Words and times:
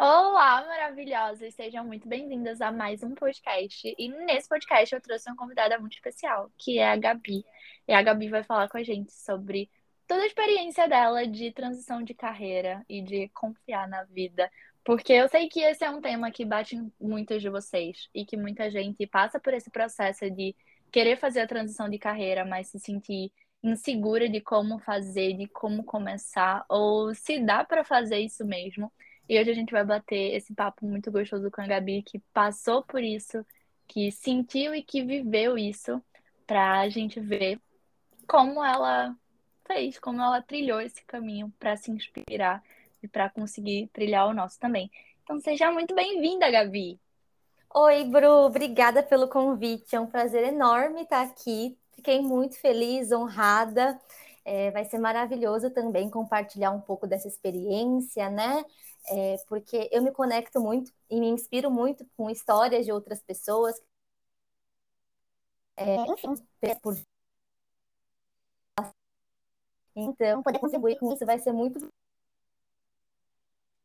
Olá, 0.00 0.64
maravilhosas! 0.64 1.56
Sejam 1.56 1.84
muito 1.84 2.08
bem-vindas 2.08 2.60
a 2.60 2.70
mais 2.70 3.02
um 3.02 3.16
podcast. 3.16 3.92
E 3.98 4.08
nesse 4.08 4.48
podcast 4.48 4.94
eu 4.94 5.00
trouxe 5.00 5.28
uma 5.28 5.34
convidada 5.36 5.76
muito 5.76 5.94
especial, 5.94 6.52
que 6.56 6.78
é 6.78 6.88
a 6.88 6.96
Gabi. 6.96 7.44
E 7.88 7.92
a 7.92 8.00
Gabi 8.00 8.28
vai 8.28 8.44
falar 8.44 8.68
com 8.68 8.78
a 8.78 8.82
gente 8.84 9.12
sobre 9.12 9.68
toda 10.06 10.22
a 10.22 10.26
experiência 10.26 10.86
dela 10.86 11.26
de 11.26 11.50
transição 11.50 12.00
de 12.00 12.14
carreira 12.14 12.86
e 12.88 13.02
de 13.02 13.28
confiar 13.30 13.88
na 13.88 14.04
vida. 14.04 14.48
Porque 14.84 15.12
eu 15.12 15.28
sei 15.28 15.48
que 15.48 15.62
esse 15.62 15.84
é 15.84 15.90
um 15.90 16.00
tema 16.00 16.30
que 16.30 16.44
bate 16.44 16.76
em 16.76 16.92
muitos 17.00 17.42
de 17.42 17.50
vocês 17.50 18.08
e 18.14 18.24
que 18.24 18.36
muita 18.36 18.70
gente 18.70 19.04
passa 19.04 19.40
por 19.40 19.52
esse 19.52 19.68
processo 19.68 20.30
de 20.30 20.54
querer 20.92 21.16
fazer 21.18 21.40
a 21.40 21.48
transição 21.48 21.88
de 21.88 21.98
carreira, 21.98 22.44
mas 22.44 22.68
se 22.68 22.78
sentir 22.78 23.32
insegura 23.64 24.28
de 24.28 24.40
como 24.40 24.78
fazer, 24.78 25.32
de 25.32 25.48
como 25.48 25.82
começar, 25.82 26.64
ou 26.68 27.12
se 27.16 27.40
dá 27.40 27.64
para 27.64 27.82
fazer 27.82 28.20
isso 28.20 28.44
mesmo. 28.46 28.92
E 29.28 29.38
hoje 29.38 29.50
a 29.50 29.54
gente 29.54 29.72
vai 29.72 29.84
bater 29.84 30.34
esse 30.34 30.54
papo 30.54 30.86
muito 30.86 31.12
gostoso 31.12 31.50
com 31.50 31.60
a 31.60 31.66
Gabi, 31.66 32.02
que 32.02 32.18
passou 32.32 32.82
por 32.82 33.02
isso, 33.02 33.44
que 33.86 34.10
sentiu 34.10 34.74
e 34.74 34.82
que 34.82 35.04
viveu 35.04 35.58
isso, 35.58 36.02
para 36.46 36.80
a 36.80 36.88
gente 36.88 37.20
ver 37.20 37.60
como 38.26 38.64
ela 38.64 39.14
fez, 39.66 39.98
como 39.98 40.22
ela 40.22 40.40
trilhou 40.40 40.80
esse 40.80 41.04
caminho 41.04 41.52
para 41.58 41.76
se 41.76 41.90
inspirar 41.90 42.62
e 43.02 43.06
para 43.06 43.28
conseguir 43.28 43.88
trilhar 43.92 44.26
o 44.26 44.34
nosso 44.34 44.58
também. 44.58 44.90
Então 45.22 45.38
seja 45.40 45.70
muito 45.70 45.94
bem-vinda, 45.94 46.50
Gabi. 46.50 46.98
Oi, 47.74 48.04
Bru, 48.04 48.46
obrigada 48.46 49.02
pelo 49.02 49.28
convite. 49.28 49.94
É 49.94 50.00
um 50.00 50.06
prazer 50.06 50.42
enorme 50.42 51.02
estar 51.02 51.20
aqui. 51.20 51.76
Fiquei 51.94 52.22
muito 52.22 52.58
feliz, 52.58 53.12
honrada. 53.12 54.00
É, 54.42 54.70
vai 54.70 54.86
ser 54.86 54.98
maravilhoso 54.98 55.68
também 55.70 56.08
compartilhar 56.08 56.70
um 56.70 56.80
pouco 56.80 57.06
dessa 57.06 57.28
experiência, 57.28 58.30
né? 58.30 58.64
É, 59.10 59.36
porque 59.48 59.88
eu 59.92 60.02
me 60.02 60.12
conecto 60.12 60.60
muito 60.60 60.92
e 61.08 61.18
me 61.18 61.28
inspiro 61.28 61.70
muito 61.70 62.06
com 62.16 62.28
histórias 62.30 62.84
de 62.84 62.92
outras 62.92 63.22
pessoas. 63.22 63.80
É, 65.76 65.96
enfim, 65.96 66.34
por... 66.82 66.96
Então, 69.94 70.42
poder 70.42 70.58
contribuir 70.58 70.98
com 70.98 71.12
isso 71.12 71.26
vai 71.26 71.38
ser 71.38 71.52
muito 71.52 71.88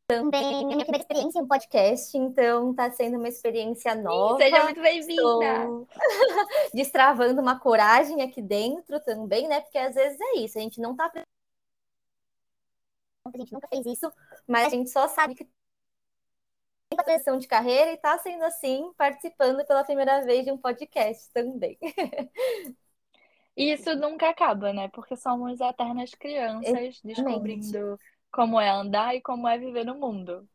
também 0.06 0.66
minha 0.66 0.84
primeira 0.84 0.98
experiência 0.98 1.40
em 1.40 1.46
podcast, 1.46 2.16
então 2.16 2.72
está 2.72 2.90
sendo 2.90 3.16
uma 3.16 3.28
experiência 3.28 3.94
nova. 3.94 4.36
Seja 4.36 4.62
muito 4.64 4.80
bem-vinda! 4.80 5.86
Destravando 6.74 7.40
uma 7.40 7.58
coragem 7.58 8.20
aqui 8.20 8.42
dentro 8.42 9.00
também, 9.00 9.48
né? 9.48 9.62
Porque 9.62 9.78
às 9.78 9.94
vezes 9.94 10.18
é 10.20 10.38
isso, 10.40 10.58
a 10.58 10.60
gente 10.60 10.78
não 10.78 10.92
está 10.92 11.10
a 13.36 13.40
gente 13.40 13.52
nunca 13.52 13.68
fez 13.68 13.84
isso, 13.86 14.12
mas 14.46 14.66
a 14.66 14.68
gente 14.68 14.90
só 14.90 15.08
sabe 15.08 15.34
que 15.34 15.44
tem 16.90 17.04
transição 17.04 17.38
de 17.38 17.48
carreira 17.48 17.90
e 17.90 17.94
está 17.94 18.16
sendo 18.18 18.44
assim, 18.44 18.92
participando 18.96 19.64
pela 19.66 19.84
primeira 19.84 20.22
vez 20.24 20.44
de 20.44 20.52
um 20.52 20.58
podcast 20.58 21.30
também. 21.32 21.78
E 23.56 23.72
isso 23.72 23.94
nunca 23.94 24.28
acaba, 24.30 24.72
né? 24.72 24.88
Porque 24.88 25.16
somos 25.16 25.60
eternas 25.60 26.10
crianças 26.10 26.66
Exatamente. 26.66 27.00
descobrindo 27.04 28.00
como 28.32 28.60
é 28.60 28.68
andar 28.68 29.14
e 29.14 29.20
como 29.20 29.46
é 29.46 29.56
viver 29.56 29.84
no 29.84 29.94
mundo. 29.94 30.48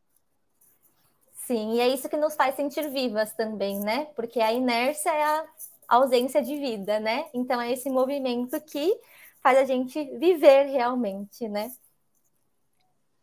Sim, 1.32 1.76
e 1.76 1.80
é 1.80 1.88
isso 1.88 2.10
que 2.10 2.18
nos 2.18 2.36
faz 2.36 2.56
sentir 2.56 2.90
vivas 2.90 3.34
também, 3.34 3.80
né? 3.80 4.06
Porque 4.16 4.42
a 4.42 4.52
inércia 4.52 5.10
é 5.10 5.24
a 5.24 5.48
ausência 5.88 6.42
de 6.42 6.58
vida, 6.58 7.00
né? 7.00 7.30
Então 7.34 7.60
é 7.60 7.72
esse 7.72 7.90
movimento 7.90 8.60
que 8.62 9.00
faz 9.42 9.58
a 9.58 9.64
gente 9.64 10.04
viver 10.18 10.66
realmente, 10.66 11.48
né? 11.48 11.72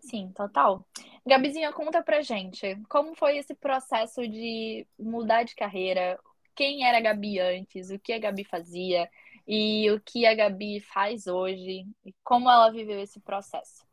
Sim, 0.09 0.31
total. 0.33 0.85
Gabizinha, 1.27 1.73
conta 1.73 2.03
pra 2.03 2.23
gente, 2.23 2.77
como 2.89 3.15
foi 3.17 3.39
esse 3.39 3.55
processo 3.55 4.27
de 4.29 4.87
mudar 4.99 5.43
de 5.43 5.55
carreira? 5.55 6.19
Quem 6.55 6.87
era 6.87 6.99
a 6.99 7.01
Gabi 7.01 7.41
antes? 7.41 7.91
O 7.91 7.99
que 7.99 8.13
a 8.13 8.19
Gabi 8.19 8.45
fazia? 8.45 9.11
E 9.47 9.91
o 9.91 10.01
que 10.01 10.25
a 10.27 10.35
Gabi 10.35 10.81
faz 10.81 11.27
hoje? 11.27 11.87
E 12.05 12.15
como 12.23 12.49
ela 12.51 12.71
viveu 12.71 13.01
esse 13.01 13.21
processo? 13.21 13.85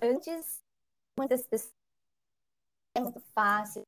antes 0.00 0.60
muitas 1.18 1.46
pessoas 1.46 1.72
é 2.94 3.00
muito 3.00 3.20
fácil. 3.34 3.84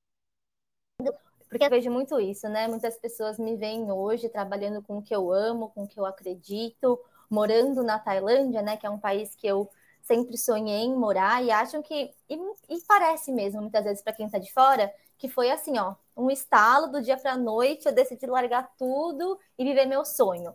Porque 1.49 1.65
eu 1.65 1.71
vejo 1.71 1.91
muito 1.91 2.19
isso, 2.21 2.49
né? 2.49 2.69
Muitas 2.69 2.97
pessoas 2.99 3.39
me 3.39 3.57
veem 3.57 3.91
hoje 3.91 4.28
trabalhando 4.28 4.83
com 4.83 4.99
o 4.99 5.03
que 5.03 5.15
eu 5.15 5.33
amo, 5.33 5.71
com 5.71 5.83
o 5.84 5.89
que 5.89 5.99
eu 5.99 6.07
acredito, 6.07 6.99
morando 7.31 7.83
na 7.83 7.99
Tailândia, 7.99 8.63
né? 8.63 8.77
Que 8.77 8.87
é 8.87 8.91
um 8.91 8.99
país 8.99 9.35
que 9.35 9.47
eu 9.47 9.71
sempre 10.03 10.37
sonhei 10.37 10.81
em 10.85 10.95
morar 10.97 11.43
e 11.45 11.51
acham 11.51 11.83
que 11.83 12.13
e, 12.29 12.35
e 12.69 12.81
parece 12.89 13.33
mesmo 13.33 13.61
muitas 13.63 13.85
vezes 13.85 14.03
para 14.03 14.13
quem 14.15 14.27
está 14.27 14.39
de 14.39 14.53
fora 14.53 14.93
que 15.19 15.29
foi 15.29 15.51
assim, 15.51 15.79
ó, 15.79 15.95
um 16.17 16.31
estalo 16.31 16.89
do 16.89 17.03
dia 17.03 17.17
para 17.19 17.33
a 17.33 17.37
noite, 17.39 17.87
eu 17.87 17.93
decidi 17.95 18.27
largar 18.27 18.71
tudo 18.79 19.39
e 19.59 19.65
viver 19.65 19.85
meu 19.87 20.05
sonho. 20.05 20.55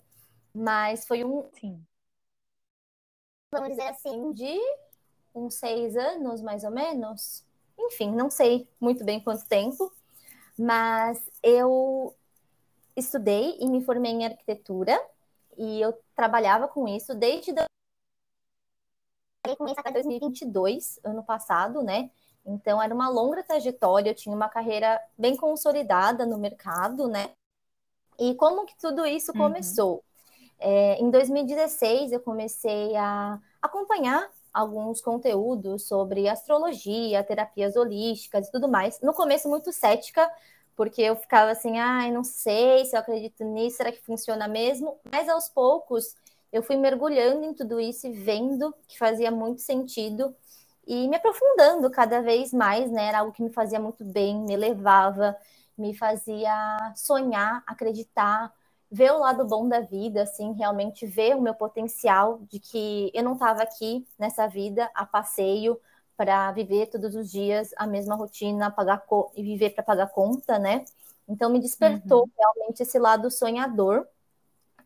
Mas 0.54 1.06
foi 1.08 1.24
um, 1.26 1.50
sim, 1.60 1.86
vamos 3.52 3.70
dizer 3.70 3.88
assim, 3.88 4.32
de 4.34 4.58
uns 5.36 5.56
seis 5.56 5.96
anos, 5.98 6.42
mais 6.42 6.64
ou 6.64 6.72
menos. 6.72 7.46
Enfim, 7.80 8.12
não 8.16 8.30
sei 8.32 8.68
muito 8.80 9.04
bem 9.06 9.22
quanto 9.24 9.46
tempo, 9.48 9.92
mas 10.58 11.20
eu 11.44 12.16
estudei 12.96 13.58
e 13.60 13.68
me 13.68 13.84
formei 13.84 14.12
em 14.14 14.26
arquitetura 14.26 15.00
e 15.58 15.82
eu 15.82 15.94
trabalhava 16.16 16.68
com 16.68 16.88
isso 16.88 17.14
desde 17.14 17.52
do... 17.54 17.62
comecei 19.58 19.80
até 19.80 19.92
2022, 19.92 21.00
ano 21.04 21.24
passado, 21.24 21.84
né? 21.84 22.10
Então 22.46 22.82
era 22.82 22.94
uma 22.94 23.10
longa 23.10 23.44
trajetória, 23.44 24.12
eu 24.12 24.16
tinha 24.16 24.36
uma 24.36 24.50
carreira 24.50 25.02
bem 25.18 25.36
consolidada 25.36 26.26
no 26.26 26.38
mercado, 26.38 27.08
né? 27.08 27.32
E 28.20 28.34
como 28.36 28.66
que 28.66 28.78
tudo 28.78 29.06
isso 29.06 29.32
uhum. 29.32 29.40
começou? 29.40 30.04
É, 30.60 31.00
em 31.00 31.10
2016 31.10 32.12
eu 32.12 32.20
comecei 32.20 32.96
a 32.96 33.40
acompanhar 33.62 34.30
alguns 34.54 35.02
conteúdos 35.02 35.86
sobre 35.86 36.30
astrologia, 36.30 37.24
terapias 37.24 37.76
holísticas 37.76 38.48
e 38.48 38.52
tudo 38.52 38.70
mais. 38.70 39.02
No 39.02 39.14
começo, 39.14 39.50
muito 39.50 39.74
cética, 39.74 40.32
porque 40.76 41.02
eu 41.02 41.16
ficava 41.16 41.52
assim, 41.52 41.78
ai, 41.80 42.10
ah, 42.10 42.12
não 42.12 42.24
sei 42.24 42.86
se 42.86 42.96
eu 42.96 43.00
acredito 43.00 43.44
nisso, 43.44 43.78
será 43.78 43.92
que 43.92 44.02
funciona 44.02 44.48
mesmo? 44.48 45.00
Mas 45.12 45.30
aos 45.30 45.48
poucos 45.50 46.16
eu 46.52 46.64
fui 46.64 46.76
mergulhando 46.78 47.44
em 47.46 47.54
tudo 47.54 47.80
isso 47.80 48.08
e 48.08 48.12
vendo 48.12 48.74
que 48.88 48.98
fazia 48.98 49.32
muito 49.32 49.62
sentido 49.62 50.36
e 50.88 51.08
me 51.08 51.16
aprofundando 51.16 51.90
cada 51.90 52.22
vez 52.22 52.54
mais, 52.54 52.92
né? 52.92 53.08
Era 53.08 53.20
algo 53.20 53.32
que 53.32 53.44
me 53.44 53.52
fazia 53.52 53.80
muito 53.80 54.04
bem, 54.06 54.40
me 54.42 54.56
levava, 54.56 55.36
me 55.78 55.96
fazia 55.96 56.94
sonhar, 56.96 57.64
acreditar, 57.66 58.54
ver 58.92 59.12
o 59.12 59.20
lado 59.20 59.46
bom 59.46 59.68
da 59.68 59.82
vida, 59.82 60.24
assim, 60.24 60.54
realmente 60.54 61.06
ver 61.06 61.36
o 61.36 61.42
meu 61.42 61.54
potencial 61.56 62.40
de 62.50 62.60
que 62.60 63.12
eu 63.14 63.24
não 63.24 63.34
estava 63.34 63.64
aqui 63.64 64.08
nessa 64.18 64.48
vida 64.48 64.90
a 64.94 65.06
passeio 65.06 65.80
para 66.18 66.52
viver 66.52 66.88
todos 66.88 67.16
os 67.16 67.30
dias 67.32 67.72
a 67.78 67.86
mesma 67.86 68.16
rotina, 68.16 68.72
pagar 68.72 69.06
e 69.36 69.44
viver 69.44 69.72
para 69.72 69.84
pagar 69.84 70.08
conta, 70.08 70.58
né? 70.58 70.86
Então 71.28 71.50
me 71.50 71.60
despertou 71.60 72.22
uhum. 72.22 72.30
realmente 72.38 72.84
esse 72.84 73.00
lado 73.00 73.30
sonhador 73.32 74.08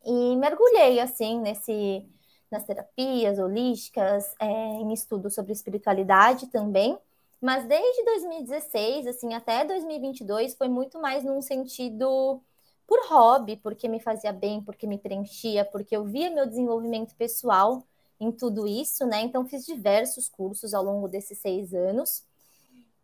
e 0.05 0.35
mergulhei 0.37 0.99
assim 0.99 1.39
nesse 1.39 2.05
nas 2.49 2.65
terapias 2.65 3.37
holísticas, 3.37 4.33
é, 4.39 4.45
em 4.47 4.91
estudo 4.91 5.29
sobre 5.29 5.53
espiritualidade 5.53 6.47
também. 6.47 6.97
Mas 7.39 7.65
desde 7.65 8.03
2016, 8.03 9.07
assim, 9.07 9.33
até 9.33 9.63
2022 9.63 10.55
foi 10.55 10.67
muito 10.67 10.99
mais 10.99 11.23
num 11.23 11.41
sentido 11.41 12.41
por 12.87 12.99
hobby, 13.07 13.55
porque 13.55 13.87
me 13.87 13.99
fazia 13.99 14.33
bem, 14.33 14.61
porque 14.61 14.87
me 14.87 14.97
preenchia, 14.97 15.63
porque 15.63 15.95
eu 15.95 16.03
via 16.05 16.31
meu 16.31 16.47
desenvolvimento 16.47 17.15
pessoal 17.15 17.83
em 18.19 18.31
tudo 18.31 18.67
isso, 18.67 19.05
né? 19.05 19.21
Então, 19.21 19.47
fiz 19.47 19.65
diversos 19.65 20.27
cursos 20.27 20.73
ao 20.73 20.83
longo 20.83 21.07
desses 21.07 21.37
seis 21.39 21.73
anos. 21.73 22.25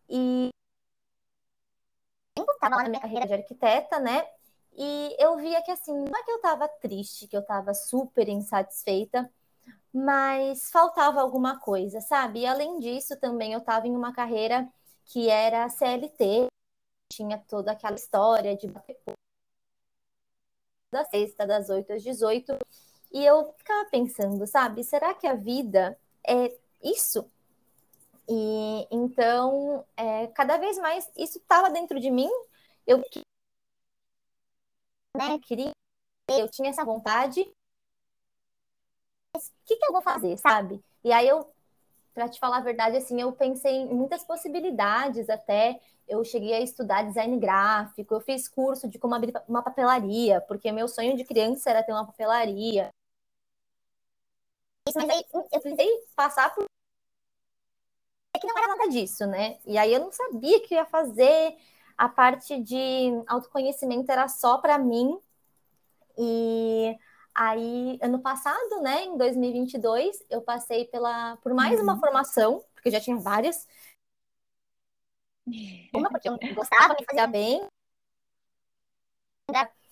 E 0.10 0.50
estava 2.38 2.84
na 2.84 2.90
minha 2.90 3.02
carreira 3.02 3.28
de 3.28 3.34
arquiteta, 3.34 4.00
né? 4.00 4.26
E 4.78 5.16
eu 5.20 5.38
via 5.38 5.62
que, 5.62 5.72
assim, 5.72 5.94
não 5.94 6.18
é 6.20 6.24
que 6.24 6.32
eu 6.32 6.38
estava 6.38 6.68
triste, 6.68 7.28
que 7.28 7.36
eu 7.36 7.42
estava 7.42 7.74
super 7.74 8.28
insatisfeita, 8.28 9.32
mas 9.94 10.70
faltava 10.70 11.22
alguma 11.22 11.60
coisa, 11.60 12.02
sabe? 12.02 12.42
E 12.42 12.46
além 12.46 12.80
disso, 12.80 13.18
também 13.20 13.54
eu 13.54 13.60
estava 13.60 13.88
em 13.88 13.96
uma 13.96 14.14
carreira 14.14 14.68
que 15.06 15.30
era 15.30 15.70
CLT, 15.70 16.48
tinha 17.12 17.38
toda 17.48 17.72
aquela 17.72 17.96
história 17.96 18.58
de 18.58 18.68
bater 18.68 18.98
da 20.92 21.06
sexta, 21.06 21.46
das 21.46 21.70
8 21.70 21.94
às 21.94 22.04
18. 22.04 22.58
E 23.16 23.24
eu 23.24 23.54
ficava 23.54 23.90
pensando, 23.90 24.46
sabe, 24.46 24.84
será 24.84 25.14
que 25.14 25.26
a 25.26 25.36
vida 25.36 25.98
é 26.28 26.54
isso? 26.84 27.26
E 28.28 28.86
então, 28.92 29.86
é, 29.96 30.28
cada 30.28 30.58
vez 30.58 30.78
mais 30.78 31.10
isso 31.16 31.38
estava 31.38 31.70
dentro 31.70 31.98
de 31.98 32.12
mim. 32.12 32.30
Eu 32.86 32.98
né, 35.16 35.40
queria, 35.42 35.72
eu 36.30 36.50
tinha 36.50 36.70
essa 36.70 36.84
vontade. 36.84 37.40
Mas 39.34 39.48
o 39.48 39.54
que, 39.66 39.78
que 39.78 39.86
eu 39.86 39.94
vou 39.94 40.02
fazer, 40.02 40.38
sabe? 40.38 40.84
E 41.02 41.14
aí 41.14 41.26
eu 41.26 41.50
para 42.14 42.28
te 42.28 42.40
falar 42.40 42.58
a 42.58 42.62
verdade, 42.62 42.98
assim, 42.98 43.22
eu 43.22 43.32
pensei 43.32 43.74
em 43.74 43.94
muitas 43.94 44.26
possibilidades 44.26 45.30
até. 45.30 45.80
Eu 46.08 46.24
cheguei 46.24 46.54
a 46.54 46.62
estudar 46.62 47.04
design 47.04 47.38
gráfico, 47.40 48.14
eu 48.14 48.22
fiz 48.22 48.48
curso 48.48 48.90
de 48.90 49.00
como 49.00 49.16
abrir 49.16 49.34
uma 49.48 49.62
papelaria, 49.62 50.42
porque 50.42 50.72
meu 50.72 50.88
sonho 50.88 51.16
de 51.16 51.24
criança 51.24 51.70
era 51.70 51.84
ter 51.84 51.94
uma 51.94 52.06
papelaria. 52.06 52.90
Mas 54.94 55.10
aí 55.10 55.26
eu 55.32 55.62
precisei 55.62 55.90
passar 56.16 56.54
por. 56.54 56.66
É 58.36 58.40
que 58.40 58.48
não 58.48 58.58
era 58.58 58.68
nada 58.68 58.90
disso, 58.90 59.26
né? 59.26 59.60
E 59.66 59.78
aí 59.78 59.94
eu 59.94 60.02
não 60.02 60.12
sabia 60.12 60.62
que 60.62 60.76
ia 60.76 60.86
fazer. 60.86 61.58
A 61.98 62.10
parte 62.10 62.62
de 62.62 63.10
autoconhecimento 63.26 64.12
era 64.12 64.28
só 64.28 64.58
para 64.58 64.78
mim. 64.78 65.18
E 66.18 66.98
Aí, 67.36 68.00
ano 68.02 68.22
passado, 68.22 68.82
né, 68.82 69.04
em 69.04 69.18
2022, 69.18 70.24
eu 70.30 70.42
passei 70.42 70.86
pela, 70.86 71.36
por 71.38 71.54
mais 71.54 71.78
uhum. 71.78 71.84
uma 71.84 72.00
formação, 72.00 72.64
porque 72.74 72.88
eu 72.88 72.94
já 72.94 73.02
tinha 73.02 73.18
várias. 73.18 73.68
Uma, 75.94 76.10
porque 76.10 76.30
eu 76.30 76.38
gostava, 76.56 76.96
me 76.98 77.06
fazia 77.06 77.28
bem. 77.28 77.68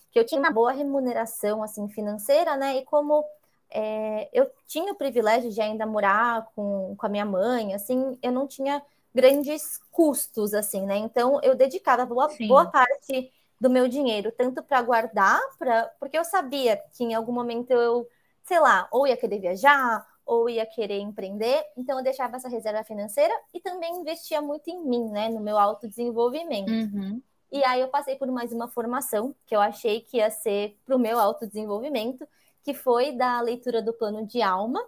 Que 0.09 0.19
eu 0.19 0.25
tinha 0.25 0.39
uma 0.39 0.51
boa 0.51 0.71
remuneração, 0.71 1.61
assim, 1.61 1.89
financeira, 1.89 2.55
né? 2.55 2.77
E 2.77 2.85
como 2.85 3.25
é, 3.73 4.29
eu 4.31 4.49
tinha 4.67 4.93
o 4.93 4.95
privilégio 4.95 5.51
de 5.51 5.59
ainda 5.59 5.85
morar 5.85 6.47
com, 6.55 6.95
com 6.95 7.05
a 7.05 7.09
minha 7.09 7.25
mãe, 7.25 7.73
assim, 7.73 8.17
eu 8.21 8.31
não 8.31 8.47
tinha 8.47 8.81
grandes 9.13 9.79
custos, 9.91 10.53
assim, 10.53 10.85
né? 10.85 10.97
Então, 10.97 11.39
eu 11.43 11.55
dedicava 11.55 12.05
boa, 12.05 12.27
boa 12.47 12.65
parte 12.65 13.31
do 13.59 13.69
meu 13.69 13.87
dinheiro, 13.87 14.31
tanto 14.31 14.61
para 14.63 14.81
guardar, 14.81 15.39
pra, 15.57 15.91
porque 15.99 16.17
eu 16.17 16.25
sabia 16.25 16.81
que 16.93 17.03
em 17.03 17.13
algum 17.13 17.31
momento 17.31 17.71
eu, 17.71 18.07
sei 18.43 18.59
lá, 18.59 18.87
ou 18.91 19.07
ia 19.07 19.17
querer 19.17 19.39
viajar, 19.39 20.05
ou 20.25 20.49
ia 20.49 20.65
querer 20.65 20.99
empreender, 20.99 21.63
então 21.75 21.97
eu 21.97 22.03
deixava 22.03 22.37
essa 22.37 22.47
reserva 22.47 22.83
financeira 22.83 23.33
e 23.53 23.59
também 23.59 23.95
investia 23.95 24.41
muito 24.41 24.69
em 24.69 24.83
mim, 24.83 25.09
né, 25.09 25.29
no 25.29 25.39
meu 25.39 25.57
autodesenvolvimento. 25.57 26.71
Uhum. 26.71 27.21
E 27.51 27.63
aí 27.63 27.81
eu 27.81 27.87
passei 27.87 28.15
por 28.15 28.27
mais 28.31 28.51
uma 28.51 28.67
formação 28.67 29.35
que 29.45 29.55
eu 29.55 29.61
achei 29.61 30.01
que 30.01 30.17
ia 30.17 30.29
ser 30.29 30.77
para 30.85 30.95
o 30.95 30.99
meu 30.99 31.19
autodesenvolvimento, 31.19 32.27
que 32.63 32.73
foi 32.73 33.11
da 33.11 33.39
leitura 33.41 33.81
do 33.81 33.93
plano 33.93 34.25
de 34.25 34.41
alma. 34.41 34.83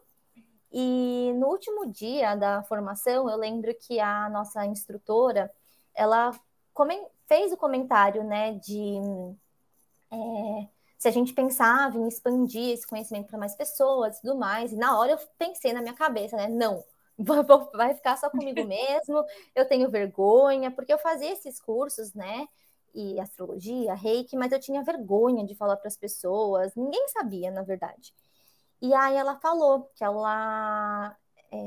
E 0.72 1.32
no 1.36 1.48
último 1.48 1.92
dia 1.92 2.36
da 2.36 2.64
formação, 2.64 3.30
eu 3.30 3.38
lembro 3.38 3.74
que 3.76 4.00
a 4.00 4.30
nossa 4.30 4.66
instrutora, 4.66 5.52
ela 5.94 6.32
fez 7.28 7.52
o 7.52 7.58
comentário, 7.58 8.24
né, 8.24 8.54
de 8.54 8.98
é, 10.12 10.68
se 10.98 11.08
a 11.08 11.12
gente 11.12 11.34
pensava 11.34 11.98
em 11.98 12.08
expandir 12.08 12.74
esse 12.74 12.88
conhecimento 12.88 13.28
para 13.28 13.38
mais 13.40 13.56
pessoas 13.56 14.18
e 14.18 14.22
tudo 14.22 14.36
mais, 14.38 14.72
e 14.72 14.76
na 14.76 14.98
hora 14.98 15.14
eu 15.14 15.18
pensei 15.38 15.72
na 15.74 15.82
minha 15.82 15.94
cabeça, 15.94 16.36
né, 16.36 16.48
não, 16.48 16.84
vai 17.74 17.94
ficar 17.94 18.18
só 18.18 18.30
comigo 18.30 18.66
mesmo, 18.66 19.24
eu 19.56 19.68
tenho 19.68 19.90
vergonha, 19.90 20.72
porque 20.72 20.94
eu 20.94 21.00
fazia 21.00 21.32
esses 21.32 21.60
cursos, 21.62 22.14
né, 22.14 22.48
e 22.96 23.20
astrologia, 23.20 23.94
reiki, 23.94 24.36
mas 24.36 24.52
eu 24.52 24.60
tinha 24.60 24.84
vergonha 24.84 25.46
de 25.46 25.56
falar 25.56 25.76
para 25.78 25.88
as 25.88 25.98
pessoas, 25.98 26.74
ninguém 26.76 27.08
sabia, 27.10 27.52
na 27.52 27.62
verdade. 27.62 28.14
E 28.82 28.94
aí 28.94 29.16
ela 29.16 29.36
falou 29.36 29.90
que 29.96 30.04
ela 30.04 31.16
é, 31.52 31.58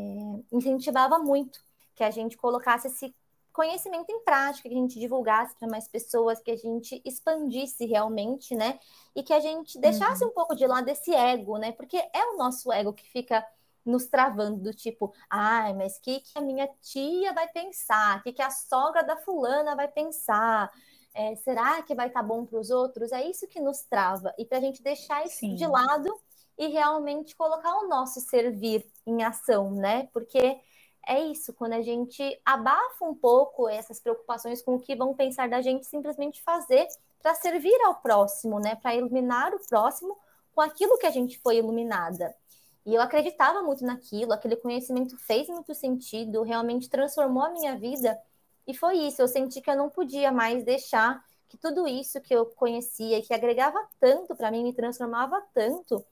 incentivava 0.53 1.19
muito 1.19 1.61
que 1.95 2.05
a 2.05 2.11
gente 2.11 2.37
colocasse 2.37 2.87
esse 2.87 3.15
conhecimento 3.53 4.09
em 4.11 4.21
prática, 4.21 4.69
que 4.69 4.75
a 4.75 4.79
gente 4.79 5.01
divulgasse 5.01 5.57
para 5.57 5.67
mais 5.67 5.89
pessoas, 5.89 6.41
que 6.41 6.53
a 6.53 6.57
gente 6.57 7.03
expandisse 7.05 7.85
realmente, 7.87 8.55
né? 8.55 8.79
E 9.17 9.23
que 9.23 9.33
a 9.33 9.41
gente 9.41 9.81
deixasse 9.81 10.23
uhum. 10.23 10.31
um 10.31 10.33
pouco 10.33 10.55
de 10.55 10.65
lado 10.65 10.89
esse 10.89 11.13
ego, 11.13 11.59
né? 11.59 11.73
Porque 11.73 11.97
é 11.97 12.25
o 12.33 12.37
nosso 12.37 12.73
ego 12.73 12.93
que 12.93 13.11
fica 13.11 13.45
nos 13.85 14.07
travando 14.07 14.59
do 14.59 14.73
tipo, 14.73 15.13
ai, 15.29 15.73
mas 15.75 15.97
o 15.97 16.03
que, 16.03 16.21
que 16.21 16.39
a 16.39 16.41
minha 16.41 16.69
tia 16.81 17.33
vai 17.33 17.49
pensar? 17.49 18.19
O 18.19 18.23
que, 18.23 18.33
que 18.33 18.43
a 18.43 18.51
sogra 18.51 19.03
da 19.03 19.17
fulana 19.17 19.75
vai 19.75 19.89
pensar? 19.89 20.71
É, 21.19 21.35
será 21.35 21.83
que 21.83 21.97
vai 21.97 22.07
estar 22.07 22.21
tá 22.21 22.27
bom 22.27 22.47
para 22.47 22.61
os 22.61 22.71
outros? 22.71 23.11
É 23.11 23.29
isso 23.29 23.49
que 23.49 23.59
nos 23.59 23.83
trava. 23.83 24.33
E 24.39 24.45
para 24.45 24.59
a 24.59 24.61
gente 24.61 24.81
deixar 24.81 25.27
isso 25.27 25.39
Sim. 25.39 25.57
de 25.57 25.67
lado 25.67 26.09
e 26.57 26.69
realmente 26.69 27.35
colocar 27.35 27.75
o 27.79 27.89
nosso 27.89 28.21
servir 28.21 28.87
em 29.05 29.25
ação, 29.25 29.73
né? 29.73 30.09
Porque 30.13 30.61
é 31.05 31.21
isso, 31.21 31.53
quando 31.55 31.73
a 31.73 31.83
gente 31.83 32.23
abafa 32.45 33.05
um 33.05 33.17
pouco 33.17 33.69
essas 33.69 33.99
preocupações 33.99 34.63
com 34.63 34.77
o 34.77 34.81
que 34.81 34.95
vão 34.95 35.13
pensar 35.13 35.49
da 35.49 35.61
gente, 35.61 35.89
simplesmente 35.89 36.41
fazer 36.41 36.87
para 37.21 37.35
servir 37.35 37.77
ao 37.85 37.97
próximo, 37.97 38.61
né? 38.61 38.77
Para 38.77 38.95
iluminar 38.95 39.53
o 39.53 39.67
próximo 39.67 40.17
com 40.55 40.61
aquilo 40.61 40.99
que 40.99 41.07
a 41.07 41.11
gente 41.11 41.37
foi 41.41 41.57
iluminada. 41.57 42.33
E 42.87 42.95
eu 42.95 43.03
acreditava 43.03 43.61
muito 43.61 43.85
naquilo, 43.85 44.33
aquele 44.33 44.55
conhecimento 44.55 45.19
fez 45.19 45.49
muito 45.49 45.75
sentido, 45.75 46.45
realmente 46.45 46.89
transformou 46.89 47.43
a 47.43 47.51
minha 47.51 47.77
vida. 47.77 48.17
E 48.69 48.75
foi 48.75 48.99
isso, 48.99 49.21
eu 49.21 49.27
senti 49.27 49.61
que 49.61 49.71
eu 49.71 49.77
não 49.77 49.91
podia 49.91 50.31
mais 50.31 50.63
deixar 50.63 51.21
que 51.49 51.57
tudo 51.57 51.89
isso 51.89 52.21
que 52.21 52.35
eu 52.35 52.47
conhecia, 52.47 53.23
que 53.23 53.35
agregava 53.35 53.79
tanto 53.99 54.37
para 54.37 54.51
mim, 54.51 54.63
me 54.63 54.75
transformava 54.75 55.43
tanto, 55.53 56.05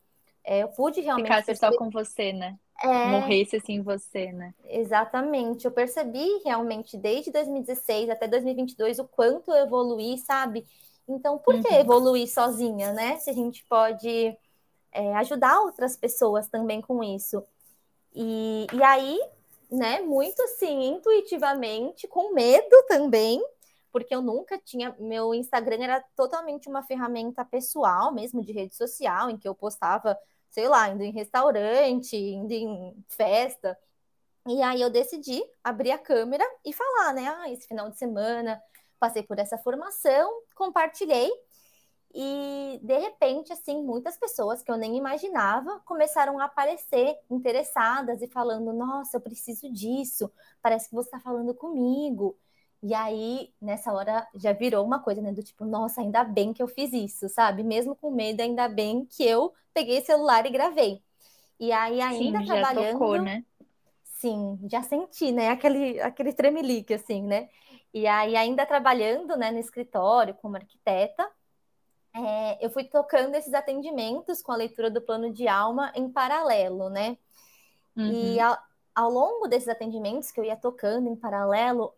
é, 0.43 0.63
eu 0.63 0.69
pude 0.69 1.01
realmente. 1.01 1.27
Ficasse 1.27 1.47
perceber... 1.47 1.73
só 1.73 1.79
com 1.79 1.91
você, 1.91 2.33
né? 2.33 2.59
é... 2.83 3.07
morresse 3.07 3.57
assim 3.57 3.81
você, 3.83 4.33
né? 4.33 4.55
Exatamente. 4.65 5.65
Eu 5.65 5.71
percebi 5.71 6.41
realmente 6.45 6.97
desde 6.97 7.31
2016 7.31 8.11
até 8.11 8.29
2022 8.29 8.99
o 8.99 9.05
quanto 9.05 9.51
eu 9.51 9.65
evoluí, 9.65 10.19
sabe? 10.19 10.67
Então, 11.09 11.39
por 11.39 11.61
que 11.63 11.69
uhum. 11.69 11.81
evoluir 11.81 12.29
sozinha, 12.29 12.93
né? 12.93 13.17
Se 13.19 13.31
a 13.31 13.33
gente 13.33 13.65
pode 13.65 14.37
é, 14.93 15.15
ajudar 15.17 15.61
outras 15.61 15.97
pessoas 15.97 16.49
também 16.49 16.81
com 16.81 17.03
isso. 17.03 17.43
E, 18.15 18.67
e 18.73 18.83
aí, 18.83 19.21
né, 19.77 20.01
muito 20.01 20.43
assim, 20.43 20.89
intuitivamente, 20.89 22.09
com 22.09 22.33
medo 22.33 22.85
também, 22.89 23.43
porque 23.93 24.15
eu 24.15 24.23
nunca 24.23 24.59
tinha. 24.59 24.95
Meu 24.99 25.35
Instagram 25.35 25.83
era 25.83 26.05
totalmente 26.17 26.69
uma 26.69 26.83
ferramenta 26.83 27.45
pessoal, 27.45 28.13
mesmo 28.13 28.43
de 28.45 28.53
rede 28.53 28.75
social, 28.75 29.31
em 29.31 29.39
que 29.39 29.49
eu 29.49 29.55
postava 29.55 30.19
sei 30.57 30.69
lá, 30.69 30.89
indo 30.89 31.03
em 31.03 31.13
restaurante, 31.13 32.17
indo 32.17 32.51
em 32.51 33.05
festa. 33.09 33.79
E 34.47 34.63
aí 34.63 34.81
eu 34.81 34.89
decidi 34.89 35.45
abrir 35.63 35.91
a 35.91 35.99
câmera 35.99 36.45
e 36.65 36.73
falar, 36.73 37.13
né? 37.13 37.29
Ah, 37.29 37.51
esse 37.51 37.67
final 37.69 37.91
de 37.91 37.99
semana 37.99 38.59
passei 38.99 39.23
por 39.23 39.39
essa 39.39 39.59
formação, 39.59 40.33
compartilhei. 40.55 41.31
E 42.19 42.81
de 42.83 42.97
repente, 42.99 43.53
assim, 43.53 43.83
muitas 43.83 44.17
pessoas 44.17 44.63
que 44.63 44.73
eu 44.73 44.79
nem 44.79 44.97
imaginava 44.97 45.83
começaram 45.85 46.39
a 46.39 46.47
aparecer 46.47 47.15
interessadas 47.31 48.23
e 48.23 48.27
falando: 48.27 48.73
Nossa, 48.73 49.19
eu 49.19 49.21
preciso 49.21 49.71
disso, 49.71 50.33
parece 50.63 50.89
que 50.89 50.95
você 50.95 51.09
está 51.09 51.21
falando 51.21 51.53
comigo. 51.53 52.39
E 52.83 52.95
aí, 52.95 53.53
nessa 53.61 53.93
hora, 53.93 54.27
já 54.35 54.55
virou 54.55 54.83
uma 54.83 54.99
coisa, 54.99 55.21
né? 55.21 55.31
Do 55.31 55.43
tipo, 55.43 55.67
nossa, 55.67 56.01
ainda 56.01 56.25
bem 56.25 56.55
que 56.55 56.63
eu 56.63 56.69
fiz 56.69 56.91
isso, 56.95 57.29
sabe? 57.29 57.63
Mesmo 57.63 57.95
com 57.95 58.11
medo, 58.11 58.41
ainda 58.41 58.67
bem 58.67 59.05
que 59.05 59.23
eu 59.23 59.53
peguei 59.75 60.01
celular 60.01 60.47
e 60.47 60.51
gravei. 60.51 61.03
E 61.61 61.71
aí, 61.71 62.01
ainda 62.01 62.39
Sim, 62.39 62.47
trabalhando. 62.47 62.87
Já 62.87 62.93
tocou, 62.93 63.23
né? 63.23 63.45
Sim, 64.05 64.59
já 64.71 64.83
senti, 64.83 65.33
né? 65.33 65.51
Aquele, 65.51 66.01
aquele 66.01 66.33
tremelique, 66.33 66.95
assim, 66.95 67.23
né? 67.23 67.51
E 67.93 68.07
aí, 68.07 68.37
ainda 68.37 68.65
trabalhando 68.65 69.37
né, 69.37 69.51
no 69.51 69.59
escritório 69.59 70.35
como 70.35 70.57
arquiteta, 70.57 71.27
é, 72.17 72.65
eu 72.65 72.71
fui 72.71 72.85
tocando 72.85 73.35
esses 73.35 73.53
atendimentos 73.53 74.41
com 74.41 74.51
a 74.51 74.57
leitura 74.57 74.91
do 74.91 75.03
plano 75.03 75.31
de 75.31 75.47
alma 75.47 75.93
em 75.95 76.11
paralelo, 76.11 76.89
né? 76.89 77.19
Uhum. 77.95 78.11
E 78.11 78.41
ao, 78.41 78.57
ao 78.95 79.11
longo 79.11 79.47
desses 79.47 79.69
atendimentos 79.69 80.31
que 80.31 80.41
eu 80.41 80.45
ia 80.45 80.57
tocando 80.57 81.09
em 81.09 81.17
paralelo, 81.17 81.93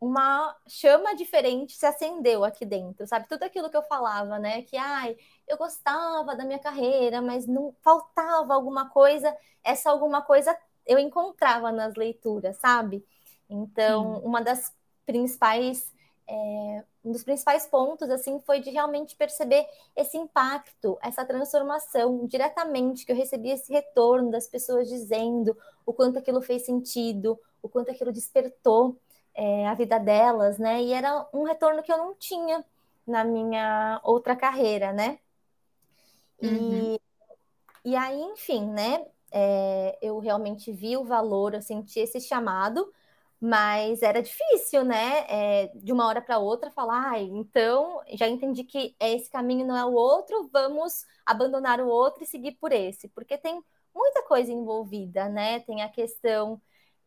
uma 0.00 0.56
chama 0.66 1.14
diferente 1.14 1.76
se 1.76 1.84
acendeu 1.84 2.42
aqui 2.42 2.64
dentro, 2.64 3.06
sabe? 3.06 3.28
Tudo 3.28 3.42
aquilo 3.42 3.68
que 3.68 3.76
eu 3.76 3.82
falava, 3.82 4.38
né? 4.38 4.62
Que, 4.62 4.78
ai, 4.78 5.14
eu 5.46 5.58
gostava 5.58 6.34
da 6.34 6.44
minha 6.44 6.58
carreira, 6.58 7.20
mas 7.20 7.46
não 7.46 7.74
faltava 7.82 8.54
alguma 8.54 8.88
coisa, 8.88 9.36
essa 9.62 9.90
alguma 9.90 10.22
coisa 10.22 10.56
eu 10.86 10.98
encontrava 10.98 11.70
nas 11.70 11.94
leituras, 11.96 12.56
sabe? 12.56 13.04
Então, 13.48 14.20
uma 14.20 14.40
das 14.40 14.74
principais, 15.04 15.92
é, 16.30 16.84
um 17.04 17.10
dos 17.10 17.24
principais 17.24 17.66
pontos, 17.66 18.08
assim, 18.08 18.38
foi 18.40 18.60
de 18.60 18.70
realmente 18.70 19.16
perceber 19.16 19.66
esse 19.96 20.16
impacto, 20.16 20.96
essa 21.02 21.24
transformação 21.24 22.24
diretamente, 22.26 23.04
que 23.04 23.10
eu 23.10 23.16
recebi 23.16 23.50
esse 23.50 23.72
retorno 23.72 24.30
das 24.30 24.46
pessoas 24.46 24.88
dizendo 24.88 25.56
o 25.84 25.92
quanto 25.92 26.18
aquilo 26.20 26.40
fez 26.40 26.64
sentido, 26.64 27.38
o 27.60 27.68
quanto 27.68 27.90
aquilo 27.90 28.12
despertou 28.12 28.96
é, 29.34 29.66
a 29.66 29.74
vida 29.74 29.98
delas, 29.98 30.56
né? 30.56 30.80
E 30.80 30.92
era 30.92 31.26
um 31.32 31.42
retorno 31.42 31.82
que 31.82 31.92
eu 31.92 31.98
não 31.98 32.14
tinha 32.14 32.64
na 33.04 33.24
minha 33.24 34.00
outra 34.04 34.36
carreira, 34.36 34.92
né? 34.92 35.18
Uhum. 36.40 36.94
E, 36.94 37.90
e 37.90 37.96
aí, 37.96 38.20
enfim, 38.20 38.66
né? 38.70 39.04
É, 39.32 39.98
eu 40.00 40.18
realmente 40.20 40.70
vi 40.70 40.96
o 40.96 41.04
valor, 41.04 41.54
eu 41.54 41.62
senti 41.62 41.98
esse 41.98 42.20
chamado, 42.20 42.92
mas 43.40 44.02
era 44.02 44.22
difícil, 44.22 44.84
né? 44.84 45.24
É, 45.28 45.68
de 45.74 45.92
uma 45.92 46.06
hora 46.06 46.20
para 46.20 46.38
outra 46.38 46.70
falar, 46.70 47.12
ah, 47.12 47.20
então 47.20 48.00
já 48.14 48.28
entendi 48.28 48.64
que 48.64 48.94
esse 49.00 49.30
caminho 49.30 49.66
não 49.66 49.76
é 49.76 49.84
o 49.84 49.92
outro, 49.92 50.48
vamos 50.52 51.04
abandonar 51.24 51.80
o 51.80 51.88
outro 51.88 52.22
e 52.22 52.26
seguir 52.26 52.52
por 52.52 52.72
esse, 52.72 53.08
porque 53.08 53.38
tem 53.38 53.62
muita 53.94 54.22
coisa 54.24 54.52
envolvida, 54.52 55.28
né? 55.28 55.60
Tem 55.60 55.82
a 55.82 55.88
questão 55.88 56.60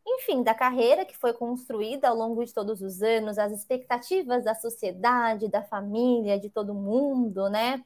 enfim, 0.05 0.43
da 0.43 0.53
carreira 0.53 1.05
que 1.05 1.17
foi 1.17 1.33
construída 1.33 2.09
ao 2.09 2.15
longo 2.15 2.43
de 2.45 2.53
todos 2.53 2.81
os 2.81 3.01
anos, 3.01 3.37
as 3.37 3.51
expectativas 3.53 4.43
da 4.43 4.53
sociedade, 4.55 5.47
da 5.49 5.63
família, 5.63 6.39
de 6.39 6.49
todo 6.49 6.73
mundo, 6.73 7.49
né? 7.49 7.83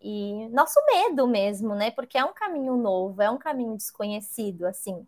E 0.00 0.48
nosso 0.50 0.80
medo 0.86 1.26
mesmo, 1.26 1.74
né? 1.74 1.90
Porque 1.92 2.18
é 2.18 2.24
um 2.24 2.34
caminho 2.34 2.76
novo, 2.76 3.22
é 3.22 3.30
um 3.30 3.38
caminho 3.38 3.76
desconhecido, 3.76 4.66
assim. 4.66 5.06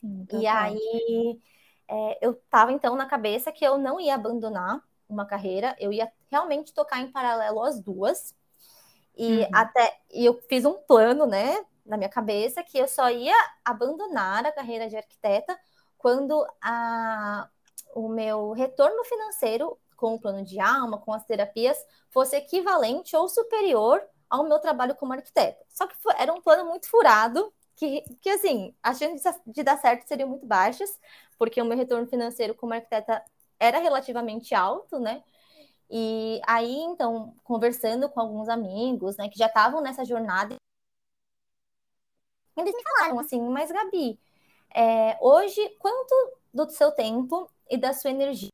Sim, 0.00 0.26
e 0.32 0.46
aí 0.46 1.40
é, 1.92 2.18
eu 2.22 2.32
estava 2.32 2.72
então 2.72 2.96
na 2.96 3.04
cabeça 3.04 3.52
que 3.52 3.62
eu 3.62 3.76
não 3.76 4.00
ia 4.00 4.14
abandonar 4.14 4.80
uma 5.06 5.26
carreira, 5.26 5.76
eu 5.78 5.92
ia 5.92 6.10
realmente 6.30 6.72
tocar 6.72 7.00
em 7.00 7.12
paralelo 7.12 7.62
as 7.62 7.78
duas. 7.78 8.34
E 9.14 9.40
uhum. 9.40 9.48
até 9.52 10.00
e 10.10 10.24
eu 10.24 10.40
fiz 10.48 10.64
um 10.64 10.72
plano, 10.72 11.26
né, 11.26 11.62
na 11.84 11.98
minha 11.98 12.08
cabeça 12.08 12.62
que 12.62 12.78
eu 12.78 12.88
só 12.88 13.10
ia 13.10 13.36
abandonar 13.62 14.46
a 14.46 14.52
carreira 14.52 14.88
de 14.88 14.96
arquiteta 14.96 15.58
quando 15.98 16.46
a, 16.62 17.46
o 17.94 18.08
meu 18.08 18.52
retorno 18.52 19.04
financeiro 19.04 19.78
com 19.94 20.14
o 20.14 20.20
plano 20.20 20.42
de 20.42 20.58
alma, 20.58 20.98
com 20.98 21.12
as 21.12 21.26
terapias, 21.26 21.76
fosse 22.08 22.34
equivalente 22.36 23.14
ou 23.14 23.28
superior 23.28 24.02
ao 24.30 24.44
meu 24.44 24.58
trabalho 24.58 24.94
como 24.94 25.12
arquiteta. 25.12 25.62
Só 25.68 25.86
que 25.86 25.94
era 26.16 26.32
um 26.32 26.40
plano 26.40 26.64
muito 26.64 26.88
furado, 26.88 27.52
que, 27.76 28.02
que 28.20 28.30
assim, 28.30 28.74
as 28.82 28.98
chances 28.98 29.40
de 29.46 29.62
dar 29.62 29.78
certo 29.78 30.08
seriam 30.08 30.28
muito 30.28 30.46
baixas, 30.46 30.98
porque 31.42 31.60
o 31.60 31.64
meu 31.64 31.76
retorno 31.76 32.06
financeiro 32.06 32.54
como 32.54 32.72
arquiteta 32.72 33.20
era 33.58 33.80
relativamente 33.80 34.54
alto, 34.54 35.00
né? 35.00 35.24
E 35.90 36.40
aí, 36.46 36.72
então, 36.72 37.34
conversando 37.42 38.08
com 38.08 38.20
alguns 38.20 38.48
amigos, 38.48 39.16
né, 39.16 39.28
que 39.28 39.36
já 39.36 39.46
estavam 39.46 39.80
nessa 39.80 40.04
jornada, 40.04 40.54
eles 42.56 42.72
me 42.72 42.82
falaram 42.84 43.18
assim, 43.18 43.40
mas 43.48 43.72
Gabi, 43.72 44.20
é, 44.72 45.18
hoje, 45.20 45.68
quanto 45.80 46.14
do 46.54 46.70
seu 46.70 46.92
tempo 46.92 47.50
e 47.68 47.76
da 47.76 47.92
sua 47.92 48.12
energia 48.12 48.50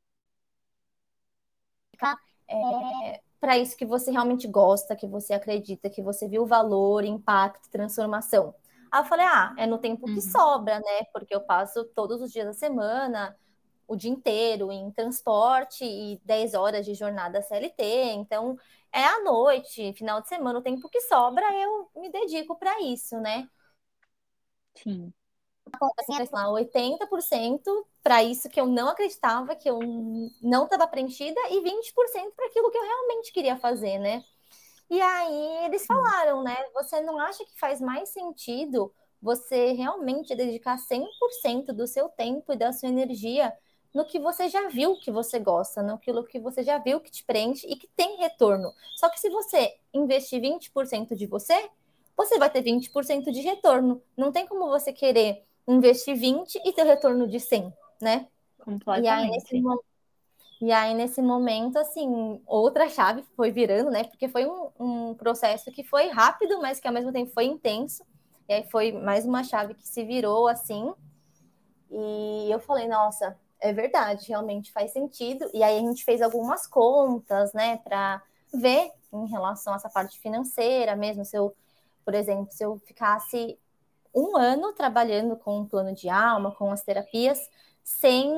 é, 2.49 3.21
para 3.39 3.59
isso 3.59 3.77
que 3.77 3.85
você 3.85 4.11
realmente 4.11 4.49
gosta, 4.49 4.97
que 4.97 5.07
você 5.07 5.35
acredita, 5.35 5.91
que 5.91 6.01
você 6.01 6.27
viu 6.27 6.47
valor, 6.47 7.05
impacto, 7.05 7.69
transformação? 7.69 8.55
Aí 8.91 9.01
eu 9.01 9.05
falei, 9.05 9.27
ah, 9.27 9.55
é 9.57 9.67
no 9.67 9.79
tempo 9.79 10.07
que 10.07 10.13
uhum. 10.13 10.21
sobra, 10.21 10.79
né? 10.81 11.05
Porque 11.13 11.35
eu 11.35 11.41
passo 11.41 11.85
todos 11.95 12.21
os 12.23 12.33
dias 12.33 12.47
da 12.47 12.53
semana, 12.53 13.37
o 13.87 13.97
dia 13.97 14.11
inteiro 14.11 14.71
em 14.71 14.91
transporte 14.93 15.85
e 15.85 16.21
10 16.25 16.55
horas 16.55 16.85
de 16.85 16.95
jornada 16.95 17.43
CLT. 17.43 17.83
Então, 18.13 18.57
é 18.93 19.05
à 19.05 19.23
noite, 19.23 19.93
final 19.95 20.21
de 20.21 20.29
semana, 20.29 20.59
o 20.59 20.63
tempo 20.63 20.89
que 20.89 21.01
sobra, 21.03 21.45
eu 21.55 21.91
me 21.97 22.11
dedico 22.11 22.57
para 22.59 22.81
isso, 22.83 23.19
né? 23.21 23.49
Sim. 24.75 25.13
Assim, 25.99 26.29
lá, 26.33 26.51
80% 26.51 27.87
para 28.03 28.23
isso 28.23 28.49
que 28.49 28.59
eu 28.61 28.67
não 28.67 28.89
acreditava, 28.89 29.55
que 29.55 29.69
eu 29.69 29.79
não 30.43 30.65
estava 30.65 30.87
preenchida, 30.87 31.39
e 31.51 31.61
20% 31.61 32.33
para 32.35 32.47
aquilo 32.47 32.71
que 32.71 32.79
eu 32.79 32.83
realmente 32.83 33.33
queria 33.33 33.57
fazer, 33.57 33.99
né? 33.99 34.25
E 34.91 35.01
aí 35.01 35.65
eles 35.67 35.85
falaram, 35.87 36.43
né? 36.43 36.57
Você 36.75 37.01
não 37.01 37.19
acha 37.19 37.45
que 37.45 37.59
faz 37.59 37.81
mais 37.81 38.09
sentido 38.09 38.93
você 39.21 39.73
realmente 39.73 40.35
dedicar 40.35 40.79
100% 40.79 41.73
do 41.73 41.87
seu 41.87 42.09
tempo 42.09 42.53
e 42.53 42.57
da 42.57 42.73
sua 42.73 42.89
energia 42.89 43.53
no 43.95 44.05
que 44.05 44.19
você 44.19 44.49
já 44.49 44.69
viu 44.69 44.97
que 44.97 45.11
você 45.11 45.39
gosta, 45.39 45.83
naquilo 45.83 46.25
que 46.25 46.39
você 46.39 46.63
já 46.63 46.79
viu 46.79 47.01
que 47.01 47.11
te 47.11 47.25
preenche 47.25 47.67
e 47.67 47.77
que 47.77 47.89
tem 47.97 48.17
retorno. 48.19 48.73
Só 48.97 49.09
que 49.09 49.19
se 49.19 49.29
você 49.29 49.77
investir 49.93 50.41
20% 50.41 51.17
de 51.17 51.27
você, 51.27 51.71
você 52.17 52.39
vai 52.39 52.51
ter 52.51 52.63
20% 52.63 53.33
de 53.33 53.41
retorno. 53.41 54.03
Não 54.17 54.31
tem 54.31 54.47
como 54.47 54.69
você 54.69 54.93
querer 54.93 55.45
investir 55.67 56.17
20 56.17 56.61
e 56.65 56.73
ter 56.73 56.85
retorno 56.85 57.27
de 57.27 57.41
100, 57.41 57.73
né? 58.01 58.29
Completamente. 58.59 59.05
E 59.05 59.09
aí, 59.09 59.31
nesse, 59.31 59.63
e 60.61 60.73
aí, 60.73 60.93
nesse 60.93 61.23
momento, 61.23 61.79
assim, 61.79 62.43
outra 62.45 62.89
chave 62.89 63.25
foi 63.37 63.53
virando, 63.53 63.91
né? 63.91 64.05
Porque 64.05 64.29
foi 64.29 64.45
um, 64.45 64.71
um, 64.79 65.15
processo 65.15 65.71
que 65.71 65.85
foi 65.85 66.09
rápido, 66.09 66.61
mas 66.61 66.81
que 66.81 66.89
ao 66.89 66.95
mesmo 66.95 67.13
tempo 67.13 67.33
foi 67.33 67.45
intenso. 67.45 68.05
E 68.49 68.53
aí 68.53 68.65
foi 68.71 68.91
mais 68.91 69.25
uma 69.25 69.45
chave 69.45 69.75
que 69.75 69.87
se 69.87 70.05
virou, 70.05 70.49
assim. 70.49 70.93
E 71.91 72.51
eu 72.51 72.59
falei, 72.59 72.89
nossa, 72.89 73.37
é 73.61 73.73
verdade, 73.73 74.27
realmente 74.29 74.73
faz 74.73 74.93
sentido. 74.93 75.49
E 75.55 75.63
aí 75.63 75.79
a 75.79 75.81
gente 75.81 76.05
fez 76.05 76.21
algumas 76.21 76.67
contas, 76.67 77.53
né, 77.53 77.77
para 77.79 78.21
ver 78.53 78.91
em 79.13 79.27
relação 79.27 79.73
a 79.73 79.77
essa 79.77 79.89
parte 79.89 80.19
financeira 80.19 80.97
mesmo, 80.97 81.25
se 81.25 81.37
eu, 81.37 81.55
por 82.05 82.15
exemplo, 82.15 82.49
se 82.51 82.65
eu 82.65 82.79
ficasse 82.85 83.59
um 84.15 84.37
ano 84.37 84.73
trabalhando 84.73 85.37
com 85.37 85.61
um 85.61 85.67
plano 85.67 85.95
de 85.95 86.09
alma, 86.09 86.51
com 86.53 86.71
as 86.71 86.83
terapias, 86.83 87.39
sem, 87.89 88.31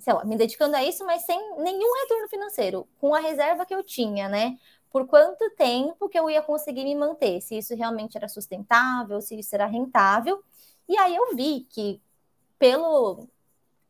sei 0.00 0.12
lá, 0.12 0.24
me 0.24 0.36
dedicando 0.36 0.74
a 0.74 0.82
isso, 0.82 1.06
mas 1.06 1.22
sem 1.22 1.38
nenhum 1.58 2.00
retorno 2.00 2.28
financeiro, 2.28 2.88
com 3.00 3.14
a 3.14 3.20
reserva 3.20 3.64
que 3.64 3.72
eu 3.72 3.84
tinha, 3.84 4.28
né? 4.28 4.58
Por 4.90 5.06
quanto 5.06 5.48
tempo 5.50 6.08
que 6.08 6.18
eu 6.18 6.28
ia 6.28 6.42
conseguir 6.42 6.82
me 6.82 6.96
manter, 6.96 7.40
se 7.40 7.56
isso 7.56 7.76
realmente 7.76 8.16
era 8.16 8.28
sustentável, 8.28 9.20
se 9.20 9.38
isso 9.38 9.54
era 9.54 9.66
rentável. 9.66 10.42
E 10.88 10.98
aí 10.98 11.14
eu 11.14 11.36
vi 11.36 11.60
que 11.70 12.02
pelo, 12.58 13.28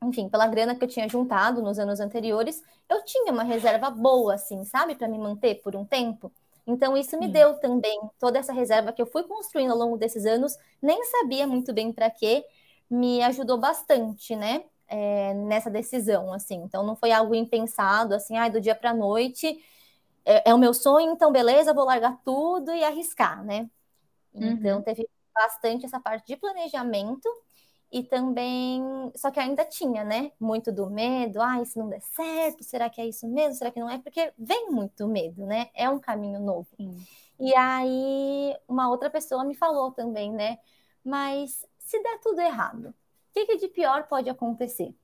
enfim, 0.03 0.29
pela 0.29 0.47
grana 0.47 0.75
que 0.75 0.85
eu 0.85 0.89
tinha 0.89 1.09
juntado 1.09 1.63
nos 1.63 1.79
anos 1.79 1.99
anteriores, 1.99 2.63
eu 2.87 3.03
tinha 3.03 3.33
uma 3.33 3.45
reserva 3.45 3.89
boa, 3.89 4.35
assim, 4.35 4.63
sabe, 4.67 4.95
para 4.95 5.09
me 5.09 5.17
manter 5.17 5.55
por 5.63 5.75
um 5.75 5.87
tempo. 5.87 6.31
Então, 6.67 6.95
isso 6.99 7.19
me 7.19 7.29
deu 7.29 7.55
também 7.55 7.99
toda 8.21 8.39
essa 8.39 8.53
reserva 8.53 8.93
que 8.93 9.01
eu 9.01 9.07
fui 9.07 9.23
construindo 9.23 9.73
ao 9.73 9.79
longo 9.79 9.97
desses 9.97 10.27
anos, 10.27 10.55
nem 10.83 11.03
sabia 11.07 11.47
muito 11.47 11.73
bem 11.73 11.93
para 11.95 12.11
quê, 12.11 12.45
me 12.91 13.23
ajudou 13.23 13.57
bastante, 13.57 14.37
né? 14.37 14.65
É, 14.93 15.35
nessa 15.35 15.71
decisão, 15.71 16.33
assim. 16.33 16.57
Então, 16.57 16.85
não 16.85 16.95
foi 16.95 17.13
algo 17.13 17.35
impensado, 17.35 18.15
assim, 18.15 18.37
ah, 18.37 18.49
do 18.49 18.61
dia 18.61 18.75
para 18.75 18.91
a 18.91 18.95
noite 18.95 19.59
é, 20.25 20.51
é, 20.51 20.55
o 20.55 20.59
meu 20.59 20.73
sonho, 20.75 21.13
então 21.13 21.33
beleza, 21.33 21.75
vou 21.75 21.85
largar 21.85 22.21
tudo 22.25 22.73
e 22.73 22.85
arriscar, 22.85 23.45
né? 23.45 23.69
Então, 24.35 24.79
uhum. 24.79 24.83
teve 24.83 25.09
bastante 25.35 25.85
essa 25.85 26.01
parte 26.01 26.27
de 26.27 26.37
planejamento 26.37 27.29
e 27.91 28.03
também, 28.03 28.83
só 29.17 29.31
que 29.31 29.41
ainda 29.41 29.65
tinha, 29.65 30.05
né? 30.05 30.33
Muito 30.41 30.73
do 30.73 30.89
medo, 30.89 31.41
ah, 31.43 31.63
se 31.65 31.79
não 31.79 31.89
der 31.89 32.01
certo, 32.01 32.65
será 32.65 32.89
que 32.89 33.01
é 33.01 33.07
isso 33.07 33.29
mesmo? 33.29 33.55
Será 33.55 33.71
que 33.71 33.81
não 33.81 33.91
é? 33.91 33.99
Porque 33.99 34.33
vem 34.39 34.71
muito 34.71 35.07
medo, 35.09 35.45
né? 35.47 35.71
É 35.75 35.89
um 35.91 35.99
caminho 35.99 36.41
novo. 36.41 36.69
Sim. 36.77 36.97
E 37.39 37.55
aí, 37.57 38.57
uma 38.69 38.89
outra 38.89 39.11
pessoa 39.11 39.45
me 39.45 39.55
falou 39.55 39.91
também, 39.93 40.33
né? 40.33 40.59
Mas 41.05 41.67
se 41.79 42.01
der 42.03 42.21
tudo 42.21 42.41
errado, 42.41 42.95
que, 43.33 43.47
que 43.47 43.57
de 43.57 43.69
pior 43.69 44.07
pode 44.07 44.29
acontecer? 44.29 44.95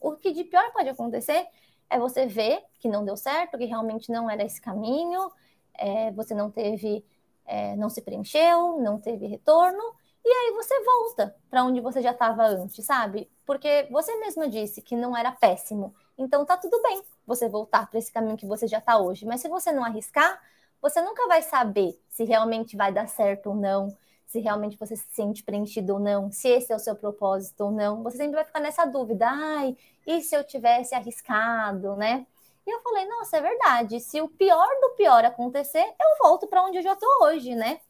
O 0.00 0.16
que 0.16 0.32
de 0.32 0.44
pior 0.44 0.72
pode 0.72 0.88
acontecer 0.88 1.46
é 1.88 1.98
você 1.98 2.26
ver 2.26 2.62
que 2.78 2.88
não 2.88 3.04
deu 3.04 3.16
certo, 3.16 3.56
que 3.56 3.64
realmente 3.64 4.10
não 4.10 4.28
era 4.28 4.42
esse 4.42 4.60
caminho, 4.60 5.30
é, 5.74 6.10
você 6.12 6.34
não 6.34 6.50
teve, 6.50 7.04
é, 7.44 7.76
não 7.76 7.88
se 7.88 8.02
preencheu, 8.02 8.80
não 8.80 9.00
teve 9.00 9.26
retorno, 9.26 9.82
e 10.24 10.28
aí 10.28 10.52
você 10.54 10.82
volta 10.82 11.36
para 11.48 11.62
onde 11.62 11.80
você 11.80 12.02
já 12.02 12.10
estava 12.10 12.44
antes, 12.44 12.84
sabe? 12.84 13.30
Porque 13.44 13.86
você 13.90 14.16
mesma 14.16 14.48
disse 14.48 14.82
que 14.82 14.96
não 14.96 15.16
era 15.16 15.30
péssimo, 15.30 15.94
então 16.18 16.44
tá 16.44 16.56
tudo 16.56 16.80
bem 16.82 17.00
você 17.24 17.48
voltar 17.48 17.88
para 17.88 17.98
esse 17.98 18.12
caminho 18.12 18.36
que 18.36 18.46
você 18.46 18.66
já 18.66 18.78
está 18.78 18.98
hoje, 18.98 19.24
mas 19.24 19.40
se 19.40 19.48
você 19.48 19.70
não 19.70 19.84
arriscar, 19.84 20.40
você 20.82 21.00
nunca 21.00 21.26
vai 21.28 21.42
saber 21.42 22.00
se 22.08 22.24
realmente 22.24 22.76
vai 22.76 22.92
dar 22.92 23.08
certo 23.08 23.50
ou 23.50 23.54
não, 23.54 23.96
se 24.26 24.40
realmente 24.40 24.76
você 24.76 24.96
se 24.96 25.06
sente 25.12 25.42
preenchido 25.42 25.94
ou 25.94 26.00
não, 26.00 26.30
se 26.30 26.48
esse 26.48 26.72
é 26.72 26.76
o 26.76 26.80
seu 26.80 26.96
propósito 26.96 27.64
ou 27.64 27.70
não. 27.70 28.02
Você 28.02 28.16
sempre 28.16 28.34
vai 28.34 28.44
ficar 28.44 28.60
nessa 28.60 28.84
dúvida, 28.84 29.26
ai, 29.28 29.76
e 30.06 30.20
se 30.20 30.34
eu 30.34 30.44
tivesse 30.44 30.94
arriscado, 30.94 31.96
né? 31.96 32.26
E 32.66 32.70
eu 32.70 32.80
falei, 32.80 33.06
nossa, 33.06 33.36
é 33.36 33.40
verdade. 33.40 34.00
Se 34.00 34.20
o 34.20 34.28
pior 34.28 34.68
do 34.80 34.96
pior 34.96 35.24
acontecer, 35.24 35.78
eu 35.84 36.18
volto 36.20 36.48
para 36.48 36.64
onde 36.64 36.78
eu 36.78 36.82
já 36.82 36.94
estou 36.94 37.08
hoje, 37.22 37.54
né? 37.54 37.80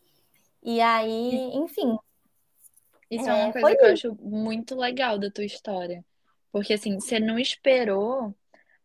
E 0.62 0.80
aí, 0.80 1.50
enfim. 1.54 1.98
Isso 3.10 3.28
é, 3.28 3.40
é 3.40 3.44
uma 3.44 3.52
coisa 3.52 3.76
que 3.76 3.84
eu 3.84 3.92
acho 3.92 4.16
muito 4.20 4.74
legal 4.74 5.18
da 5.18 5.30
tua 5.30 5.44
história. 5.44 6.04
Porque 6.52 6.74
assim, 6.74 7.00
você 7.00 7.18
não 7.18 7.38
esperou, 7.38 8.34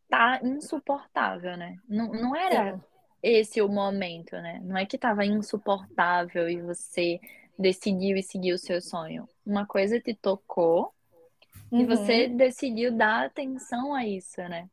tá 0.07 0.39
insuportável, 0.43 1.57
né? 1.57 1.77
Não, 1.87 2.07
não 2.07 2.35
era 2.35 2.75
Sim. 2.75 2.81
esse 3.21 3.61
o 3.61 3.67
momento, 3.67 4.33
né? 4.33 4.61
Não 4.63 4.77
é 4.77 4.85
que 4.85 4.97
tava 4.97 5.25
insuportável 5.25 6.49
e 6.49 6.61
você 6.61 7.19
decidiu 7.57 8.17
e 8.17 8.23
seguiu 8.23 8.55
o 8.55 8.59
seu 8.59 8.81
sonho. 8.81 9.27
Uma 9.45 9.65
coisa 9.65 9.99
te 9.99 10.13
tocou 10.13 10.93
uhum. 11.71 11.81
e 11.81 11.85
você 11.85 12.27
decidiu 12.27 12.91
dar 12.91 13.25
atenção 13.25 13.93
a 13.93 14.05
isso, 14.05 14.41
né? 14.41 14.69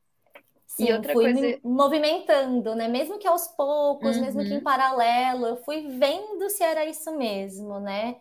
Sim, 0.67 0.89
e 0.89 0.93
outra 0.93 1.13
fui 1.13 1.33
coisa... 1.33 1.59
movimentando, 1.65 2.75
né? 2.75 2.89
Mesmo 2.89 3.19
que 3.19 3.27
aos 3.27 3.49
poucos, 3.49 4.17
uhum. 4.17 4.25
mesmo 4.25 4.43
que 4.43 4.53
em 4.53 4.59
uhum. 4.59 4.63
paralelo, 4.63 5.47
eu 5.47 5.57
fui 5.57 5.89
vendo 5.89 6.49
se 6.51 6.63
era 6.63 6.85
isso 6.85 7.17
mesmo, 7.17 7.81
né? 7.81 8.17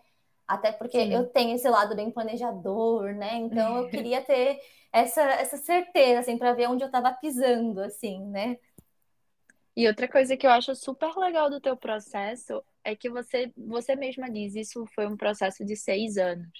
Até 0.46 0.72
porque 0.72 0.98
Sim. 0.98 1.12
eu 1.12 1.26
tenho 1.26 1.54
esse 1.54 1.68
lado 1.68 1.94
bem 1.94 2.10
planejador, 2.10 3.12
né? 3.14 3.36
Então 3.36 3.78
eu 3.78 3.88
queria 3.90 4.22
ter 4.22 4.58
essa, 4.92 5.22
essa 5.22 5.58
certeza, 5.58 6.20
assim, 6.20 6.38
para 6.38 6.54
ver 6.54 6.68
onde 6.68 6.82
eu 6.82 6.86
estava 6.86 7.12
pisando, 7.12 7.80
assim, 7.80 8.24
né? 8.26 8.56
E 9.78 9.86
outra 9.86 10.08
coisa 10.08 10.36
que 10.36 10.44
eu 10.44 10.50
acho 10.50 10.74
super 10.74 11.16
legal 11.16 11.48
do 11.48 11.60
teu 11.60 11.76
processo 11.76 12.64
é 12.82 12.96
que 12.96 13.08
você, 13.08 13.52
você 13.56 13.94
mesma 13.94 14.28
diz, 14.28 14.56
isso 14.56 14.84
foi 14.92 15.06
um 15.06 15.16
processo 15.16 15.64
de 15.64 15.76
seis 15.76 16.18
anos, 16.18 16.50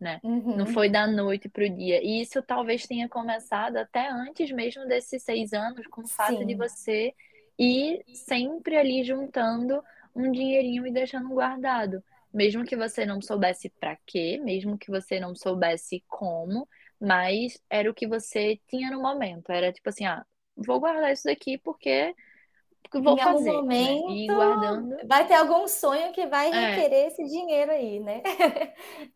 né? 0.00 0.18
Uhum. 0.24 0.56
Não 0.56 0.66
foi 0.66 0.88
da 0.88 1.06
noite 1.06 1.48
para 1.48 1.64
o 1.66 1.70
dia. 1.70 2.02
E 2.02 2.20
isso 2.20 2.42
talvez 2.42 2.84
tenha 2.84 3.08
começado 3.08 3.76
até 3.76 4.10
antes 4.10 4.50
mesmo 4.50 4.88
desses 4.88 5.22
seis 5.22 5.52
anos, 5.52 5.86
com 5.86 6.00
o 6.00 6.08
fato 6.08 6.38
Sim. 6.38 6.46
de 6.46 6.56
você 6.56 7.14
ir 7.56 8.02
sempre 8.12 8.76
ali 8.76 9.04
juntando 9.04 9.80
um 10.12 10.32
dinheirinho 10.32 10.84
e 10.84 10.90
deixando 10.90 11.28
guardado. 11.28 12.02
Mesmo 12.32 12.64
que 12.64 12.74
você 12.74 13.06
não 13.06 13.22
soubesse 13.22 13.70
para 13.70 13.96
quê, 14.04 14.40
mesmo 14.42 14.76
que 14.76 14.90
você 14.90 15.20
não 15.20 15.32
soubesse 15.36 16.02
como, 16.08 16.68
mas 17.00 17.56
era 17.70 17.88
o 17.88 17.94
que 17.94 18.08
você 18.08 18.58
tinha 18.66 18.90
no 18.90 19.00
momento. 19.00 19.52
Era 19.52 19.72
tipo 19.72 19.88
assim, 19.88 20.06
ah, 20.06 20.26
vou 20.56 20.80
guardar 20.80 21.12
isso 21.12 21.22
daqui 21.22 21.56
porque 21.56 22.12
vou 22.92 23.14
em 23.14 23.18
fazer. 23.18 23.50
Algum 23.50 23.62
momento, 23.62 24.06
né? 24.06 24.14
E 24.14 24.26
guardando. 24.26 24.96
Vai 25.06 25.26
ter 25.26 25.34
algum 25.34 25.66
sonho 25.66 26.12
que 26.12 26.26
vai 26.26 26.50
é. 26.50 26.70
requerer 26.70 27.04
é. 27.04 27.06
esse 27.08 27.24
dinheiro 27.24 27.70
aí, 27.70 28.00
né? 28.00 28.22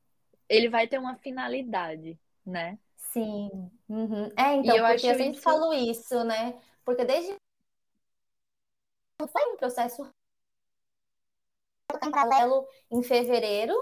Ele 0.48 0.68
vai 0.68 0.88
ter 0.88 0.98
uma 0.98 1.16
finalidade, 1.16 2.18
né? 2.44 2.78
Sim. 2.96 3.50
Uhum. 3.88 4.30
É, 4.36 4.54
então, 4.54 4.76
eu 4.76 4.86
porque 4.86 5.06
eu 5.06 5.14
sempre 5.14 5.32
isso... 5.32 5.42
falo 5.42 5.72
isso, 5.72 6.24
né? 6.24 6.58
Porque 6.84 7.04
desde 7.04 7.36
foi 9.30 9.52
um 9.52 9.56
processo 9.56 10.08
em 12.02 12.10
paralelo 12.10 12.66
em 12.90 13.02
fevereiro 13.02 13.74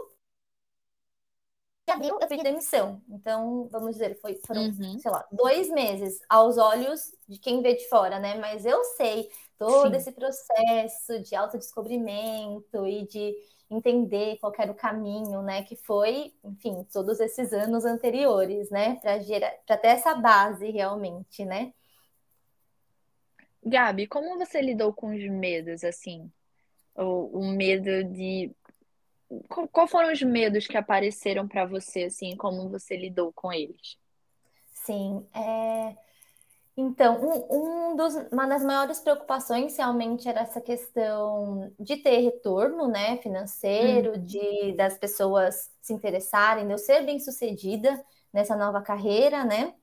de 1.87 1.93
abril 1.93 2.19
eu 2.21 2.27
pedi 2.27 2.43
demissão. 2.43 3.01
Então, 3.09 3.69
vamos 3.71 3.93
dizer, 3.93 4.19
foi, 4.21 4.35
foram, 4.45 4.63
uhum. 4.63 4.99
sei 4.99 5.11
lá, 5.11 5.25
dois 5.31 5.71
meses 5.71 6.21
aos 6.29 6.59
olhos 6.59 7.15
de 7.29 7.39
quem 7.39 7.63
vê 7.63 7.75
de 7.75 7.89
fora, 7.89 8.19
né? 8.19 8.37
Mas 8.39 8.67
eu 8.67 8.83
sei 8.97 9.31
todo 9.59 9.91
Sim. 9.91 9.97
esse 9.97 10.13
processo 10.13 11.21
de 11.23 11.35
autodescobrimento 11.35 12.87
e 12.87 13.07
de 13.07 13.35
entender 13.71 14.39
qual 14.39 14.53
era 14.59 14.71
o 14.71 14.77
caminho, 14.77 15.43
né? 15.43 15.65
Que 15.65 15.77
foi, 15.77 16.33
enfim, 16.45 16.87
todos 16.93 17.21
esses 17.21 17.53
anos 17.53 17.85
anteriores, 17.85 18.71
né? 18.71 18.97
Para 18.97 19.19
gerar, 19.21 19.53
para 19.67 19.77
ter 19.77 19.89
essa 19.89 20.15
base 20.15 20.71
realmente, 20.71 21.45
né? 21.45 21.73
Gabi, 23.65 24.07
como 24.07 24.39
você 24.39 24.61
lidou 24.61 24.93
com 24.93 25.15
os 25.15 25.29
medos, 25.29 25.83
assim? 25.83 26.31
O, 26.95 27.41
o 27.41 27.47
medo 27.49 28.05
de 28.05 28.55
qual 29.49 29.89
foram 29.89 30.13
os 30.13 30.23
medos 30.23 30.67
que 30.67 30.77
apareceram 30.77 31.49
para 31.49 31.67
você, 31.67 32.05
assim, 32.05 32.37
como 32.37 32.69
você 32.69 32.97
lidou 32.97 33.33
com 33.33 33.53
eles? 33.53 33.99
Sim, 34.73 35.27
é... 35.35 35.97
então, 36.77 37.19
um, 37.21 37.93
um 37.93 37.97
dos, 37.97 38.15
uma 38.31 38.47
das 38.47 38.63
maiores 38.63 39.01
preocupações 39.01 39.77
realmente 39.77 40.29
era 40.29 40.43
essa 40.43 40.61
questão 40.61 41.73
de 41.81 41.97
ter 41.97 42.19
retorno, 42.19 42.87
né, 42.87 43.17
financeiro, 43.19 44.17
hum. 44.17 44.23
de 44.23 44.73
das 44.77 44.99
pessoas 44.99 45.71
se 45.81 45.93
interessarem, 45.93 46.67
de 46.67 46.73
eu 46.73 46.79
ser 46.79 47.05
bem 47.05 47.19
sucedida 47.19 48.05
nessa 48.33 48.55
nova 48.57 48.83
carreira, 48.83 49.45
né? 49.45 49.75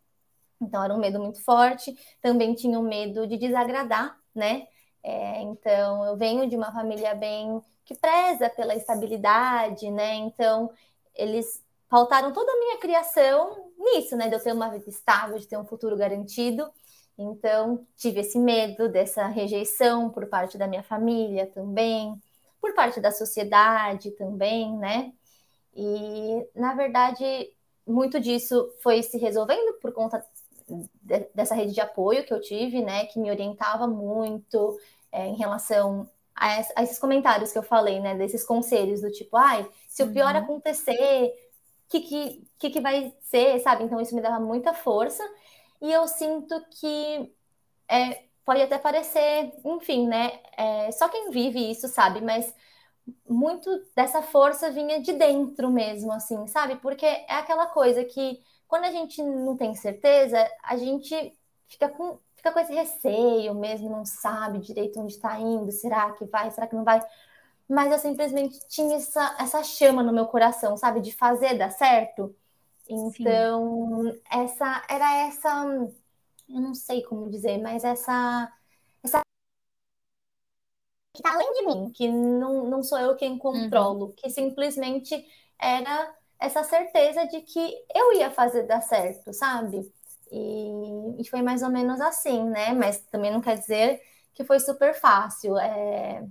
Então 0.62 0.84
era 0.84 0.94
um 0.94 1.00
medo 1.00 1.20
muito 1.20 1.44
forte. 1.44 1.96
Também 2.22 2.54
tinha 2.54 2.80
um 2.80 2.84
medo 2.84 3.28
de 3.28 3.38
desagradar, 3.38 4.18
né? 4.34 4.68
É, 5.04 5.42
então 5.42 6.06
eu 6.06 6.16
venho 6.16 6.48
de 6.48 6.56
uma 6.56 6.72
família 6.72 7.14
bem 7.16 7.62
que 7.86 7.96
preza 7.96 8.50
pela 8.50 8.76
estabilidade, 8.76 9.90
né? 9.92 10.16
Então, 10.16 10.72
eles 11.14 11.64
pautaram 11.90 12.32
toda 12.32 12.52
a 12.52 12.60
minha 12.60 12.78
criação 12.78 13.72
nisso, 13.78 14.16
né? 14.16 14.30
De 14.30 14.36
eu 14.36 14.44
ter 14.44 14.54
uma 14.54 14.70
vida 14.70 14.90
estável, 14.90 15.38
de 15.38 15.48
ter 15.48 15.58
um 15.58 15.66
futuro 15.66 15.98
garantido. 15.98 16.72
Então, 17.17 17.86
tive 17.96 18.22
esse 18.22 18.39
medo 18.39 18.89
dessa 18.89 19.27
rejeição 19.27 20.10
por 20.10 20.25
parte 20.27 20.58
da 20.58 20.67
minha 20.67 20.84
família 20.84 21.48
também, 21.48 22.20
por 22.60 22.74
parte 22.74 23.00
da 23.00 23.12
sociedade 23.12 24.12
também, 24.12 24.75
né? 24.77 25.13
E, 25.75 26.48
na 26.55 26.74
verdade, 26.74 27.51
muito 27.86 28.20
disso 28.20 28.70
foi 28.81 29.03
se 29.03 29.18
resolvendo 29.18 29.74
por 29.79 29.92
conta 29.92 30.24
de, 31.01 31.27
dessa 31.33 31.55
rede 31.55 31.74
de 31.74 31.81
apoio 31.81 32.25
que 32.25 32.33
eu 32.33 32.42
tive, 32.42 32.81
né? 32.81 33.05
Que 33.05 33.20
me 33.20 33.29
orientava 33.29 33.88
muito 33.88 34.79
é, 35.11 35.27
em 35.27 35.35
relação 35.35 36.09
a, 36.35 36.61
a, 36.75 36.83
esses 36.83 36.98
comentários 36.98 37.51
que 37.51 37.57
eu 37.57 37.64
falei, 37.64 38.00
né? 38.00 38.16
Desses 38.16 38.44
conselhos 38.44 39.01
do 39.01 39.11
tipo, 39.11 39.35
ai, 39.38 39.68
se 39.88 40.03
o 40.03 40.11
pior 40.11 40.33
uhum. 40.33 40.42
acontecer, 40.42 41.33
o 41.85 41.90
que, 41.90 42.01
que, 42.01 42.48
que, 42.57 42.70
que 42.72 42.81
vai 42.81 43.14
ser, 43.22 43.59
sabe? 43.59 43.83
Então 43.83 44.01
isso 44.01 44.16
me 44.16 44.22
dava 44.22 44.40
muita 44.40 44.74
força. 44.74 45.24
E 45.83 45.91
eu 45.91 46.07
sinto 46.07 46.65
que 46.72 47.35
é, 47.89 48.25
pode 48.46 48.61
até 48.61 48.77
parecer, 48.79 49.53
enfim, 49.65 50.07
né? 50.07 50.39
É, 50.57 50.91
só 50.93 51.09
quem 51.09 51.29
vive 51.31 51.72
isso 51.72 51.87
sabe, 51.89 52.22
mas 52.22 52.53
muito 53.27 53.69
dessa 53.96 54.22
força 54.22 54.72
vinha 54.72 55.01
de 55.01 55.13
dentro 55.13 55.69
mesmo, 55.72 56.11
assim, 56.13 56.48
sabe? 56.48 56.77
Porque 56.77 57.05
é 57.05 57.33
aquela 57.35 57.67
coisa 57.67 58.05
que 58.05 58.41
quando 58.67 58.85
a 58.85 58.91
gente 58.91 59.22
não 59.22 59.57
tem 59.57 59.75
certeza, 59.75 60.37
a 60.63 60.77
gente 60.77 61.37
fica 61.67 61.89
com 61.89 62.19
fica 62.35 62.51
com 62.51 62.59
esse 62.59 62.74
receio 62.74 63.55
mesmo, 63.55 63.89
não 63.89 64.05
sabe 64.05 64.59
direito 64.59 65.00
onde 65.00 65.13
está 65.13 65.39
indo, 65.39 65.72
será 65.72 66.11
que 66.13 66.25
vai, 66.25 66.51
será 66.51 66.67
que 66.67 66.75
não 66.75 66.83
vai? 66.83 67.01
Mas 67.69 67.91
eu 67.91 68.00
simplesmente 68.00 68.59
tinha 68.67 68.98
essa, 68.98 69.35
essa 69.39 69.63
chama 69.63 70.03
no 70.03 70.13
meu 70.13 70.27
coração, 70.27 70.75
sabe, 70.77 71.01
de 71.01 71.13
fazer 71.13 71.57
dar 71.57 71.72
certo. 71.72 72.35
Então, 72.89 74.11
Sim. 74.11 74.22
essa 74.29 74.85
era 74.89 75.27
essa, 75.27 75.65
eu 76.50 76.61
não 76.61 76.74
sei 76.74 77.01
como 77.03 77.29
dizer, 77.29 77.57
mas 77.59 77.83
essa 77.83 78.51
essa 79.03 79.22
que 81.15 81.22
tá 81.22 81.33
além 81.33 81.53
de 81.53 81.65
mim, 81.65 81.91
que 81.91 82.09
não, 82.09 82.69
não 82.69 82.83
sou 82.83 82.98
eu 83.00 83.15
quem 83.15 83.37
controlo, 83.37 84.07
uhum. 84.07 84.13
que 84.13 84.29
simplesmente 84.29 85.25
era 85.59 86.13
essa 86.39 86.63
certeza 86.63 87.25
de 87.27 87.41
que 87.41 87.74
eu 87.96 88.13
ia 88.13 88.31
fazer 88.31 88.63
dar 88.63 88.81
certo, 88.81 89.31
sabe? 89.33 89.89
E, 90.31 91.22
e, 91.22 91.29
foi 91.29 91.41
mais 91.41 91.61
ou 91.61 91.69
menos 91.69 92.01
assim, 92.01 92.43
né? 92.50 92.74
Mas 92.74 93.00
também 93.03 93.31
não 93.31 93.39
quer 93.39 93.57
dizer 93.57 94.01
que 94.33 94.43
foi 94.43 94.59
super 94.59 94.96
fácil. 94.96 95.57
É... 95.57 96.25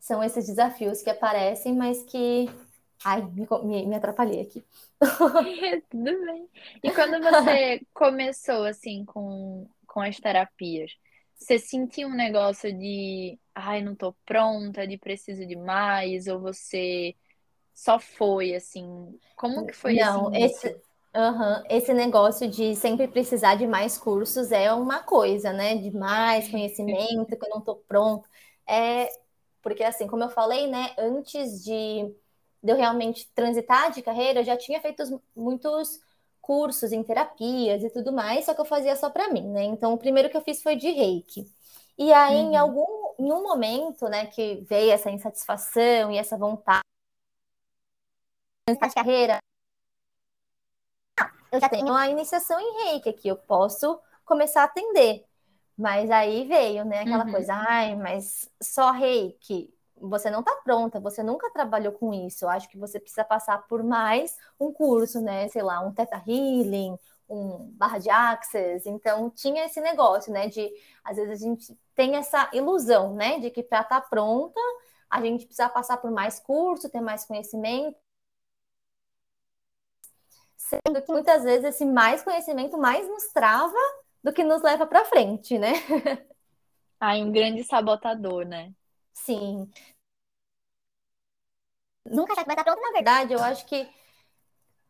São 0.00 0.22
esses 0.22 0.46
desafios 0.46 1.00
que 1.00 1.10
aparecem, 1.10 1.74
mas 1.74 2.02
que. 2.04 2.46
Ai, 3.04 3.22
me, 3.22 3.46
me, 3.64 3.86
me 3.86 3.96
atrapalhei 3.96 4.40
aqui. 4.40 4.64
Tudo 5.90 6.26
bem. 6.26 6.48
E 6.82 6.90
quando 6.90 7.22
você 7.22 7.80
começou, 7.94 8.64
assim, 8.64 9.04
com, 9.04 9.68
com 9.86 10.00
as 10.00 10.18
terapias, 10.18 10.92
você 11.34 11.58
sentiu 11.58 12.08
um 12.08 12.14
negócio 12.14 12.72
de. 12.76 13.38
Ai, 13.54 13.82
não 13.82 13.94
tô 13.94 14.12
pronta, 14.24 14.86
de 14.86 14.98
preciso 14.98 15.46
de 15.46 15.56
mais? 15.56 16.26
Ou 16.26 16.40
você 16.40 17.14
só 17.72 17.98
foi, 18.00 18.54
assim? 18.54 19.18
Como 19.36 19.66
que 19.66 19.72
foi 19.72 19.94
Não, 19.94 20.34
esse, 20.34 20.76
Uhum. 21.14 21.64
Esse 21.70 21.94
negócio 21.94 22.48
de 22.48 22.76
sempre 22.76 23.08
precisar 23.08 23.54
de 23.54 23.66
mais 23.66 23.96
cursos 23.96 24.52
é 24.52 24.72
uma 24.72 25.02
coisa, 25.02 25.52
né? 25.52 25.76
De 25.76 25.90
mais 25.90 26.48
conhecimento, 26.48 27.36
que 27.36 27.44
eu 27.44 27.50
não 27.50 27.58
estou 27.58 27.76
pronto. 27.88 28.28
É 28.66 29.08
porque, 29.62 29.82
assim, 29.82 30.06
como 30.06 30.22
eu 30.22 30.28
falei, 30.28 30.66
né? 30.68 30.94
Antes 30.98 31.64
de, 31.64 32.14
de 32.62 32.72
eu 32.72 32.76
realmente 32.76 33.28
transitar 33.34 33.90
de 33.90 34.02
carreira, 34.02 34.40
eu 34.40 34.44
já 34.44 34.56
tinha 34.56 34.80
feito 34.80 35.20
muitos 35.36 36.00
cursos 36.40 36.92
em 36.92 37.02
terapias 37.02 37.82
e 37.84 37.90
tudo 37.90 38.12
mais, 38.12 38.46
só 38.46 38.54
que 38.54 38.60
eu 38.60 38.64
fazia 38.64 38.96
só 38.96 39.10
para 39.10 39.28
mim, 39.28 39.46
né? 39.48 39.64
Então, 39.64 39.92
o 39.92 39.98
primeiro 39.98 40.30
que 40.30 40.36
eu 40.36 40.40
fiz 40.40 40.62
foi 40.62 40.76
de 40.76 40.90
reiki. 40.90 41.46
E 41.98 42.12
aí, 42.12 42.36
uhum. 42.36 42.52
em 42.52 42.56
algum 42.56 42.98
em 43.18 43.32
um 43.32 43.42
momento, 43.42 44.08
né, 44.08 44.26
que 44.26 44.64
veio 44.68 44.92
essa 44.92 45.10
insatisfação 45.10 46.12
e 46.12 46.18
essa 46.18 46.36
vontade 46.38 46.82
de 48.68 48.94
carreira, 48.94 49.38
eu 51.50 51.60
já 51.60 51.68
tenho 51.68 51.92
a 51.92 52.08
iniciação 52.08 52.60
em 52.60 52.84
reiki 52.84 53.08
aqui, 53.08 53.28
eu 53.28 53.36
posso 53.36 53.98
começar 54.24 54.62
a 54.62 54.64
atender. 54.64 55.24
Mas 55.76 56.10
aí 56.10 56.46
veio, 56.46 56.84
né, 56.84 57.00
aquela 57.00 57.24
uhum. 57.24 57.32
coisa, 57.32 57.54
ai, 57.54 57.96
mas 57.96 58.50
só 58.60 58.90
reiki, 58.90 59.72
você 60.00 60.30
não 60.30 60.40
está 60.40 60.54
pronta, 60.64 61.00
você 61.00 61.22
nunca 61.22 61.50
trabalhou 61.50 61.92
com 61.92 62.12
isso. 62.12 62.44
Eu 62.44 62.50
acho 62.50 62.68
que 62.68 62.78
você 62.78 62.98
precisa 63.00 63.24
passar 63.24 63.66
por 63.68 63.82
mais 63.82 64.36
um 64.58 64.72
curso, 64.72 65.20
né? 65.20 65.48
Sei 65.48 65.62
lá, 65.62 65.80
um 65.80 65.92
Theta 65.92 66.22
Healing, 66.26 66.98
um 67.28 67.70
barra 67.72 67.98
de 67.98 68.10
Access. 68.10 68.88
Então, 68.88 69.30
tinha 69.30 69.64
esse 69.66 69.80
negócio, 69.80 70.32
né? 70.32 70.48
De 70.48 70.70
às 71.04 71.16
vezes 71.16 71.32
a 71.32 71.44
gente 71.44 71.78
tem 71.94 72.16
essa 72.16 72.48
ilusão, 72.52 73.14
né? 73.14 73.38
De 73.40 73.50
que 73.50 73.62
para 73.62 73.80
estar 73.82 74.00
tá 74.00 74.06
pronta, 74.08 74.60
a 75.10 75.20
gente 75.22 75.46
precisa 75.46 75.68
passar 75.68 75.98
por 75.98 76.10
mais 76.10 76.40
curso, 76.40 76.90
ter 76.90 77.00
mais 77.00 77.24
conhecimento 77.24 77.96
sendo 80.68 81.00
que 81.00 81.10
muitas 81.10 81.44
vezes 81.44 81.64
esse 81.64 81.84
mais 81.86 82.22
conhecimento 82.22 82.76
mais 82.76 83.08
nos 83.08 83.28
trava 83.32 83.78
do 84.22 84.32
que 84.32 84.44
nos 84.44 84.62
leva 84.62 84.86
para 84.86 85.04
frente, 85.04 85.58
né? 85.58 85.72
Ai, 87.00 87.22
um 87.22 87.32
grande 87.32 87.64
sabotador, 87.64 88.44
né? 88.44 88.72
Sim. 89.24 89.72
Nunca 92.10 92.34
vai 92.34 92.44
estar 92.44 92.64
pronto, 92.64 92.80
na 92.82 92.90
verdade, 92.92 93.32
eu 93.34 93.40
acho 93.42 93.64
que 93.66 93.88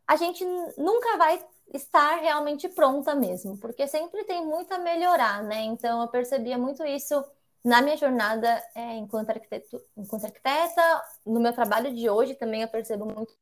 a 0.07 0.17
gente 0.17 0.45
nunca 0.77 1.17
vai 1.17 1.39
estar 1.75 2.17
realmente 2.21 2.69
pronta 2.69 3.15
mesmo, 3.15 3.59
porque 3.59 3.87
sempre 3.87 4.25
tem 4.25 4.45
muito 4.45 4.73
a 4.73 4.79
melhorar, 4.79 5.43
né? 5.45 5.63
Então 5.65 6.01
eu 6.03 6.09
percebia 6.09 6.57
muito 6.57 6.85
isso 6.85 7.23
na 7.65 7.83
minha 7.83 7.97
jornada 7.97 8.49
é, 8.75 8.95
enquanto, 8.97 9.31
arquiteto, 9.31 9.83
enquanto 9.97 10.25
arquiteta, 10.25 11.03
no 11.27 11.41
meu 11.41 11.53
trabalho 11.53 11.95
de 11.95 12.09
hoje 12.09 12.35
também 12.35 12.63
eu 12.63 12.69
percebo 12.69 13.05
muito 13.05 13.37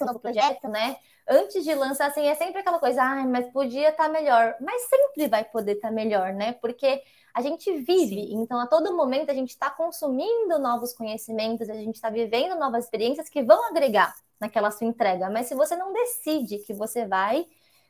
seu 0.00 0.06
novo 0.06 0.18
projeto, 0.18 0.68
né? 0.68 0.96
Antes 1.28 1.62
de 1.62 1.74
lançar, 1.74 2.08
assim, 2.08 2.26
é 2.26 2.34
sempre 2.34 2.60
aquela 2.60 2.78
coisa, 2.78 3.02
ah, 3.02 3.24
mas 3.26 3.50
podia 3.52 3.90
estar 3.90 4.04
tá 4.04 4.08
melhor. 4.08 4.56
Mas 4.60 4.82
sempre 4.82 5.28
vai 5.28 5.44
poder 5.44 5.72
estar 5.72 5.88
tá 5.88 5.94
melhor, 5.94 6.32
né? 6.32 6.52
Porque 6.54 7.02
a 7.32 7.40
gente 7.40 7.72
vive, 7.82 8.16
Sim. 8.16 8.42
então 8.42 8.58
a 8.58 8.66
todo 8.66 8.96
momento 8.96 9.30
a 9.30 9.34
gente 9.34 9.50
está 9.50 9.70
consumindo 9.70 10.58
novos 10.58 10.92
conhecimentos, 10.92 11.70
a 11.70 11.74
gente 11.74 11.94
está 11.94 12.10
vivendo 12.10 12.58
novas 12.58 12.84
experiências 12.84 13.28
que 13.28 13.42
vão 13.42 13.68
agregar 13.68 14.12
naquela 14.40 14.70
sua 14.70 14.86
entrega. 14.86 15.30
Mas 15.30 15.46
se 15.46 15.54
você 15.54 15.76
não 15.76 15.92
decide 15.92 16.58
que 16.58 16.72
você 16.72 17.06
vai 17.06 17.46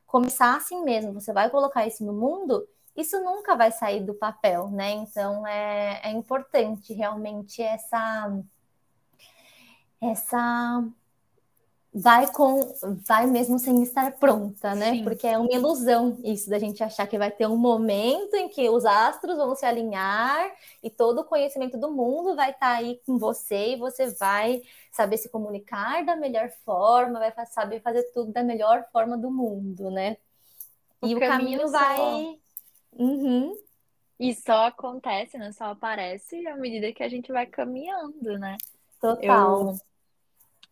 começar 0.07 0.57
assim 0.57 0.83
mesmo, 0.85 1.14
você 1.14 1.33
vai 1.33 1.49
colocar 1.49 1.87
isso 1.87 2.05
no 2.05 2.12
mundo, 2.12 2.68
isso 2.96 3.23
nunca 3.23 3.57
vai 3.57 3.70
sair 3.73 4.01
do 4.01 4.14
papel, 4.14 4.68
né? 4.70 4.90
Então 4.90 5.46
é, 5.46 6.01
é 6.05 6.11
importante 6.11 6.92
realmente 6.92 7.62
essa 7.62 8.31
essa 10.01 10.85
vai 11.92 12.31
com 12.31 12.72
vai 13.05 13.26
mesmo 13.26 13.59
sem 13.59 13.83
estar 13.83 14.12
pronta, 14.12 14.74
né? 14.74 14.92
Sim. 14.92 15.05
Porque 15.05 15.26
é 15.26 15.37
uma 15.37 15.53
ilusão 15.53 16.18
isso 16.22 16.48
da 16.48 16.59
gente 16.59 16.83
achar 16.85 17.07
que 17.07 17.18
vai 17.18 17.31
ter 17.31 17.46
um 17.46 17.57
momento 17.57 18.35
em 18.35 18.48
que 18.48 18.68
os 18.70 18.85
astros 18.85 19.37
vão 19.37 19.55
se 19.57 19.66
alinhar 19.66 20.53
e 20.83 20.88
todo 20.88 21.20
o 21.20 21.24
conhecimento 21.24 21.76
do 21.76 21.90
mundo 21.90 22.37
vai 22.37 22.50
estar 22.50 22.74
tá 22.74 22.76
aí 22.76 23.00
com 23.05 23.18
você 23.18 23.72
e 23.72 23.76
você 23.76 24.07
vai 24.14 24.62
saber 24.92 25.16
se 25.16 25.29
comunicar 25.29 26.05
da 26.05 26.14
melhor 26.14 26.50
forma, 26.64 27.18
vai 27.18 27.33
saber 27.46 27.81
fazer 27.81 28.05
tudo 28.14 28.33
da 28.33 28.42
melhor 28.42 28.87
forma 28.92 29.18
do 29.18 29.31
mundo, 29.31 29.90
né? 29.90 30.16
O 31.00 31.07
e 31.09 31.18
caminho 31.18 31.18
o 31.18 31.20
caminho 31.20 31.68
vai 31.68 32.38
uhum. 32.92 33.57
E 34.18 34.35
só 34.35 34.66
acontece, 34.66 35.38
né? 35.38 35.50
Só 35.50 35.64
aparece 35.64 36.46
à 36.46 36.55
medida 36.55 36.92
que 36.92 37.03
a 37.03 37.09
gente 37.09 37.33
vai 37.33 37.46
caminhando, 37.46 38.38
né? 38.38 38.59
Total. 39.00 39.70
Eu 39.70 39.89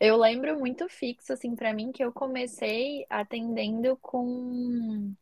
eu 0.00 0.16
lembro 0.16 0.58
muito 0.58 0.88
fixo, 0.88 1.32
assim, 1.32 1.56
para 1.56 1.72
mim, 1.72 1.90
que 1.90 2.04
eu 2.04 2.12
comecei 2.12 3.04
atendendo 3.10 3.96
com. 3.96 5.12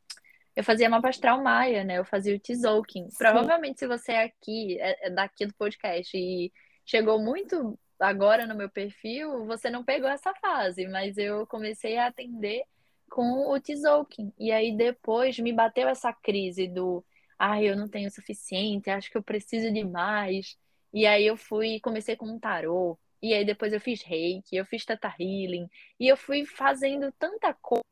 Eu 0.54 0.64
fazia 0.64 0.88
mapa 0.88 1.08
astral 1.08 1.42
maia, 1.42 1.84
né? 1.84 1.98
Eu 1.98 2.04
fazia 2.04 2.34
o 2.34 2.40
Tzolk'in. 2.40 3.08
Provavelmente, 3.18 3.78
se 3.78 3.86
você 3.86 4.12
é 4.12 4.24
aqui, 4.24 4.78
é, 4.80 5.08
é 5.08 5.10
daqui 5.10 5.46
do 5.46 5.54
podcast 5.54 6.16
e 6.16 6.52
chegou 6.84 7.18
muito 7.18 7.78
agora 7.98 8.46
no 8.46 8.54
meu 8.54 8.70
perfil, 8.70 9.46
você 9.46 9.70
não 9.70 9.84
pegou 9.84 10.08
essa 10.08 10.34
fase, 10.34 10.86
mas 10.86 11.16
eu 11.18 11.46
comecei 11.46 11.96
a 11.98 12.06
atender 12.06 12.62
com 13.10 13.50
o 13.50 13.60
Tzolk'in. 13.60 14.32
E 14.38 14.52
aí 14.52 14.76
depois 14.76 15.38
me 15.38 15.52
bateu 15.52 15.88
essa 15.88 16.12
crise 16.12 16.68
do, 16.68 17.04
ai, 17.38 17.66
ah, 17.66 17.70
eu 17.70 17.76
não 17.76 17.88
tenho 17.88 18.08
o 18.08 18.12
suficiente, 18.12 18.90
acho 18.90 19.10
que 19.10 19.16
eu 19.16 19.22
preciso 19.22 19.72
de 19.72 19.84
mais. 19.84 20.56
E 20.92 21.06
aí 21.06 21.26
eu 21.26 21.36
fui, 21.36 21.80
comecei 21.80 22.16
com 22.16 22.26
um 22.26 22.38
tarô. 22.38 22.98
E 23.26 23.34
aí 23.34 23.44
depois 23.44 23.72
eu 23.72 23.80
fiz 23.80 24.02
reiki, 24.02 24.54
eu 24.56 24.64
fiz 24.64 24.84
teta 24.84 25.12
healing. 25.18 25.68
E 25.98 26.06
eu 26.06 26.16
fui 26.16 26.46
fazendo 26.46 27.10
tanta 27.18 27.52
coisa 27.54 27.82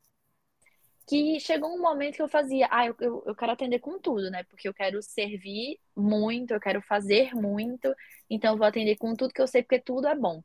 que 1.09 1.41
chegou 1.41 1.75
um 1.75 1.81
momento 1.81 2.15
que 2.15 2.23
eu 2.23 2.29
fazia, 2.29 2.69
ah, 2.71 2.87
eu, 2.87 2.95
eu, 3.01 3.23
eu, 3.27 3.35
quero 3.35 3.51
atender 3.51 3.81
com 3.81 3.99
tudo, 3.99 4.31
né? 4.31 4.45
Porque 4.45 4.69
eu 4.69 4.73
quero 4.73 5.03
servir 5.03 5.81
muito, 5.97 6.55
eu 6.55 6.61
quero 6.61 6.81
fazer 6.83 7.35
muito, 7.35 7.93
então 8.31 8.53
eu 8.53 8.59
vou 8.59 8.67
atender 8.67 8.97
com 8.97 9.15
tudo 9.17 9.35
que 9.35 9.43
eu 9.43 9.47
sei, 9.49 9.63
porque 9.63 9.81
tudo 9.81 10.07
é 10.07 10.15
bom. 10.15 10.41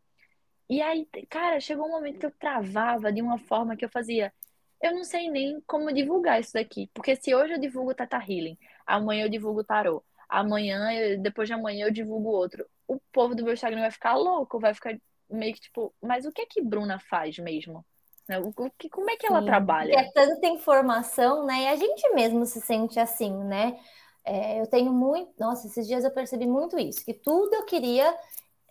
E 0.69 0.81
aí, 0.81 1.07
cara, 1.29 1.59
chegou 1.59 1.85
um 1.87 1.91
momento 1.91 2.19
que 2.19 2.25
eu 2.25 2.31
travava 2.31 3.11
de 3.13 3.21
uma 3.21 3.37
forma 3.37 3.77
que 3.77 3.85
eu 3.85 3.89
fazia, 3.89 4.33
eu 4.81 4.93
não 4.95 5.03
sei 5.03 5.29
nem 5.29 5.61
como 5.67 5.93
divulgar 5.93 6.39
isso 6.41 6.53
daqui, 6.53 6.89
porque 6.95 7.15
se 7.15 7.35
hoje 7.35 7.53
eu 7.53 7.59
divulgo 7.59 7.93
Tata 7.93 8.17
Healing, 8.17 8.57
amanhã 8.87 9.25
eu 9.25 9.29
divulgo 9.29 9.63
Tarot, 9.63 10.03
amanhã, 10.27 10.79
depois 11.21 11.47
de 11.47 11.53
amanhã 11.53 11.85
eu 11.87 11.91
divulgo 11.91 12.29
outro. 12.29 12.65
O 12.89 12.99
povo 13.11 13.35
do 13.35 13.43
meu 13.43 13.53
Instagram 13.53 13.81
vai 13.81 13.91
ficar 13.91 14.15
louco, 14.15 14.59
vai 14.59 14.73
ficar 14.73 14.97
meio 15.29 15.53
que 15.53 15.61
tipo, 15.61 15.93
mas 16.01 16.25
o 16.25 16.31
que 16.31 16.41
é 16.41 16.45
que 16.45 16.61
Bruna 16.61 16.99
faz 16.99 17.37
mesmo? 17.37 17.85
Né? 18.27 18.39
O 18.39 18.53
que, 18.77 18.89
como 18.89 19.09
é 19.09 19.15
que 19.15 19.25
ela 19.25 19.39
Sim, 19.39 19.45
trabalha? 19.45 19.93
É 19.93 20.11
tanta 20.11 20.47
informação, 20.47 21.45
né? 21.45 21.63
E 21.63 21.67
a 21.67 21.75
gente 21.75 22.09
mesmo 22.13 22.45
se 22.45 22.59
sente 22.61 22.99
assim, 22.99 23.35
né? 23.43 23.79
É, 24.23 24.59
eu 24.59 24.67
tenho 24.67 24.91
muito. 24.91 25.31
Nossa, 25.39 25.67
esses 25.67 25.87
dias 25.87 26.03
eu 26.03 26.11
percebi 26.11 26.45
muito 26.45 26.77
isso, 26.77 27.03
que 27.05 27.13
tudo 27.13 27.53
eu 27.55 27.65
queria 27.65 28.15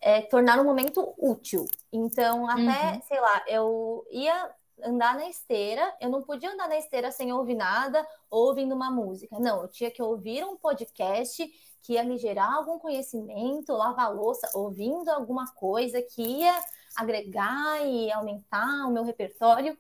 é, 0.01 0.23
tornar 0.23 0.61
um 0.61 0.65
momento 0.65 1.15
útil. 1.19 1.67
Então, 1.93 2.49
até, 2.49 2.95
uhum. 2.95 3.03
sei 3.03 3.21
lá, 3.21 3.45
eu 3.49 4.07
ia 4.11 4.51
andar 4.85 5.17
na 5.17 5.29
esteira, 5.29 5.93
eu 6.01 6.09
não 6.09 6.23
podia 6.23 6.53
andar 6.53 6.69
na 6.69 6.79
esteira 6.79 7.11
sem 7.11 7.33
ouvir 7.33 7.57
nada 7.57 8.07
ou 8.31 8.47
ouvindo 8.47 8.75
uma 8.75 8.91
música. 8.91 9.37
Não, 9.39 9.63
eu 9.63 9.69
tinha 9.69 9.91
que 9.91 10.03
ouvir 10.03 10.45
um 10.45 10.57
podcast 10.57 11.45
que 11.83 11.95
ia 11.95 12.05
me 12.05 12.19
gerar 12.19 12.55
algum 12.55 12.79
conhecimento, 12.79 13.73
lavar 13.73 14.15
louça, 14.15 14.51
ouvindo 14.55 15.09
alguma 15.09 15.47
coisa 15.55 16.03
que 16.03 16.23
ia 16.23 16.63
agregar 16.97 17.87
e 17.87 18.11
aumentar 18.13 18.87
o 18.87 18.91
meu 18.91 19.05
repertório. 19.05 19.77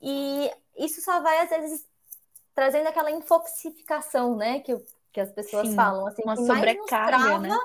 E 0.00 0.50
isso 0.76 1.00
só 1.00 1.20
vai, 1.20 1.40
às 1.40 1.48
vezes, 1.48 1.86
trazendo 2.54 2.88
aquela 2.88 3.10
infoxificação, 3.10 4.36
né? 4.36 4.60
Que, 4.60 4.76
que 5.12 5.20
as 5.20 5.32
pessoas 5.32 5.68
Sim, 5.68 5.76
falam, 5.76 6.06
assim, 6.06 6.22
uma 6.22 6.36
que 6.36 6.42
mais 6.42 6.76
nos 6.76 6.86
trava 6.86 7.38
né? 7.38 7.58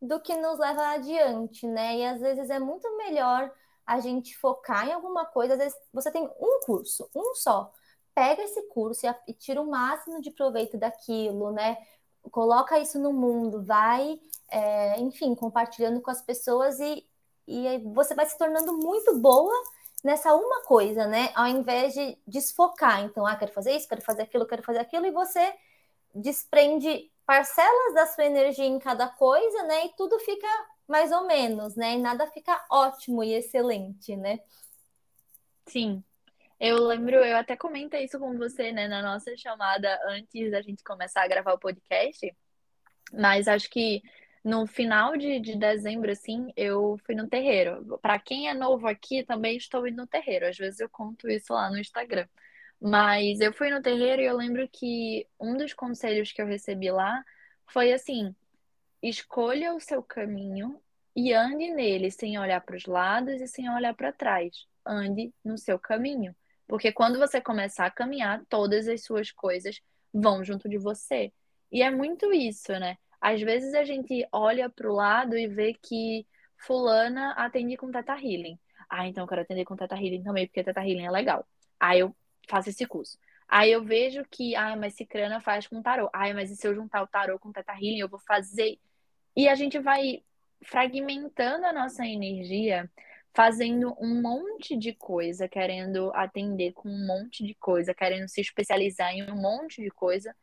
do 0.00 0.20
que 0.20 0.36
nos 0.36 0.58
leva 0.58 0.88
adiante, 0.88 1.66
né? 1.66 1.96
E 1.96 2.04
às 2.04 2.20
vezes 2.20 2.50
é 2.50 2.58
muito 2.58 2.96
melhor 2.96 3.50
a 3.84 4.00
gente 4.00 4.36
focar 4.36 4.86
em 4.88 4.92
alguma 4.92 5.24
coisa. 5.24 5.54
Às 5.54 5.58
vezes 5.60 5.78
você 5.92 6.10
tem 6.10 6.22
um 6.22 6.60
curso, 6.64 7.08
um 7.14 7.34
só. 7.34 7.72
Pega 8.14 8.42
esse 8.42 8.62
curso 8.68 9.06
e, 9.06 9.14
e 9.28 9.32
tira 9.32 9.60
o 9.60 9.70
máximo 9.70 10.20
de 10.20 10.30
proveito 10.30 10.76
daquilo, 10.76 11.52
né? 11.52 11.76
Coloca 12.30 12.78
isso 12.78 12.98
no 12.98 13.12
mundo, 13.12 13.62
vai, 13.62 14.20
é, 14.48 15.00
enfim, 15.00 15.34
compartilhando 15.34 16.00
com 16.00 16.10
as 16.10 16.22
pessoas 16.22 16.78
e, 16.80 17.06
e 17.46 17.78
você 17.94 18.14
vai 18.14 18.26
se 18.26 18.36
tornando 18.38 18.72
muito 18.76 19.18
boa 19.18 19.52
nessa 20.04 20.34
uma 20.34 20.62
coisa, 20.62 21.06
né? 21.06 21.30
Ao 21.34 21.46
invés 21.46 21.92
de 21.94 22.18
desfocar. 22.26 23.02
Então, 23.04 23.26
ah, 23.26 23.36
quero 23.36 23.52
fazer 23.52 23.76
isso, 23.76 23.88
quero 23.88 24.02
fazer 24.02 24.22
aquilo, 24.22 24.46
quero 24.46 24.62
fazer 24.62 24.78
aquilo, 24.78 25.06
e 25.06 25.10
você 25.10 25.54
desprende 26.14 27.10
parcelas 27.26 27.94
da 27.94 28.06
sua 28.06 28.24
energia 28.24 28.64
em 28.64 28.78
cada 28.78 29.08
coisa, 29.08 29.62
né? 29.64 29.86
E 29.86 29.92
tudo 29.96 30.18
fica 30.20 30.46
mais 30.86 31.12
ou 31.12 31.26
menos, 31.26 31.76
né? 31.76 31.94
E 31.94 31.98
nada 31.98 32.26
fica 32.28 32.64
ótimo 32.70 33.22
e 33.22 33.34
excelente, 33.34 34.16
né? 34.16 34.40
Sim. 35.66 36.02
Eu 36.60 36.84
lembro, 36.86 37.16
eu 37.16 37.36
até 37.36 37.56
comentei 37.56 38.04
isso 38.04 38.18
com 38.18 38.36
você, 38.36 38.72
né, 38.72 38.88
na 38.88 39.00
nossa 39.00 39.36
chamada 39.36 39.98
antes 40.08 40.50
da 40.50 40.60
gente 40.60 40.82
começar 40.82 41.22
a 41.22 41.28
gravar 41.28 41.52
o 41.52 41.58
podcast. 41.58 42.34
Mas 43.12 43.46
acho 43.48 43.70
que 43.70 44.02
no 44.44 44.66
final 44.66 45.16
de, 45.16 45.40
de 45.40 45.56
dezembro, 45.56 46.10
assim, 46.10 46.52
eu 46.56 46.98
fui 47.04 47.14
no 47.14 47.28
terreiro. 47.28 47.98
Para 48.00 48.18
quem 48.18 48.48
é 48.48 48.54
novo 48.54 48.86
aqui, 48.88 49.24
também 49.24 49.56
estou 49.56 49.86
indo 49.86 49.98
no 49.98 50.06
terreiro. 50.06 50.46
Às 50.46 50.56
vezes 50.56 50.80
eu 50.80 50.88
conto 50.88 51.28
isso 51.28 51.52
lá 51.52 51.70
no 51.70 51.78
Instagram. 51.78 52.26
Mas 52.80 53.40
eu 53.40 53.52
fui 53.52 53.70
no 53.70 53.82
terreiro 53.82 54.22
e 54.22 54.26
eu 54.26 54.36
lembro 54.36 54.68
que 54.68 55.26
um 55.40 55.56
dos 55.56 55.74
conselhos 55.74 56.32
que 56.32 56.40
eu 56.40 56.46
recebi 56.46 56.90
lá 56.90 57.24
foi 57.66 57.92
assim: 57.92 58.34
escolha 59.02 59.74
o 59.74 59.80
seu 59.80 60.02
caminho 60.02 60.80
e 61.14 61.32
ande 61.32 61.70
nele 61.72 62.10
sem 62.10 62.38
olhar 62.38 62.60
para 62.60 62.76
os 62.76 62.86
lados 62.86 63.40
e 63.40 63.48
sem 63.48 63.68
olhar 63.70 63.94
para 63.94 64.12
trás. 64.12 64.66
Ande 64.86 65.32
no 65.44 65.58
seu 65.58 65.78
caminho. 65.78 66.34
Porque 66.68 66.92
quando 66.92 67.18
você 67.18 67.40
começar 67.40 67.86
a 67.86 67.90
caminhar, 67.90 68.44
todas 68.48 68.86
as 68.86 69.02
suas 69.02 69.32
coisas 69.32 69.80
vão 70.12 70.44
junto 70.44 70.68
de 70.68 70.78
você. 70.78 71.32
E 71.72 71.82
é 71.82 71.90
muito 71.90 72.32
isso, 72.32 72.72
né? 72.78 72.98
Às 73.20 73.40
vezes 73.40 73.74
a 73.74 73.82
gente 73.84 74.26
olha 74.30 74.68
para 74.68 74.88
o 74.88 74.94
lado 74.94 75.36
e 75.36 75.48
vê 75.48 75.74
que 75.74 76.26
fulana 76.56 77.32
atende 77.32 77.76
com 77.76 77.90
Teta 77.90 78.12
Healing. 78.12 78.58
Ah, 78.88 79.08
então 79.08 79.24
eu 79.24 79.28
quero 79.28 79.40
atender 79.40 79.64
com 79.64 79.76
Teta 79.76 79.96
Healing 79.96 80.22
também, 80.22 80.46
porque 80.46 80.62
Teta 80.62 80.80
Healing 80.80 81.06
é 81.06 81.10
legal. 81.10 81.46
Aí 81.80 82.00
eu 82.00 82.14
faço 82.48 82.68
esse 82.68 82.86
curso. 82.86 83.18
Aí 83.48 83.72
eu 83.72 83.82
vejo 83.82 84.22
que, 84.30 84.54
ah, 84.54 84.76
mas 84.76 84.94
Cicrana 84.94 85.40
faz 85.40 85.66
com 85.66 85.82
tarô. 85.82 86.10
Ah, 86.12 86.32
mas 86.34 86.50
e 86.50 86.56
se 86.56 86.66
eu 86.66 86.74
juntar 86.74 87.02
o 87.02 87.06
tarô 87.06 87.38
com 87.38 87.50
Teta 87.50 87.72
Healing, 87.72 88.00
eu 88.00 88.08
vou 88.08 88.20
fazer. 88.20 88.78
E 89.34 89.48
a 89.48 89.54
gente 89.54 89.78
vai 89.78 90.22
fragmentando 90.62 91.64
a 91.66 91.72
nossa 91.72 92.06
energia, 92.06 92.90
fazendo 93.38 93.96
um 94.00 94.20
monte 94.20 94.76
de 94.76 94.92
coisa, 94.92 95.48
querendo 95.48 96.10
atender 96.12 96.72
com 96.72 96.88
um 96.88 97.06
monte 97.06 97.46
de 97.46 97.54
coisa, 97.54 97.94
querendo 97.94 98.28
se 98.28 98.40
especializar 98.40 99.14
em 99.14 99.30
um 99.30 99.36
monte 99.36 99.80
de 99.80 99.90
coisa, 99.90 100.34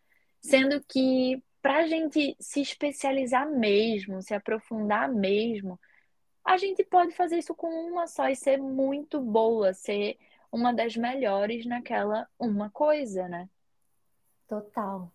sendo 0.41 0.81
que 0.87 1.43
para 1.61 1.79
a 1.79 1.87
gente 1.87 2.37
se 2.39 2.61
especializar 2.61 3.51
mesmo, 3.51 4.21
se 4.21 4.33
aprofundar 4.33 5.11
mesmo, 5.11 5.77
a 6.41 6.55
gente 6.55 6.85
pode 6.85 7.13
fazer 7.13 7.37
isso 7.37 7.53
com 7.53 7.67
uma 7.67 8.07
só 8.07 8.29
e 8.29 8.35
ser 8.35 8.59
muito 8.59 9.19
boa, 9.19 9.73
ser 9.73 10.17
uma 10.49 10.73
das 10.73 10.95
melhores 10.95 11.65
naquela 11.65 12.25
uma 12.39 12.69
coisa, 12.69 13.27
né? 13.27 13.49
Total. 14.47 15.11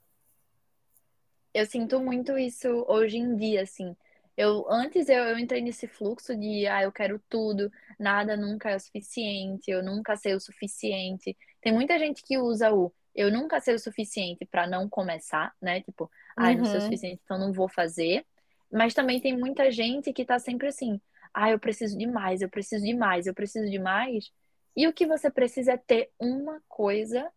Eu 1.55 1.65
sinto 1.65 1.99
muito 1.99 2.37
isso 2.37 2.85
hoje 2.87 3.17
em 3.17 3.35
dia, 3.37 3.63
assim. 3.63 3.97
Eu 4.37 4.67
antes 4.71 5.09
eu, 5.09 5.25
eu 5.25 5.39
entrei 5.39 5.61
nesse 5.61 5.87
fluxo 5.87 6.37
de 6.37 6.67
ah, 6.67 6.83
eu 6.83 6.93
quero 6.93 7.21
tudo, 7.29 7.71
nada 7.99 8.37
nunca 8.37 8.71
é 8.71 8.77
o 8.77 8.81
suficiente, 8.81 9.71
eu 9.71 9.83
nunca 9.83 10.17
sei 10.17 10.35
o 10.35 10.41
suficiente. 10.41 11.37
Tem 11.61 11.73
muita 11.73 11.99
gente 11.99 12.23
que 12.23 12.39
usa 12.39 12.73
o 12.73 12.93
eu 13.15 13.31
nunca 13.31 13.61
sei 13.61 13.75
o 13.75 13.79
suficiente 13.79 14.45
para 14.45 14.67
não 14.67 14.89
começar, 14.89 15.53
né? 15.61 15.81
Tipo, 15.83 16.11
ah, 16.37 16.55
não 16.55 16.65
sei 16.65 16.75
o 16.75 16.77
uhum. 16.77 16.81
suficiente, 16.83 17.21
então 17.25 17.39
não 17.39 17.53
vou 17.53 17.69
fazer. 17.69 18.25
Mas 18.73 18.95
também 18.95 19.21
tem 19.21 19.37
muita 19.37 19.71
gente 19.71 20.13
que 20.13 20.25
tá 20.25 20.39
sempre 20.39 20.69
assim, 20.69 21.01
ah, 21.35 21.51
eu 21.51 21.59
preciso 21.59 21.99
de 21.99 22.07
mais, 22.07 22.41
eu 22.41 22.49
preciso 22.49 22.85
de 22.85 22.95
mais, 22.95 23.27
eu 23.27 23.35
preciso 23.35 23.69
de 23.69 23.79
mais. 23.79 24.31
E 24.77 24.87
o 24.87 24.93
que 24.93 25.07
você 25.07 25.31
precisa 25.31 25.73
é 25.73 25.77
ter 25.77 26.11
uma 26.19 26.63
coisa 26.69 27.31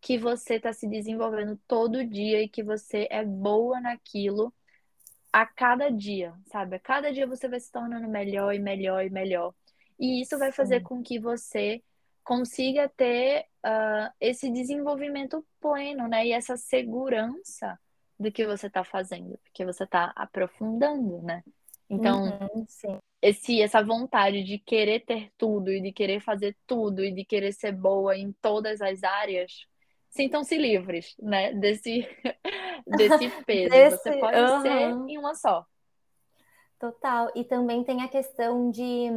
que 0.00 0.16
você 0.16 0.54
está 0.54 0.72
se 0.72 0.86
desenvolvendo 0.86 1.60
todo 1.66 2.04
dia 2.04 2.42
e 2.42 2.48
que 2.48 2.62
você 2.62 3.08
é 3.10 3.24
boa 3.24 3.80
naquilo 3.80 4.54
a 5.36 5.44
cada 5.44 5.90
dia, 5.90 6.32
sabe? 6.46 6.76
A 6.76 6.80
cada 6.80 7.12
dia 7.12 7.26
você 7.26 7.46
vai 7.46 7.60
se 7.60 7.70
tornando 7.70 8.08
melhor 8.08 8.54
e 8.54 8.58
melhor 8.58 9.04
e 9.04 9.10
melhor. 9.10 9.52
E 10.00 10.22
isso 10.22 10.38
vai 10.38 10.50
fazer 10.50 10.78
Sim. 10.78 10.84
com 10.84 11.02
que 11.02 11.18
você 11.18 11.82
consiga 12.24 12.88
ter 12.88 13.44
uh, 13.62 14.10
esse 14.18 14.50
desenvolvimento 14.50 15.46
pleno, 15.60 16.08
né? 16.08 16.26
E 16.26 16.32
essa 16.32 16.56
segurança 16.56 17.78
do 18.18 18.32
que 18.32 18.46
você 18.46 18.68
está 18.68 18.82
fazendo, 18.82 19.38
porque 19.44 19.62
você 19.62 19.84
está 19.84 20.10
aprofundando, 20.16 21.20
né? 21.20 21.44
Então, 21.90 22.24
uhum, 22.24 22.64
esse, 23.20 23.60
essa 23.60 23.82
vontade 23.82 24.42
de 24.42 24.58
querer 24.58 25.00
ter 25.00 25.30
tudo 25.36 25.70
e 25.70 25.82
de 25.82 25.92
querer 25.92 26.20
fazer 26.20 26.56
tudo 26.66 27.04
e 27.04 27.12
de 27.12 27.26
querer 27.26 27.52
ser 27.52 27.72
boa 27.72 28.16
em 28.16 28.32
todas 28.40 28.80
as 28.80 29.04
áreas, 29.04 29.66
sintam-se 30.16 30.56
livres, 30.56 31.14
né? 31.20 31.52
Desse, 31.54 32.08
desse 32.86 33.28
peso. 33.44 33.70
Desse, 33.70 34.02
você 34.02 34.18
pode 34.18 34.38
uhum. 34.38 34.62
ser 34.62 35.10
em 35.10 35.18
uma 35.18 35.34
só. 35.34 35.64
Total. 36.78 37.30
E 37.34 37.44
também 37.44 37.84
tem 37.84 38.02
a 38.02 38.08
questão 38.08 38.70
de 38.70 39.10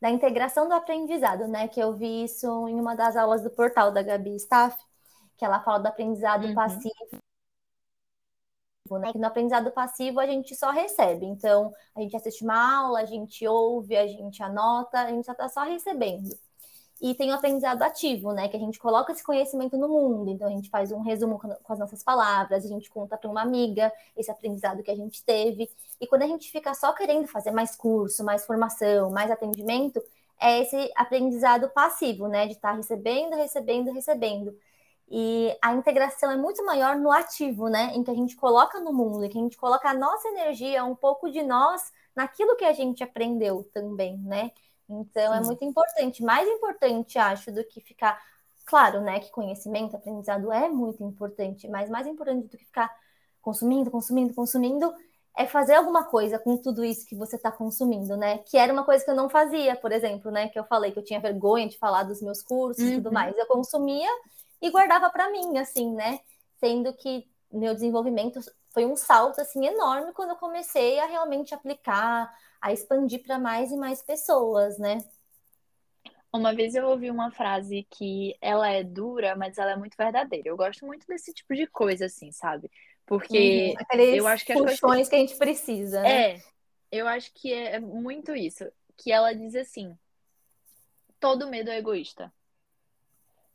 da 0.00 0.08
integração 0.08 0.66
do 0.66 0.74
aprendizado, 0.74 1.46
né? 1.46 1.68
Que 1.68 1.80
eu 1.80 1.92
vi 1.92 2.24
isso 2.24 2.66
em 2.68 2.80
uma 2.80 2.94
das 2.94 3.16
aulas 3.16 3.42
do 3.42 3.50
portal 3.50 3.92
da 3.92 4.02
Gabi 4.02 4.34
Staff, 4.36 4.82
que 5.36 5.44
ela 5.44 5.60
fala 5.60 5.78
do 5.78 5.88
aprendizado 5.88 6.46
uhum. 6.46 6.54
passivo. 6.54 6.94
Né? 8.90 9.12
Que 9.12 9.18
no 9.18 9.26
aprendizado 9.26 9.70
passivo 9.70 10.18
a 10.18 10.26
gente 10.26 10.56
só 10.56 10.70
recebe. 10.70 11.26
Então, 11.26 11.72
a 11.94 12.00
gente 12.00 12.16
assiste 12.16 12.42
uma 12.42 12.78
aula, 12.78 13.00
a 13.00 13.04
gente 13.04 13.46
ouve, 13.46 13.96
a 13.96 14.06
gente 14.06 14.42
anota, 14.42 15.00
a 15.00 15.10
gente 15.10 15.24
só 15.24 15.32
está 15.32 15.48
só 15.48 15.62
recebendo. 15.62 16.30
E 17.00 17.14
tem 17.14 17.30
o 17.30 17.34
aprendizado 17.34 17.82
ativo, 17.82 18.32
né? 18.32 18.46
Que 18.48 18.56
a 18.56 18.60
gente 18.60 18.78
coloca 18.78 19.12
esse 19.12 19.24
conhecimento 19.24 19.76
no 19.78 19.88
mundo. 19.88 20.30
Então, 20.30 20.46
a 20.46 20.50
gente 20.50 20.68
faz 20.68 20.92
um 20.92 21.00
resumo 21.00 21.38
com 21.38 21.72
as 21.72 21.78
nossas 21.78 22.02
palavras, 22.02 22.64
a 22.64 22.68
gente 22.68 22.90
conta 22.90 23.16
para 23.16 23.30
uma 23.30 23.40
amiga 23.40 23.90
esse 24.14 24.30
aprendizado 24.30 24.82
que 24.82 24.90
a 24.90 24.96
gente 24.96 25.24
teve. 25.24 25.70
E 25.98 26.06
quando 26.06 26.22
a 26.22 26.26
gente 26.26 26.50
fica 26.50 26.74
só 26.74 26.92
querendo 26.92 27.26
fazer 27.26 27.52
mais 27.52 27.74
curso, 27.74 28.22
mais 28.22 28.44
formação, 28.44 29.10
mais 29.10 29.30
atendimento, 29.30 30.02
é 30.38 30.60
esse 30.60 30.90
aprendizado 30.94 31.70
passivo, 31.70 32.28
né? 32.28 32.46
De 32.46 32.52
estar 32.52 32.70
tá 32.72 32.76
recebendo, 32.76 33.34
recebendo, 33.34 33.92
recebendo. 33.92 34.54
E 35.08 35.56
a 35.60 35.74
integração 35.74 36.30
é 36.30 36.36
muito 36.36 36.64
maior 36.64 36.96
no 36.96 37.10
ativo, 37.10 37.68
né? 37.68 37.92
Em 37.94 38.04
que 38.04 38.10
a 38.10 38.14
gente 38.14 38.36
coloca 38.36 38.78
no 38.78 38.92
mundo, 38.92 39.24
em 39.24 39.28
que 39.28 39.38
a 39.38 39.40
gente 39.40 39.56
coloca 39.56 39.88
a 39.88 39.94
nossa 39.94 40.28
energia, 40.28 40.84
um 40.84 40.94
pouco 40.94 41.30
de 41.30 41.42
nós, 41.42 41.92
naquilo 42.14 42.56
que 42.56 42.64
a 42.64 42.72
gente 42.72 43.02
aprendeu 43.02 43.68
também, 43.72 44.16
né? 44.18 44.52
Então, 44.90 45.34
é 45.34 45.40
muito 45.40 45.64
importante, 45.64 46.22
mais 46.22 46.48
importante, 46.48 47.18
acho, 47.18 47.52
do 47.52 47.64
que 47.64 47.80
ficar. 47.80 48.20
Claro, 48.66 49.00
né, 49.00 49.18
que 49.18 49.30
conhecimento, 49.30 49.96
aprendizado 49.96 50.52
é 50.52 50.68
muito 50.68 51.02
importante, 51.02 51.68
mas 51.68 51.90
mais 51.90 52.06
importante 52.06 52.46
do 52.46 52.56
que 52.56 52.64
ficar 52.64 52.90
consumindo, 53.40 53.90
consumindo, 53.90 54.32
consumindo, 54.32 54.92
é 55.36 55.46
fazer 55.46 55.74
alguma 55.74 56.04
coisa 56.04 56.38
com 56.38 56.56
tudo 56.56 56.84
isso 56.84 57.06
que 57.06 57.14
você 57.14 57.36
está 57.36 57.50
consumindo, 57.50 58.16
né? 58.16 58.38
Que 58.38 58.58
era 58.58 58.72
uma 58.72 58.84
coisa 58.84 59.04
que 59.04 59.10
eu 59.10 59.14
não 59.14 59.28
fazia, 59.28 59.76
por 59.76 59.92
exemplo, 59.92 60.30
né? 60.30 60.48
Que 60.48 60.58
eu 60.58 60.64
falei 60.64 60.92
que 60.92 60.98
eu 60.98 61.04
tinha 61.04 61.20
vergonha 61.20 61.68
de 61.68 61.78
falar 61.78 62.02
dos 62.02 62.20
meus 62.20 62.42
cursos 62.42 62.82
uhum. 62.84 62.90
e 62.90 62.94
tudo 62.96 63.06
uhum. 63.06 63.14
mais. 63.14 63.36
Eu 63.36 63.46
consumia 63.46 64.08
e 64.60 64.70
guardava 64.70 65.08
para 65.08 65.30
mim, 65.30 65.56
assim, 65.58 65.92
né? 65.94 66.20
Sendo 66.58 66.92
que 66.92 67.26
meu 67.50 67.74
desenvolvimento 67.74 68.40
foi 68.72 68.84
um 68.84 68.96
salto 68.96 69.40
assim 69.40 69.66
enorme 69.66 70.12
quando 70.12 70.30
eu 70.30 70.36
comecei 70.36 70.98
a 71.00 71.06
realmente 71.06 71.54
aplicar, 71.54 72.32
a 72.60 72.72
expandir 72.72 73.22
para 73.22 73.38
mais 73.38 73.70
e 73.70 73.76
mais 73.76 74.02
pessoas, 74.02 74.78
né? 74.78 74.98
Uma 76.32 76.54
vez 76.54 76.74
eu 76.74 76.86
ouvi 76.86 77.10
uma 77.10 77.30
frase 77.30 77.86
que 77.90 78.36
ela 78.40 78.68
é 78.70 78.84
dura, 78.84 79.34
mas 79.34 79.58
ela 79.58 79.72
é 79.72 79.76
muito 79.76 79.96
verdadeira. 79.96 80.48
Eu 80.48 80.56
gosto 80.56 80.86
muito 80.86 81.06
desse 81.06 81.32
tipo 81.32 81.54
de 81.56 81.66
coisa, 81.66 82.06
assim, 82.06 82.30
sabe? 82.30 82.70
Porque 83.04 83.74
uhum. 83.92 84.00
eu 84.00 84.26
acho 84.28 84.44
que 84.46 84.52
as 84.52 84.78
coisas 84.78 85.08
que 85.08 85.16
a 85.16 85.18
gente 85.18 85.36
precisa, 85.36 86.00
né? 86.02 86.34
É, 86.34 86.42
eu 86.92 87.08
acho 87.08 87.32
que 87.34 87.52
é 87.52 87.80
muito 87.80 88.34
isso. 88.36 88.70
Que 88.96 89.10
ela 89.10 89.32
diz 89.32 89.56
assim: 89.56 89.98
todo 91.18 91.48
medo 91.48 91.70
é 91.70 91.78
egoísta. 91.78 92.32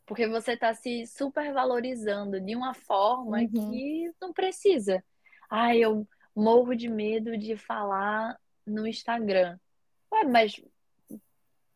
Porque 0.04 0.28
você 0.28 0.52
está 0.52 0.74
se 0.74 1.06
supervalorizando 1.06 2.40
de 2.40 2.54
uma 2.54 2.74
forma 2.74 3.38
uhum. 3.38 3.48
que 3.48 4.12
não 4.20 4.32
precisa. 4.32 5.02
Ai, 5.48 5.78
eu 5.78 6.06
morro 6.34 6.74
de 6.74 6.88
medo 6.88 7.36
de 7.38 7.56
falar 7.56 8.38
no 8.66 8.86
Instagram. 8.86 9.58
Ué, 10.12 10.24
mas 10.24 10.60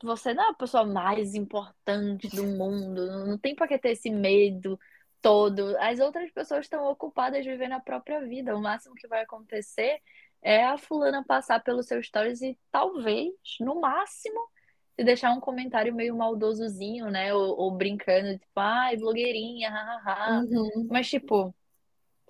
você 0.03 0.33
não 0.33 0.45
é 0.45 0.51
a 0.51 0.55
pessoa 0.55 0.85
mais 0.85 1.35
importante 1.35 2.29
do 2.29 2.45
mundo, 2.45 3.27
não 3.27 3.37
tem 3.37 3.55
por 3.55 3.69
que 3.69 3.79
ter 3.79 3.91
esse 3.91 4.11
medo 4.11 4.79
todo. 5.21 5.77
As 5.79 6.01
outras 6.01 6.31
pessoas 6.31 6.65
estão 6.65 6.85
ocupadas 6.87 7.45
vivendo 7.45 7.73
a 7.73 7.81
própria 7.81 8.21
vida. 8.21 8.57
O 8.57 8.61
máximo 8.61 8.95
que 8.95 9.07
vai 9.07 9.23
acontecer 9.23 10.01
é 10.43 10.65
a 10.65 10.79
fulana 10.79 11.25
passar 11.25 11.63
pelos 11.63 11.87
seus 11.87 12.07
stories 12.07 12.41
e 12.41 12.59
talvez, 12.71 13.33
no 13.61 13.81
máximo, 13.81 14.41
se 14.97 15.05
deixar 15.05 15.33
um 15.33 15.41
comentário 15.41 15.95
meio 15.95 16.17
maldosozinho, 16.17 17.11
né? 17.11 17.35
Ou, 17.35 17.59
ou 17.59 17.71
brincando, 17.71 18.39
tipo, 18.39 18.53
ai, 18.57 18.97
blogueirinha, 18.97 19.71
hahaha. 19.71 20.41
Uhum. 20.41 20.89
Mas, 20.91 21.09
tipo, 21.09 21.55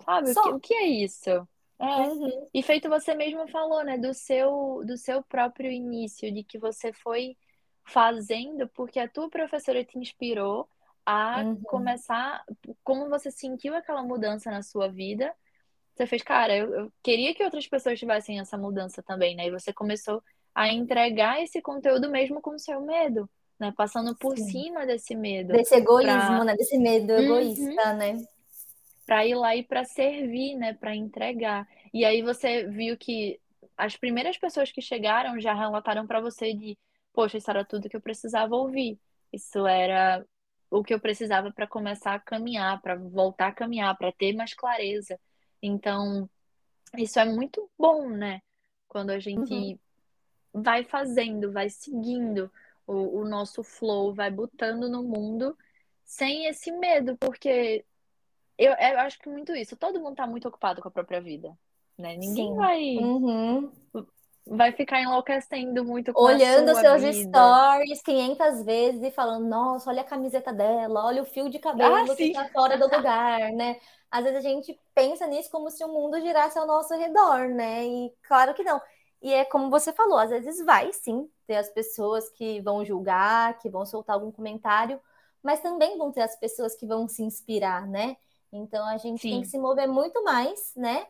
sabe, 0.03 0.33
Só... 0.33 0.41
o, 0.41 0.43
que, 0.43 0.51
o 0.51 0.59
que 0.59 0.73
é 0.73 0.87
isso? 0.87 1.47
É. 1.81 2.07
Uhum. 2.07 2.47
E 2.53 2.61
feito 2.61 2.87
você 2.87 3.15
mesmo 3.15 3.47
falou, 3.47 3.83
né, 3.83 3.97
do 3.97 4.13
seu, 4.13 4.83
do 4.85 4.95
seu 4.95 5.23
próprio 5.23 5.71
início, 5.71 6.31
de 6.31 6.43
que 6.43 6.59
você 6.59 6.93
foi 6.93 7.35
fazendo 7.83 8.67
porque 8.69 8.99
a 8.99 9.07
tua 9.07 9.27
professora 9.29 9.83
te 9.83 9.97
inspirou 9.97 10.69
a 11.03 11.41
uhum. 11.41 11.59
começar, 11.63 12.43
como 12.83 13.09
você 13.09 13.31
sentiu 13.31 13.75
aquela 13.75 14.03
mudança 14.03 14.51
na 14.51 14.61
sua 14.61 14.87
vida, 14.87 15.33
você 15.95 16.05
fez, 16.05 16.21
cara, 16.21 16.55
eu, 16.55 16.73
eu, 16.73 16.93
queria 17.01 17.33
que 17.33 17.43
outras 17.43 17.67
pessoas 17.67 17.99
tivessem 17.99 18.39
essa 18.39 18.57
mudança 18.57 19.01
também, 19.01 19.35
né? 19.35 19.47
E 19.47 19.51
você 19.51 19.73
começou 19.73 20.23
a 20.53 20.71
entregar 20.71 21.41
esse 21.41 21.61
conteúdo 21.61 22.09
mesmo 22.09 22.39
com 22.41 22.51
o 22.51 22.59
seu 22.59 22.79
medo, 22.81 23.27
né? 23.59 23.73
Passando 23.75 24.15
por 24.15 24.37
Sim. 24.37 24.49
cima 24.49 24.85
desse 24.85 25.15
medo. 25.15 25.53
Desse 25.53 25.75
egoísmo, 25.75 26.11
pra... 26.13 26.43
né? 26.45 26.55
Desse 26.55 26.77
medo 26.77 27.13
uhum. 27.13 27.19
egoísta, 27.19 27.93
né? 27.93 28.23
Para 29.05 29.25
ir 29.25 29.35
lá 29.35 29.55
e 29.55 29.63
para 29.63 29.83
servir, 29.83 30.55
né, 30.55 30.73
para 30.73 30.95
entregar. 30.95 31.67
E 31.93 32.05
aí 32.05 32.21
você 32.21 32.65
viu 32.67 32.97
que 32.97 33.39
as 33.77 33.97
primeiras 33.97 34.37
pessoas 34.37 34.71
que 34.71 34.81
chegaram 34.81 35.39
já 35.39 35.53
relataram 35.53 36.05
para 36.05 36.21
você 36.21 36.53
de, 36.53 36.77
poxa, 37.13 37.37
isso 37.37 37.49
era 37.49 37.65
tudo 37.65 37.89
que 37.89 37.95
eu 37.95 38.01
precisava 38.01 38.55
ouvir. 38.55 38.99
Isso 39.33 39.65
era 39.65 40.25
o 40.69 40.83
que 40.83 40.93
eu 40.93 40.99
precisava 40.99 41.51
para 41.51 41.67
começar 41.67 42.13
a 42.13 42.19
caminhar, 42.19 42.81
para 42.81 42.95
voltar 42.95 43.47
a 43.47 43.53
caminhar, 43.53 43.97
para 43.97 44.11
ter 44.11 44.33
mais 44.33 44.53
clareza. 44.53 45.19
Então, 45.61 46.29
isso 46.97 47.19
é 47.19 47.25
muito 47.25 47.69
bom, 47.77 48.09
né? 48.09 48.41
Quando 48.87 49.09
a 49.09 49.19
gente 49.19 49.53
uhum. 49.53 49.77
vai 50.53 50.83
fazendo, 50.83 51.51
vai 51.51 51.69
seguindo 51.69 52.51
o, 52.87 53.19
o 53.19 53.25
nosso 53.27 53.63
flow, 53.63 54.13
vai 54.13 54.29
botando 54.31 54.89
no 54.89 55.03
mundo 55.03 55.57
sem 56.03 56.45
esse 56.45 56.71
medo, 56.71 57.17
porque 57.17 57.85
eu, 58.57 58.73
eu 58.73 58.99
acho 58.99 59.19
que 59.19 59.29
muito 59.29 59.55
isso. 59.55 59.75
Todo 59.75 59.99
mundo 59.99 60.15
tá 60.15 60.27
muito 60.27 60.47
ocupado 60.47 60.81
com 60.81 60.87
a 60.87 60.91
própria 60.91 61.21
vida, 61.21 61.57
né? 61.97 62.15
Ninguém 62.15 62.49
Sim. 62.49 62.55
vai 62.55 62.95
uhum. 62.95 63.71
vai 64.45 64.71
ficar 64.71 65.01
enlouquecendo 65.01 65.83
muito 65.83 66.13
com 66.13 66.21
olhando 66.21 66.75
seus 66.75 67.01
vida. 67.01 67.29
stories 67.29 68.01
500 68.03 68.63
vezes 68.63 69.03
e 69.03 69.11
falando: 69.11 69.47
"Nossa, 69.47 69.89
olha 69.89 70.01
a 70.01 70.05
camiseta 70.05 70.53
dela, 70.53 71.05
olha 71.05 71.21
o 71.21 71.25
fio 71.25 71.49
de 71.49 71.59
cabelo 71.59 72.11
ah, 72.11 72.15
que 72.15 72.33
tá 72.33 72.49
fora 72.49 72.77
do 72.77 72.85
lugar", 72.85 73.51
né? 73.53 73.79
Às 74.09 74.23
vezes 74.23 74.39
a 74.39 74.49
gente 74.49 74.79
pensa 74.93 75.25
nisso 75.27 75.49
como 75.49 75.69
se 75.69 75.83
o 75.83 75.87
mundo 75.87 76.19
girasse 76.19 76.59
ao 76.59 76.67
nosso 76.67 76.93
redor, 76.95 77.47
né? 77.49 77.85
E 77.85 78.13
claro 78.27 78.53
que 78.53 78.63
não. 78.63 78.81
E 79.21 79.31
é 79.31 79.45
como 79.45 79.69
você 79.69 79.93
falou, 79.93 80.17
às 80.17 80.31
vezes 80.31 80.65
vai 80.65 80.91
sim 80.91 81.29
ter 81.45 81.55
as 81.55 81.69
pessoas 81.69 82.29
que 82.29 82.59
vão 82.61 82.83
julgar, 82.83 83.57
que 83.59 83.69
vão 83.69 83.85
soltar 83.85 84.15
algum 84.15 84.31
comentário, 84.31 84.99
mas 85.43 85.59
também 85.61 85.97
vão 85.97 86.11
ter 86.11 86.21
as 86.21 86.35
pessoas 86.35 86.75
que 86.75 86.87
vão 86.87 87.07
se 87.07 87.21
inspirar, 87.23 87.87
né? 87.87 88.17
Então 88.51 88.85
a 88.87 88.97
gente 88.97 89.21
Sim. 89.21 89.31
tem 89.31 89.41
que 89.41 89.47
se 89.47 89.57
mover 89.57 89.87
muito 89.87 90.23
mais, 90.23 90.73
né? 90.75 91.07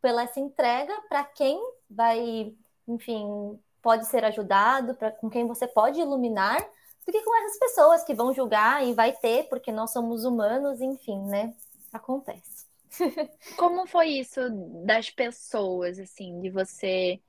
Pela 0.00 0.22
essa 0.22 0.40
entrega 0.40 0.92
para 1.08 1.24
quem 1.24 1.60
vai, 1.88 2.54
enfim, 2.88 3.58
pode 3.80 4.06
ser 4.06 4.24
ajudado, 4.24 4.94
para 4.94 5.12
com 5.12 5.30
quem 5.30 5.46
você 5.46 5.66
pode 5.66 6.00
iluminar, 6.00 6.60
do 7.06 7.12
que 7.12 7.22
com 7.22 7.36
essas 7.36 7.58
pessoas 7.58 8.04
que 8.04 8.14
vão 8.14 8.32
julgar 8.32 8.84
e 8.86 8.94
vai 8.94 9.12
ter, 9.12 9.48
porque 9.48 9.70
nós 9.70 9.92
somos 9.92 10.24
humanos, 10.24 10.80
enfim, 10.80 11.20
né? 11.26 11.54
Acontece. 11.92 12.66
Como 13.56 13.86
foi 13.86 14.08
isso 14.08 14.40
das 14.84 15.10
pessoas, 15.10 15.98
assim, 15.98 16.40
de 16.40 16.50
você 16.50 17.20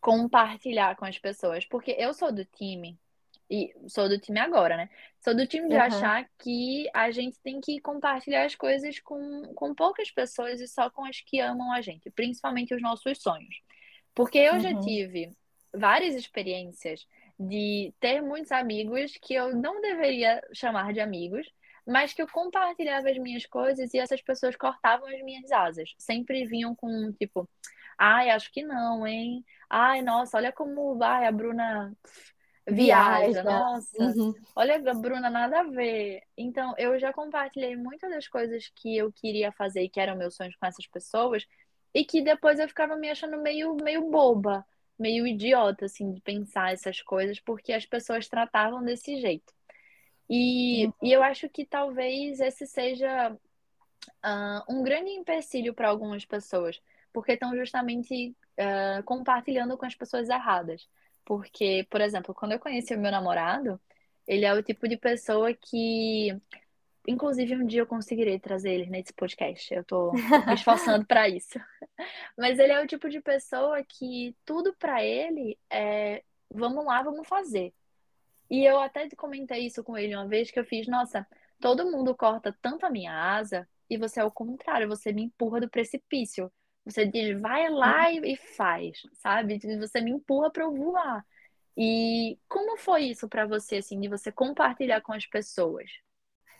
compartilhar 0.00 0.96
com 0.96 1.04
as 1.04 1.18
pessoas? 1.18 1.64
Porque 1.66 1.94
eu 1.98 2.14
sou 2.14 2.32
do 2.32 2.44
time 2.44 2.98
e 3.50 3.74
sou 3.88 4.08
do 4.08 4.18
time 4.18 4.38
agora, 4.38 4.76
né? 4.76 4.88
Sou 5.18 5.34
do 5.34 5.46
time 5.46 5.68
de 5.68 5.74
uhum. 5.74 5.82
achar 5.82 6.30
que 6.38 6.88
a 6.94 7.10
gente 7.10 7.38
tem 7.40 7.60
que 7.60 7.80
compartilhar 7.80 8.44
as 8.44 8.54
coisas 8.54 9.00
com, 9.00 9.52
com 9.54 9.74
poucas 9.74 10.10
pessoas 10.10 10.60
e 10.60 10.68
só 10.68 10.88
com 10.88 11.04
as 11.04 11.20
que 11.20 11.40
amam 11.40 11.72
a 11.72 11.80
gente, 11.80 12.10
principalmente 12.10 12.72
os 12.72 12.80
nossos 12.80 13.20
sonhos. 13.20 13.60
Porque 14.14 14.38
eu 14.38 14.54
uhum. 14.54 14.60
já 14.60 14.80
tive 14.80 15.30
várias 15.74 16.14
experiências 16.14 17.06
de 17.38 17.92
ter 17.98 18.22
muitos 18.22 18.52
amigos 18.52 19.12
que 19.20 19.34
eu 19.34 19.56
não 19.56 19.80
deveria 19.80 20.40
chamar 20.52 20.92
de 20.92 21.00
amigos, 21.00 21.50
mas 21.86 22.12
que 22.12 22.22
eu 22.22 22.28
compartilhava 22.28 23.10
as 23.10 23.18
minhas 23.18 23.46
coisas 23.46 23.92
e 23.92 23.98
essas 23.98 24.22
pessoas 24.22 24.54
cortavam 24.54 25.08
as 25.08 25.22
minhas 25.22 25.50
asas. 25.50 25.92
Sempre 25.98 26.46
vinham 26.46 26.74
com, 26.74 27.12
tipo, 27.14 27.48
ai, 27.98 28.30
acho 28.30 28.52
que 28.52 28.62
não, 28.62 29.04
hein? 29.06 29.44
Ai, 29.68 30.02
nossa, 30.02 30.36
olha 30.36 30.52
como 30.52 31.02
ai, 31.02 31.26
a 31.26 31.32
Bruna 31.32 31.92
viaja, 32.70 33.42
nossa, 33.42 34.02
uhum. 34.02 34.34
olha 34.54 34.78
Bruna, 34.94 35.30
nada 35.30 35.60
a 35.60 35.64
ver. 35.64 36.22
Então, 36.36 36.74
eu 36.78 36.98
já 36.98 37.12
compartilhei 37.12 37.76
muitas 37.76 38.10
das 38.10 38.28
coisas 38.28 38.70
que 38.74 38.96
eu 38.96 39.12
queria 39.12 39.52
fazer 39.52 39.82
e 39.82 39.88
que 39.88 40.00
eram 40.00 40.16
meus 40.16 40.34
sonhos 40.34 40.56
com 40.56 40.66
essas 40.66 40.86
pessoas, 40.86 41.46
e 41.94 42.04
que 42.04 42.22
depois 42.22 42.58
eu 42.58 42.68
ficava 42.68 42.96
me 42.96 43.10
achando 43.10 43.36
meio, 43.40 43.76
meio 43.82 44.10
boba, 44.10 44.64
meio 44.98 45.26
idiota, 45.26 45.86
assim, 45.86 46.12
de 46.12 46.20
pensar 46.20 46.72
essas 46.72 47.00
coisas, 47.00 47.40
porque 47.40 47.72
as 47.72 47.86
pessoas 47.86 48.28
tratavam 48.28 48.82
desse 48.82 49.20
jeito. 49.20 49.52
E, 50.28 50.86
uhum. 50.86 50.92
e 51.02 51.12
eu 51.12 51.22
acho 51.22 51.48
que 51.48 51.64
talvez 51.64 52.40
esse 52.40 52.66
seja 52.66 53.32
uh, 53.32 54.72
um 54.72 54.82
grande 54.82 55.10
empecilho 55.10 55.74
para 55.74 55.88
algumas 55.88 56.24
pessoas, 56.24 56.80
porque 57.12 57.32
estão 57.32 57.56
justamente 57.56 58.34
uh, 58.58 59.02
compartilhando 59.04 59.76
com 59.76 59.86
as 59.86 59.94
pessoas 59.94 60.28
erradas. 60.28 60.88
Porque, 61.24 61.86
por 61.90 62.00
exemplo, 62.00 62.34
quando 62.34 62.52
eu 62.52 62.58
conheci 62.58 62.94
o 62.94 62.98
meu 62.98 63.10
namorado, 63.10 63.80
ele 64.26 64.44
é 64.44 64.52
o 64.54 64.62
tipo 64.62 64.88
de 64.88 64.96
pessoa 64.96 65.52
que. 65.54 66.36
Inclusive, 67.08 67.56
um 67.56 67.66
dia 67.66 67.80
eu 67.80 67.86
conseguirei 67.86 68.38
trazer 68.38 68.72
ele 68.72 68.86
nesse 68.90 69.12
podcast. 69.12 69.72
Eu 69.74 69.84
tô 69.84 70.12
me 70.12 70.20
esforçando 70.54 71.04
para 71.06 71.28
isso. 71.28 71.58
Mas 72.36 72.58
ele 72.58 72.72
é 72.72 72.82
o 72.82 72.86
tipo 72.86 73.08
de 73.08 73.20
pessoa 73.20 73.82
que 73.84 74.36
tudo 74.44 74.74
para 74.74 75.04
ele 75.04 75.58
é 75.70 76.22
vamos 76.52 76.84
lá, 76.84 77.02
vamos 77.02 77.28
fazer. 77.28 77.72
E 78.50 78.64
eu 78.64 78.80
até 78.80 79.08
comentei 79.10 79.66
isso 79.66 79.84
com 79.84 79.96
ele 79.96 80.14
uma 80.14 80.26
vez 80.26 80.50
que 80.50 80.58
eu 80.58 80.64
fiz, 80.64 80.88
nossa, 80.88 81.26
todo 81.60 81.90
mundo 81.90 82.14
corta 82.16 82.56
tanto 82.60 82.84
a 82.84 82.90
minha 82.90 83.12
asa 83.12 83.68
e 83.88 83.96
você 83.96 84.20
é 84.20 84.24
o 84.24 84.30
contrário, 84.30 84.88
você 84.88 85.12
me 85.12 85.22
empurra 85.22 85.60
do 85.60 85.70
precipício. 85.70 86.52
Você 86.84 87.06
diz, 87.06 87.40
vai 87.40 87.68
lá 87.68 88.08
uhum. 88.08 88.24
e, 88.24 88.32
e 88.32 88.36
faz, 88.36 89.02
sabe? 89.14 89.58
Você 89.78 90.00
me 90.00 90.10
empurra 90.10 90.50
para 90.50 90.64
eu 90.64 90.74
voar. 90.74 91.24
E 91.76 92.38
como 92.48 92.76
foi 92.76 93.04
isso 93.04 93.28
para 93.28 93.46
você, 93.46 93.76
assim, 93.76 94.00
de 94.00 94.08
você 94.08 94.32
compartilhar 94.32 95.00
com 95.00 95.12
as 95.12 95.26
pessoas? 95.26 95.90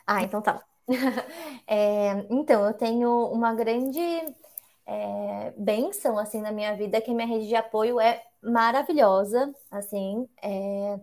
Ah, 0.07 0.23
então 0.23 0.41
tá. 0.41 0.65
é, 1.67 2.27
então, 2.31 2.67
eu 2.67 2.75
tenho 2.75 3.27
uma 3.27 3.55
grande 3.55 4.01
é, 4.87 5.53
benção, 5.57 6.19
assim, 6.19 6.41
na 6.41 6.53
minha 6.53 6.75
vida, 6.77 7.01
que 7.01 7.13
minha 7.13 7.27
rede 7.27 7.49
de 7.49 7.55
apoio 7.55 8.01
é 8.01 8.23
maravilhosa, 8.43 9.55
assim, 9.71 10.29
é, 10.43 10.99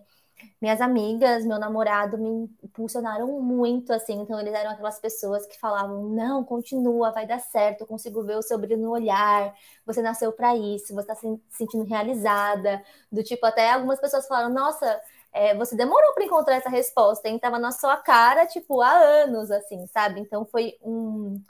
minhas 0.61 0.81
amigas, 0.81 1.45
meu 1.45 1.59
namorado 1.59 2.17
me 2.17 2.49
impulsionaram 2.63 3.39
muito, 3.41 3.93
assim. 3.93 4.13
Então, 4.21 4.39
eles 4.39 4.53
eram 4.53 4.71
aquelas 4.71 4.99
pessoas 4.99 5.45
que 5.45 5.59
falavam: 5.59 6.09
não, 6.09 6.43
continua, 6.43 7.11
vai 7.11 7.27
dar 7.27 7.39
certo, 7.39 7.81
eu 7.81 7.87
consigo 7.87 8.23
ver 8.23 8.37
o 8.37 8.41
seu 8.41 8.57
brilho 8.57 8.77
no 8.81 8.91
olhar, 8.91 9.53
você 9.85 10.01
nasceu 10.01 10.31
para 10.31 10.55
isso, 10.55 10.93
você 10.93 11.01
está 11.11 11.15
se 11.15 11.41
sentindo 11.49 11.83
realizada. 11.83 12.81
Do 13.11 13.23
tipo, 13.23 13.45
até 13.45 13.71
algumas 13.71 13.99
pessoas 13.99 14.27
falaram: 14.27 14.53
nossa, 14.53 14.99
é, 15.31 15.55
você 15.55 15.75
demorou 15.75 16.13
para 16.13 16.25
encontrar 16.25 16.55
essa 16.55 16.69
resposta, 16.69 17.27
hein? 17.29 17.39
Tava 17.39 17.59
na 17.59 17.71
sua 17.71 17.97
cara, 17.97 18.45
tipo, 18.47 18.81
há 18.81 18.91
anos, 18.91 19.51
assim, 19.51 19.85
sabe? 19.87 20.19
Então, 20.19 20.45
foi 20.45 20.77
um 20.81 21.41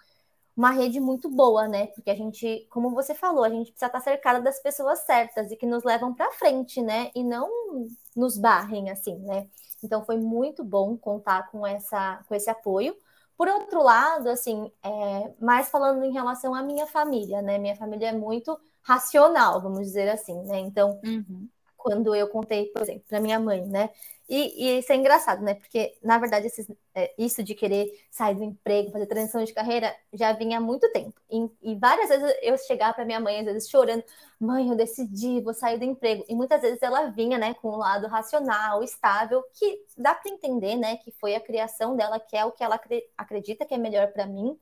uma 0.58 0.72
rede 0.72 1.00
muito 1.00 1.30
boa, 1.30 1.68
né? 1.68 1.86
Porque 1.88 2.10
a 2.10 2.16
gente, 2.16 2.68
como 2.72 2.90
você 2.90 3.14
falou, 3.14 3.44
a 3.44 3.50
gente 3.50 3.70
precisa 3.70 3.86
estar 3.86 4.02
cercada 4.02 4.42
das 4.42 4.60
pessoas 4.60 5.00
certas 5.06 5.52
e 5.52 5.56
que 5.56 5.68
nos 5.68 5.84
levam 5.84 6.16
para 6.16 6.32
frente, 6.32 6.82
né? 6.82 7.12
E 7.14 7.24
não 7.24 7.48
nos 8.16 8.40
barrem 8.40 8.90
assim, 8.90 9.20
né? 9.20 9.48
Então 9.84 10.04
foi 10.04 10.18
muito 10.18 10.64
bom 10.64 10.98
contar 10.98 11.52
com 11.52 11.66
essa 11.66 12.24
com 12.28 12.34
esse 12.34 12.50
apoio. 12.50 12.96
Por 13.38 13.48
outro 13.48 13.84
lado, 13.84 14.30
assim, 14.30 14.72
é, 14.82 15.32
mais 15.40 15.70
falando 15.70 16.04
em 16.04 16.12
relação 16.12 16.56
à 16.56 16.64
minha 16.64 16.88
família, 16.88 17.40
né? 17.40 17.60
Minha 17.60 17.76
família 17.76 18.08
é 18.10 18.14
muito 18.14 18.60
racional, 18.82 19.62
vamos 19.62 19.82
dizer 19.82 20.10
assim, 20.10 20.42
né? 20.46 20.58
Então, 20.58 21.00
uhum. 21.06 21.48
quando 21.78 22.16
eu 22.16 22.28
contei, 22.30 22.66
por 22.72 22.82
exemplo, 22.82 23.04
para 23.08 23.20
minha 23.20 23.40
mãe, 23.40 23.64
né? 23.64 23.92
E, 24.30 24.76
e, 24.76 24.80
isso 24.80 24.92
é 24.92 24.96
engraçado, 24.96 25.42
né? 25.42 25.54
Porque, 25.56 25.98
na 26.04 26.18
verdade, 26.18 26.48
esses, 26.48 26.68
é, 26.94 27.14
isso 27.18 27.42
de 27.42 27.56
querer 27.56 27.90
sair 28.12 28.36
do 28.36 28.44
emprego, 28.44 28.92
fazer 28.92 29.06
transição 29.06 29.44
de 29.44 29.54
carreira, 29.54 29.96
já 30.14 30.34
vinha 30.34 30.58
há 30.58 30.62
muito 30.62 30.92
tempo. 30.92 31.14
E, 31.32 31.50
e 31.72 31.76
várias 31.76 32.10
vezes 32.10 32.36
eu 32.42 32.58
chegava 32.58 32.94
para 32.94 33.06
minha 33.06 33.20
mãe, 33.22 33.40
às 33.40 33.46
vezes 33.46 33.70
chorando, 33.70 34.04
mãe, 34.40 34.68
eu 34.70 34.76
decidi, 34.76 35.40
vou 35.42 35.54
sair 35.54 35.78
do 35.78 35.86
emprego. 35.86 36.26
E 36.28 36.36
muitas 36.36 36.62
vezes 36.62 36.82
ela 36.82 37.10
vinha, 37.10 37.38
né, 37.38 37.54
com 37.56 37.70
um 37.70 37.78
lado 37.78 38.08
racional, 38.08 38.84
estável, 38.84 39.44
que 39.54 39.82
dá 39.98 40.14
para 40.14 40.32
entender, 40.32 40.76
né, 40.76 40.98
que 40.98 41.12
foi 41.12 41.34
a 41.36 41.40
criação 41.40 41.96
dela, 41.96 42.20
que 42.20 42.36
é 42.36 42.44
o 42.46 42.52
que 42.52 42.64
ela 42.64 42.80
acredita 43.18 43.66
que 43.66 43.74
é 43.74 43.78
melhor 43.78 44.12
para 44.12 44.26
mim. 44.26 44.58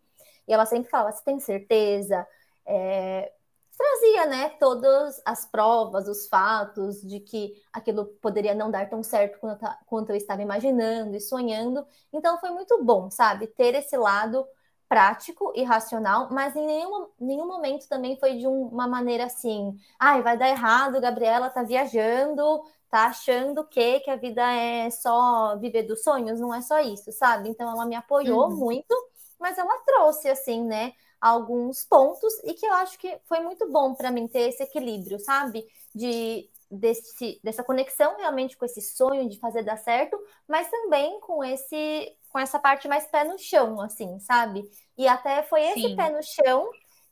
E 0.47 0.53
ela 0.53 0.65
sempre 0.65 0.89
falava, 0.91 1.11
você 1.11 1.23
tem 1.23 1.39
certeza? 1.39 2.27
É, 2.67 3.31
trazia, 3.75 4.25
né, 4.25 4.49
todas 4.59 5.21
as 5.25 5.45
provas, 5.45 6.07
os 6.07 6.27
fatos 6.27 7.01
de 7.01 7.19
que 7.19 7.53
aquilo 7.71 8.05
poderia 8.21 8.55
não 8.55 8.71
dar 8.71 8.89
tão 8.89 9.03
certo 9.03 9.39
quanto, 9.39 9.65
quanto 9.85 10.09
eu 10.09 10.15
estava 10.15 10.41
imaginando 10.41 11.15
e 11.15 11.21
sonhando. 11.21 11.85
Então 12.11 12.39
foi 12.39 12.51
muito 12.51 12.83
bom, 12.83 13.09
sabe, 13.09 13.47
ter 13.47 13.75
esse 13.75 13.97
lado 13.97 14.45
prático 14.87 15.51
e 15.55 15.63
racional, 15.63 16.29
mas 16.31 16.55
em 16.55 16.65
nenhum, 16.65 17.07
nenhum 17.19 17.47
momento 17.47 17.87
também 17.89 18.17
foi 18.17 18.37
de 18.37 18.47
um, 18.47 18.67
uma 18.67 18.87
maneira 18.87 19.25
assim, 19.25 19.75
ai, 19.99 20.21
vai 20.21 20.37
dar 20.37 20.47
errado, 20.47 21.01
Gabriela 21.01 21.49
tá 21.49 21.63
viajando, 21.63 22.63
tá 22.89 23.07
achando 23.07 23.65
que, 23.67 23.99
que 24.01 24.09
a 24.09 24.15
vida 24.15 24.41
é 24.41 24.89
só 24.89 25.57
viver 25.57 25.83
dos 25.83 26.03
sonhos, 26.03 26.39
não 26.39 26.53
é 26.53 26.61
só 26.61 26.79
isso, 26.79 27.11
sabe? 27.11 27.49
Então 27.49 27.69
ela 27.69 27.85
me 27.85 27.95
apoiou 27.95 28.47
uhum. 28.47 28.55
muito, 28.55 28.95
mas 29.39 29.57
ela 29.57 29.77
trouxe 29.79 30.29
assim, 30.29 30.63
né, 30.63 30.93
alguns 31.25 31.83
pontos 31.85 32.31
e 32.43 32.53
que 32.53 32.65
eu 32.65 32.73
acho 32.73 32.99
que 32.99 33.19
foi 33.25 33.39
muito 33.39 33.67
bom 33.71 33.95
para 33.95 34.11
mim 34.11 34.27
ter 34.27 34.49
esse 34.49 34.61
equilíbrio, 34.61 35.19
sabe? 35.19 35.65
De 35.93 36.47
desse, 36.69 37.39
dessa 37.43 37.63
conexão 37.63 38.15
realmente 38.17 38.55
com 38.57 38.65
esse 38.65 38.81
sonho 38.81 39.27
de 39.29 39.39
fazer 39.39 39.63
dar 39.63 39.77
certo, 39.77 40.17
mas 40.47 40.69
também 40.69 41.19
com 41.21 41.43
esse 41.43 42.15
com 42.29 42.37
essa 42.39 42.59
parte 42.59 42.87
mais 42.87 43.07
pé 43.07 43.23
no 43.23 43.39
chão, 43.39 43.81
assim, 43.81 44.19
sabe? 44.19 44.69
E 44.97 45.07
até 45.07 45.41
foi 45.43 45.61
esse 45.63 45.81
Sim. 45.81 45.95
pé 45.95 46.09
no 46.11 46.21
chão 46.21 46.69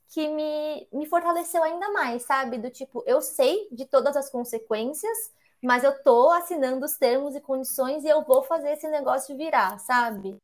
que 0.10 0.28
me, 0.28 0.88
me 0.92 1.06
fortaleceu 1.08 1.64
ainda 1.64 1.90
mais, 1.92 2.24
sabe? 2.24 2.58
Do 2.60 2.70
tipo, 2.70 3.04
eu 3.08 3.22
sei 3.22 3.68
de 3.72 3.86
todas 3.86 4.16
as 4.18 4.30
consequências, 4.30 5.18
mas 5.62 5.84
eu 5.84 6.04
tô 6.04 6.30
assinando 6.30 6.86
os 6.86 6.98
termos 6.98 7.36
e 7.36 7.42
condições 7.42 8.04
e 8.04 8.10
eu 8.10 8.22
vou 8.24 8.44
fazer 8.44 8.74
esse 8.74 8.88
negócio 8.90 9.36
virar, 9.38 9.80
sabe? 9.80 10.38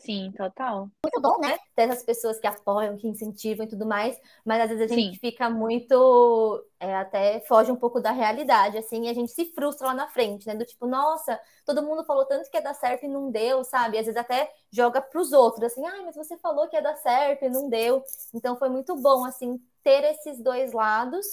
Sim, 0.00 0.32
total. 0.32 0.88
Muito 1.04 1.20
bom, 1.20 1.38
né? 1.40 1.58
Ter 1.76 1.82
essas 1.82 2.02
pessoas 2.02 2.40
que 2.40 2.46
apoiam, 2.46 2.96
que 2.96 3.06
incentivam 3.06 3.66
e 3.66 3.68
tudo 3.68 3.86
mais, 3.86 4.18
mas 4.44 4.62
às 4.62 4.68
vezes 4.70 4.90
a 4.90 4.94
gente 4.94 5.12
Sim. 5.14 5.18
fica 5.20 5.48
muito. 5.50 6.64
É, 6.78 6.96
até 6.96 7.40
foge 7.40 7.70
um 7.70 7.76
pouco 7.76 8.00
da 8.00 8.10
realidade, 8.10 8.78
assim, 8.78 9.04
e 9.04 9.08
a 9.10 9.14
gente 9.14 9.30
se 9.32 9.46
frustra 9.52 9.88
lá 9.88 9.94
na 9.94 10.08
frente, 10.08 10.46
né? 10.46 10.54
Do 10.54 10.64
tipo, 10.64 10.86
nossa, 10.86 11.38
todo 11.66 11.82
mundo 11.82 12.04
falou 12.04 12.24
tanto 12.24 12.50
que 12.50 12.56
ia 12.56 12.62
dar 12.62 12.74
certo 12.74 13.04
e 13.04 13.08
não 13.08 13.30
deu, 13.30 13.62
sabe? 13.62 13.96
E 13.96 14.00
às 14.00 14.06
vezes 14.06 14.18
até 14.20 14.50
joga 14.72 15.02
para 15.02 15.20
os 15.20 15.32
outros, 15.32 15.62
assim, 15.64 15.84
ai, 15.86 16.02
mas 16.04 16.16
você 16.16 16.38
falou 16.38 16.66
que 16.68 16.76
ia 16.76 16.82
dar 16.82 16.96
certo 16.96 17.44
e 17.44 17.50
não 17.50 17.68
deu. 17.68 18.02
Então 18.34 18.56
foi 18.56 18.70
muito 18.70 18.96
bom, 18.96 19.24
assim, 19.26 19.60
ter 19.82 20.02
esses 20.04 20.40
dois 20.40 20.72
lados 20.72 21.26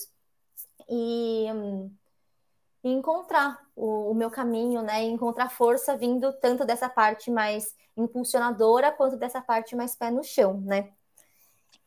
e. 0.89 1.47
Hum, 1.51 1.91
e 2.83 2.89
encontrar 2.89 3.59
o, 3.75 4.11
o, 4.11 4.13
meu 4.13 4.29
caminho, 4.29 4.81
né? 4.81 5.03
E 5.03 5.07
encontrar 5.07 5.49
força 5.49 5.97
vindo 5.97 6.31
tanto 6.33 6.65
dessa 6.65 6.89
parte 6.89 7.31
mais 7.31 7.75
impulsionadora 7.95 8.91
quanto 8.91 9.17
dessa 9.17 9.41
parte 9.41 9.75
mais 9.75 9.95
pé 9.95 10.11
no 10.11 10.23
chão, 10.23 10.61
né? 10.61 10.91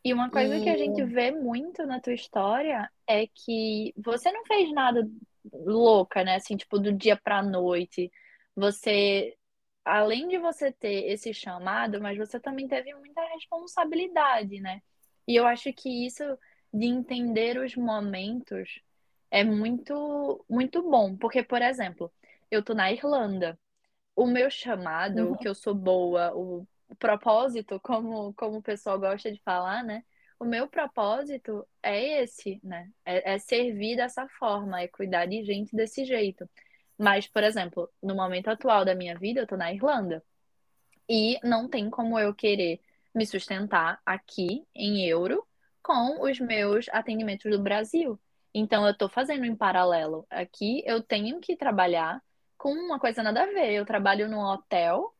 E 0.03 0.13
uma 0.13 0.29
coisa 0.29 0.57
e... 0.57 0.63
que 0.63 0.69
a 0.69 0.77
gente 0.77 1.03
vê 1.03 1.31
muito 1.31 1.85
na 1.85 1.99
tua 1.99 2.13
história 2.13 2.89
é 3.07 3.27
que 3.27 3.93
você 3.97 4.31
não 4.31 4.45
fez 4.45 4.71
nada 4.73 5.07
louca, 5.51 6.23
né? 6.23 6.35
Assim, 6.35 6.57
tipo, 6.57 6.79
do 6.79 6.91
dia 6.91 7.15
pra 7.15 7.41
noite. 7.41 8.11
Você, 8.55 9.35
além 9.85 10.27
de 10.27 10.37
você 10.37 10.71
ter 10.71 11.11
esse 11.11 11.33
chamado, 11.33 12.01
mas 12.01 12.17
você 12.17 12.39
também 12.39 12.67
teve 12.67 12.93
muita 12.95 13.21
responsabilidade, 13.33 14.59
né? 14.59 14.81
E 15.27 15.35
eu 15.35 15.45
acho 15.45 15.71
que 15.73 16.05
isso 16.05 16.23
de 16.73 16.85
entender 16.85 17.57
os 17.57 17.75
momentos 17.75 18.81
é 19.31 19.43
muito, 19.43 20.45
muito 20.49 20.83
bom. 20.87 21.15
Porque, 21.15 21.41
por 21.41 21.61
exemplo, 21.61 22.11
eu 22.51 22.61
tô 22.63 22.73
na 22.73 22.91
Irlanda. 22.91 23.57
O 24.15 24.27
meu 24.27 24.49
chamado, 24.51 25.29
uhum. 25.29 25.37
que 25.37 25.47
eu 25.47 25.55
sou 25.55 25.73
boa, 25.73 26.35
o, 26.35 26.67
o 26.89 26.95
propósito, 26.95 27.79
como, 27.79 28.33
como 28.33 28.57
o 28.57 28.61
pessoal 28.61 28.99
gosta 28.99 29.31
de 29.31 29.41
falar, 29.41 29.83
né? 29.83 30.03
O 30.37 30.45
meu 30.45 30.67
propósito 30.67 31.65
é 31.81 32.21
esse, 32.23 32.59
né? 32.63 32.89
É, 33.05 33.35
é 33.35 33.39
servir 33.39 33.95
dessa 33.95 34.27
forma, 34.27 34.81
é 34.81 34.87
cuidar 34.87 35.25
de 35.27 35.43
gente 35.43 35.75
desse 35.75 36.03
jeito. 36.03 36.49
Mas, 36.97 37.27
por 37.27 37.43
exemplo, 37.43 37.89
no 38.03 38.15
momento 38.15 38.49
atual 38.49 38.83
da 38.83 38.93
minha 38.93 39.17
vida, 39.17 39.41
eu 39.41 39.47
tô 39.47 39.55
na 39.55 39.73
Irlanda. 39.73 40.23
E 41.09 41.39
não 41.43 41.67
tem 41.67 41.89
como 41.89 42.19
eu 42.19 42.33
querer 42.33 42.79
me 43.13 43.25
sustentar 43.25 44.01
aqui 44.05 44.65
em 44.75 45.05
euro 45.07 45.45
com 45.81 46.21
os 46.21 46.39
meus 46.39 46.87
atendimentos 46.89 47.49
do 47.51 47.61
Brasil. 47.61 48.19
Então 48.53 48.85
eu 48.85 48.95
tô 48.95 49.07
fazendo 49.07 49.45
em 49.45 49.55
paralelo. 49.55 50.25
Aqui 50.29 50.83
eu 50.85 51.01
tenho 51.01 51.39
que 51.39 51.55
trabalhar 51.55 52.21
com 52.57 52.71
uma 52.73 52.99
coisa 52.99 53.23
nada 53.23 53.43
a 53.43 53.47
ver. 53.47 53.71
Eu 53.73 53.85
trabalho 53.85 54.29
num 54.29 54.39
hotel 54.39 55.13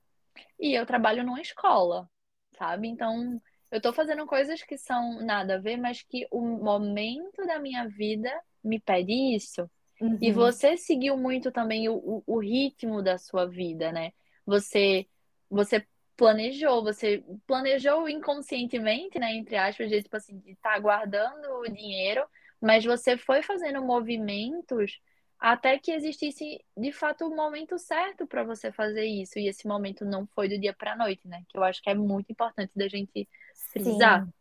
e 0.60 0.74
eu 0.74 0.86
trabalho 0.86 1.24
numa 1.24 1.42
escola, 1.42 2.10
sabe? 2.58 2.88
Então 2.88 3.42
eu 3.72 3.82
tô 3.82 3.94
fazendo 3.94 4.26
coisas 4.26 4.62
que 4.62 4.78
são 4.78 5.22
nada 5.22 5.56
a 5.56 5.60
ver, 5.60 5.78
mas 5.78 6.02
que 6.04 6.28
o 6.30 6.42
momento 6.42 7.46
da 7.46 7.60
minha 7.60 7.88
vida 7.88 8.30
me 8.64 8.80
pede 8.80 9.14
isso. 9.36 9.70
Uhum. 10.00 10.18
E 10.20 10.32
você 10.32 10.76
seguiu 10.76 11.16
muito 11.16 11.52
também 11.52 11.88
o, 11.88 11.96
o, 11.96 12.24
o 12.26 12.40
ritmo 12.40 13.02
da 13.02 13.18
sua 13.18 13.46
vida, 13.46 13.92
né? 13.92 14.12
Você, 14.46 15.08
você 15.50 15.86
planejou, 16.18 16.84
você 16.84 17.24
planejou 17.48 18.10
inconscientemente, 18.10 19.18
né, 19.18 19.34
entre 19.34 19.56
aspas, 19.56 19.90
de 19.90 20.04
tipo 20.04 20.16
assim, 20.18 20.38
de 20.40 20.52
estar 20.52 20.74
tá 20.74 20.80
guardando 20.80 21.46
o 21.60 21.64
dinheiro, 21.68 22.24
mas 22.62 22.86
você 22.86 23.18
foi 23.18 23.42
fazendo 23.42 23.82
movimentos 23.82 25.02
até 25.40 25.80
que 25.80 25.92
existisse 25.92 26.64
de 26.78 26.92
fato 26.92 27.26
o 27.26 27.36
momento 27.36 27.80
certo 27.80 28.28
para 28.28 28.44
você 28.44 28.72
fazer 28.72 29.06
isso, 29.06 29.40
e 29.40 29.48
esse 29.48 29.68
momento 29.68 30.06
não 30.06 30.28
foi 30.36 30.48
do 30.48 30.60
dia 30.60 30.72
para 30.72 30.94
a 30.94 30.96
noite, 30.96 31.28
né? 31.28 31.44
Que 31.50 31.58
eu 31.58 31.64
acho 31.64 31.82
que 31.82 31.90
é 31.90 31.96
muito 31.96 32.32
importante 32.32 32.72
da 32.76 32.88
gente 32.88 33.28
frisar. 33.72 34.24
Sim, 34.24 34.34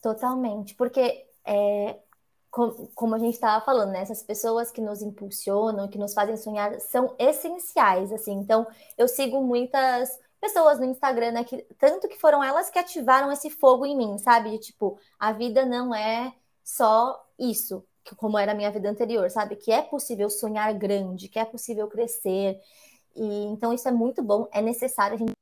totalmente, 0.00 0.74
porque 0.74 1.26
é, 1.44 1.98
como 2.50 3.14
a 3.14 3.18
gente 3.18 3.34
estava 3.34 3.62
falando, 3.64 3.90
né? 3.90 4.00
Essas 4.00 4.22
pessoas 4.22 4.70
que 4.70 4.80
nos 4.80 5.02
impulsionam, 5.02 5.88
que 5.88 5.98
nos 5.98 6.14
fazem 6.14 6.36
sonhar, 6.36 6.80
são 6.80 7.14
essenciais, 7.18 8.10
assim. 8.10 8.32
Então, 8.32 8.66
eu 8.96 9.06
sigo 9.06 9.42
muitas 9.42 10.18
pessoas 10.40 10.78
no 10.78 10.86
Instagram, 10.86 11.32
né? 11.32 11.44
Que, 11.44 11.62
tanto 11.78 12.08
que 12.08 12.18
foram 12.18 12.42
elas 12.42 12.70
que 12.70 12.78
ativaram 12.78 13.30
esse 13.30 13.50
fogo 13.50 13.84
em 13.84 13.96
mim, 13.96 14.16
sabe? 14.16 14.50
De 14.52 14.58
tipo, 14.58 14.98
a 15.18 15.30
vida 15.32 15.66
não 15.66 15.94
é 15.94 16.32
só 16.68 17.26
isso, 17.38 17.82
como 18.18 18.38
era 18.38 18.52
a 18.52 18.54
minha 18.54 18.70
vida 18.70 18.90
anterior, 18.90 19.30
sabe? 19.30 19.56
Que 19.56 19.72
é 19.72 19.80
possível 19.80 20.28
sonhar 20.28 20.74
grande, 20.74 21.28
que 21.28 21.38
é 21.38 21.44
possível 21.44 21.88
crescer. 21.88 22.60
E 23.16 23.44
então 23.46 23.72
isso 23.72 23.88
é 23.88 23.90
muito 23.90 24.22
bom, 24.22 24.46
é 24.52 24.60
necessário 24.60 25.14
a 25.14 25.18
gente 25.18 25.32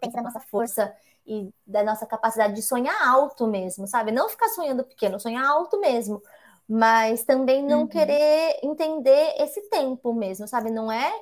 pensar 0.00 0.22
nossa 0.22 0.38
força 0.40 0.94
e 1.26 1.52
da 1.66 1.82
nossa 1.82 2.06
capacidade 2.06 2.54
de 2.54 2.62
sonhar 2.62 2.96
alto 3.06 3.48
mesmo, 3.48 3.86
sabe? 3.86 4.12
Não 4.12 4.28
ficar 4.28 4.48
sonhando 4.48 4.84
pequeno, 4.84 5.18
sonhar 5.18 5.44
alto 5.44 5.78
mesmo, 5.80 6.22
mas 6.68 7.24
também 7.24 7.64
não 7.64 7.82
uhum. 7.82 7.88
querer 7.88 8.60
entender 8.62 9.34
esse 9.38 9.60
tempo 9.70 10.14
mesmo, 10.14 10.46
sabe? 10.46 10.70
Não 10.70 10.90
é 10.90 11.12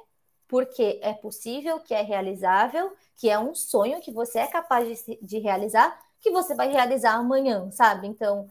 porque 0.47 1.01
é 1.03 1.15
possível, 1.15 1.81
que 1.81 1.95
é 1.95 2.03
realizável, 2.03 2.93
que 3.17 3.31
é 3.31 3.39
um 3.39 3.55
sonho 3.55 4.01
que 4.01 4.13
você 4.13 4.41
é 4.41 4.47
capaz 4.47 5.05
de, 5.05 5.19
de 5.23 5.39
realizar, 5.39 5.99
que 6.21 6.31
você 6.31 6.55
vai 6.55 6.71
realizar 6.71 7.15
amanhã, 7.15 7.71
sabe? 7.71 8.07
Então, 8.07 8.49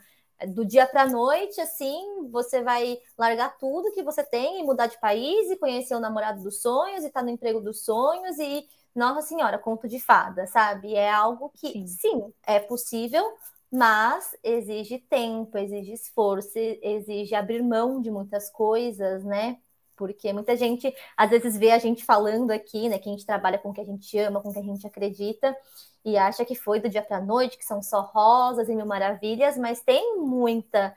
do 0.48 0.66
dia 0.66 0.88
para 0.88 1.04
a 1.04 1.08
noite, 1.10 1.60
assim, 1.60 2.30
você 2.32 2.62
vai 2.62 2.98
largar 3.18 3.58
tudo 3.58 3.92
que 3.92 4.04
você 4.04 4.24
tem 4.24 4.62
e 4.62 4.64
mudar 4.64 4.88
de 4.88 5.00
país 5.00 5.50
e 5.52 5.58
conhecer 5.58 5.96
o 5.96 6.00
namorado 6.00 6.42
dos 6.42 6.62
sonhos 6.62 7.04
e 7.04 7.08
estar 7.08 7.20
tá 7.20 7.26
no 7.26 7.32
emprego 7.32 7.60
dos 7.62 7.84
sonhos 7.84 8.38
e 8.40 8.66
nossa 8.96 9.22
Senhora, 9.28 9.58
conto 9.60 9.88
de 9.88 10.00
fada, 10.00 10.48
sabe? 10.48 10.96
É 10.96 11.10
algo 11.12 11.52
que, 11.56 11.68
sim, 11.72 11.88
sim 11.88 12.34
é 12.46 12.60
possível, 12.60 13.24
mas 13.72 14.36
exige 14.44 14.98
tempo, 15.00 15.58
exige 15.58 15.94
esforço, 15.94 16.58
exige 16.58 17.36
abrir 17.36 17.62
mão 17.62 18.02
de 18.02 18.10
muitas 18.10 18.50
coisas, 18.50 19.24
né? 19.24 19.58
Porque 19.96 20.32
muita 20.34 20.56
gente, 20.56 20.94
às 21.18 21.30
vezes, 21.30 21.58
vê 21.58 21.72
a 21.72 21.78
gente 21.78 22.06
falando 22.06 22.52
aqui, 22.52 22.90
né? 22.90 22.98
Que 22.98 23.10
a 23.10 23.12
gente 23.12 23.26
trabalha 23.26 23.60
com 23.60 23.70
o 23.70 23.74
que 23.74 23.82
a 23.82 23.86
gente 23.86 24.18
ama, 24.18 24.42
com 24.42 24.50
o 24.50 24.54
que 24.54 24.60
a 24.60 24.64
gente 24.64 24.88
acredita, 24.88 25.56
e 26.04 26.18
acha 26.18 26.46
que 26.46 26.56
foi 26.56 26.80
do 26.80 26.90
dia 26.90 27.02
para 27.02 27.18
a 27.18 27.22
noite, 27.22 27.58
que 27.58 27.66
são 27.66 27.82
só 27.82 28.02
rosas 28.02 28.70
e 28.70 28.76
mil 28.76 28.86
maravilhas, 28.86 29.58
mas 29.58 29.82
tem 29.82 30.18
muita, 30.18 30.96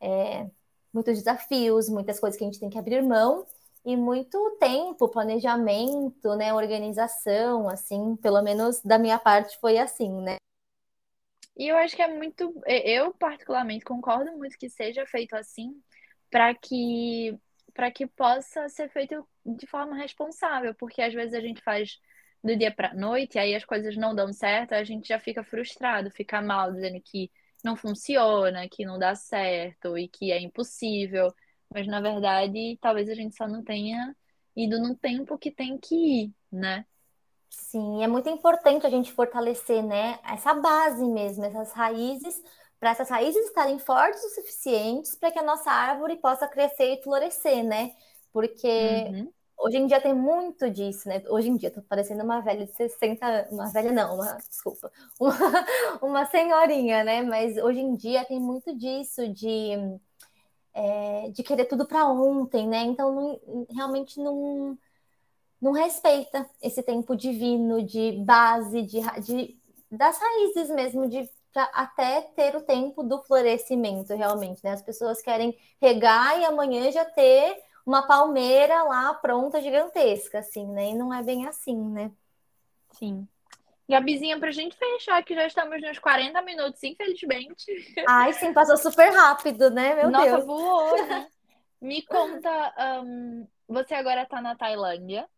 é, 0.00 0.48
muitos 0.92 1.18
desafios, 1.18 1.88
muitas 1.88 2.20
coisas 2.20 2.38
que 2.38 2.44
a 2.44 2.46
gente 2.46 2.60
tem 2.60 2.70
que 2.70 2.78
abrir 2.78 3.02
mão 3.02 3.46
e 3.84 3.96
muito 3.96 4.56
tempo, 4.58 5.08
planejamento, 5.08 6.34
né, 6.34 6.52
organização, 6.52 7.68
assim, 7.68 8.16
pelo 8.16 8.42
menos 8.42 8.80
da 8.82 8.98
minha 8.98 9.18
parte 9.18 9.56
foi 9.58 9.78
assim, 9.78 10.10
né? 10.22 10.36
E 11.56 11.68
eu 11.68 11.76
acho 11.76 11.96
que 11.96 12.02
é 12.02 12.08
muito, 12.08 12.52
eu 12.66 13.14
particularmente 13.14 13.84
concordo 13.84 14.30
muito 14.36 14.58
que 14.58 14.68
seja 14.68 15.06
feito 15.06 15.34
assim, 15.34 15.80
para 16.30 16.54
que 16.54 17.38
para 17.72 17.90
que 17.90 18.06
possa 18.06 18.70
ser 18.70 18.88
feito 18.88 19.26
de 19.44 19.66
forma 19.66 19.94
responsável, 19.96 20.74
porque 20.74 21.02
às 21.02 21.12
vezes 21.12 21.34
a 21.34 21.40
gente 21.40 21.60
faz 21.62 22.00
do 22.42 22.56
dia 22.56 22.72
para 22.74 22.94
noite, 22.94 23.38
aí 23.38 23.54
as 23.54 23.64
coisas 23.64 23.96
não 23.96 24.14
dão 24.14 24.32
certo, 24.32 24.72
a 24.72 24.84
gente 24.84 25.08
já 25.08 25.18
fica 25.18 25.42
frustrado, 25.42 26.10
fica 26.10 26.40
mal 26.40 26.72
dizendo 26.72 27.00
que 27.04 27.30
não 27.64 27.76
funciona, 27.76 28.68
que 28.68 28.84
não 28.84 28.98
dá 28.98 29.14
certo 29.14 29.98
e 29.98 30.08
que 30.08 30.30
é 30.32 30.40
impossível. 30.40 31.32
Mas 31.72 31.86
na 31.86 32.00
verdade, 32.00 32.78
talvez 32.80 33.08
a 33.08 33.14
gente 33.14 33.34
só 33.36 33.48
não 33.48 33.62
tenha 33.64 34.14
ido 34.54 34.78
no 34.80 34.96
tempo 34.96 35.38
que 35.38 35.50
tem 35.50 35.76
que 35.78 35.94
ir, 35.94 36.34
né? 36.50 36.86
Sim, 37.50 38.02
é 38.02 38.06
muito 38.06 38.28
importante 38.28 38.86
a 38.86 38.90
gente 38.90 39.12
fortalecer, 39.12 39.82
né, 39.82 40.18
essa 40.24 40.54
base 40.54 41.04
mesmo, 41.04 41.44
essas 41.44 41.72
raízes, 41.72 42.42
para 42.78 42.90
essas 42.90 43.08
raízes 43.08 43.46
estarem 43.46 43.78
fortes 43.78 44.22
o 44.22 44.34
suficientes 44.34 45.16
para 45.16 45.30
que 45.30 45.38
a 45.38 45.42
nossa 45.42 45.70
árvore 45.70 46.16
possa 46.18 46.46
crescer 46.46 46.94
e 46.94 47.02
florescer, 47.02 47.64
né? 47.64 47.92
Porque 48.32 48.68
uhum. 48.68 49.32
Hoje 49.58 49.78
em 49.78 49.86
dia 49.86 50.00
tem 50.00 50.14
muito 50.14 50.70
disso, 50.70 51.08
né? 51.08 51.22
Hoje 51.28 51.48
em 51.48 51.56
dia, 51.56 51.70
tô 51.70 51.82
parecendo 51.82 52.22
uma 52.22 52.40
velha 52.40 52.66
de 52.66 52.72
60, 52.72 53.48
uma 53.50 53.70
velha 53.70 53.92
não, 53.92 54.14
uma, 54.14 54.36
desculpa, 54.48 54.90
uma, 55.18 55.66
uma 56.02 56.26
senhorinha, 56.26 57.04
né? 57.04 57.22
Mas 57.22 57.56
hoje 57.56 57.80
em 57.80 57.94
dia 57.94 58.24
tem 58.24 58.40
muito 58.40 58.74
disso 58.76 59.28
de 59.28 59.72
é, 60.74 61.30
de 61.30 61.42
querer 61.42 61.64
tudo 61.64 61.86
para 61.86 62.06
ontem, 62.06 62.68
né? 62.68 62.82
Então 62.82 63.12
não, 63.14 63.66
realmente 63.74 64.20
não 64.20 64.78
não 65.60 65.72
respeita 65.72 66.48
esse 66.62 66.82
tempo 66.82 67.16
divino 67.16 67.82
de 67.82 68.12
base, 68.24 68.82
de, 68.82 69.00
de 69.22 69.58
das 69.90 70.18
raízes 70.18 70.68
mesmo, 70.70 71.08
de 71.08 71.28
até 71.72 72.20
ter 72.20 72.54
o 72.54 72.60
tempo 72.60 73.02
do 73.02 73.22
florescimento, 73.22 74.14
realmente, 74.14 74.62
né? 74.62 74.72
As 74.72 74.82
pessoas 74.82 75.22
querem 75.22 75.56
regar 75.80 76.38
e 76.38 76.44
amanhã 76.44 76.90
já 76.92 77.04
ter 77.04 77.56
uma 77.86 78.06
palmeira 78.06 78.82
lá 78.82 79.14
pronta, 79.14 79.62
gigantesca, 79.62 80.40
assim, 80.40 80.66
né? 80.66 80.90
E 80.90 80.94
não 80.94 81.14
é 81.14 81.22
bem 81.22 81.46
assim, 81.46 81.78
né? 81.88 82.10
Sim. 82.90 83.26
Gabizinha, 83.88 84.38
pra 84.40 84.50
gente 84.50 84.76
fechar, 84.76 85.22
que 85.22 85.34
já 85.34 85.46
estamos 85.46 85.80
nos 85.80 85.98
40 86.00 86.42
minutos, 86.42 86.82
infelizmente. 86.82 87.64
Ai, 88.08 88.32
sim, 88.32 88.52
passou 88.52 88.76
super 88.76 89.12
rápido, 89.12 89.70
né? 89.70 89.94
Meu 89.94 90.10
Nossa, 90.10 90.38
Deus. 90.38 90.44
voou, 90.44 91.06
né? 91.06 91.26
Me 91.80 92.02
conta, 92.02 92.74
um, 93.04 93.46
você 93.68 93.94
agora 93.94 94.26
tá 94.26 94.42
na 94.42 94.56
Tailândia. 94.56 95.28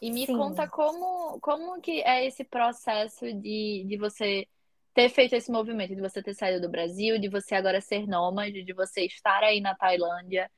E 0.00 0.10
me 0.10 0.26
sim. 0.26 0.36
conta 0.36 0.66
como, 0.68 1.38
como 1.40 1.80
que 1.80 2.00
é 2.02 2.26
esse 2.26 2.44
processo 2.44 3.32
de, 3.32 3.84
de 3.86 3.96
você 3.96 4.46
ter 4.94 5.08
feito 5.08 5.34
esse 5.34 5.50
movimento, 5.50 5.94
de 5.94 6.00
você 6.00 6.22
ter 6.22 6.34
saído 6.34 6.60
do 6.60 6.68
Brasil, 6.68 7.20
de 7.20 7.28
você 7.28 7.54
agora 7.54 7.80
ser 7.80 8.06
nômade, 8.06 8.64
de 8.64 8.72
você 8.72 9.06
estar 9.06 9.42
aí 9.42 9.60
na 9.60 9.74
Tailândia. 9.74 10.50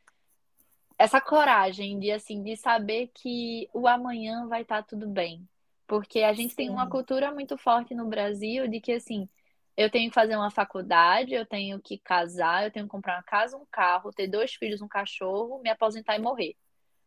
Essa 1.00 1.20
coragem 1.20 1.98
de, 1.98 2.10
assim, 2.10 2.42
de 2.42 2.56
saber 2.56 3.10
que 3.14 3.68
o 3.72 3.88
amanhã 3.88 4.46
vai 4.46 4.62
estar 4.62 4.82
tá 4.82 4.88
tudo 4.88 5.08
bem 5.08 5.48
porque 5.90 6.22
a 6.22 6.32
gente 6.32 6.50
Sim. 6.50 6.56
tem 6.56 6.70
uma 6.70 6.88
cultura 6.88 7.32
muito 7.32 7.58
forte 7.58 7.96
no 7.96 8.06
Brasil 8.06 8.68
de 8.68 8.80
que, 8.80 8.92
assim, 8.92 9.28
eu 9.76 9.90
tenho 9.90 10.08
que 10.08 10.14
fazer 10.14 10.36
uma 10.36 10.48
faculdade, 10.48 11.34
eu 11.34 11.44
tenho 11.44 11.80
que 11.80 11.98
casar, 11.98 12.62
eu 12.62 12.70
tenho 12.70 12.86
que 12.86 12.92
comprar 12.92 13.16
uma 13.16 13.24
casa, 13.24 13.56
um 13.56 13.66
carro, 13.68 14.12
ter 14.12 14.28
dois 14.28 14.54
filhos, 14.54 14.80
um 14.80 14.86
cachorro, 14.86 15.60
me 15.60 15.68
aposentar 15.68 16.14
e 16.14 16.20
morrer. 16.20 16.54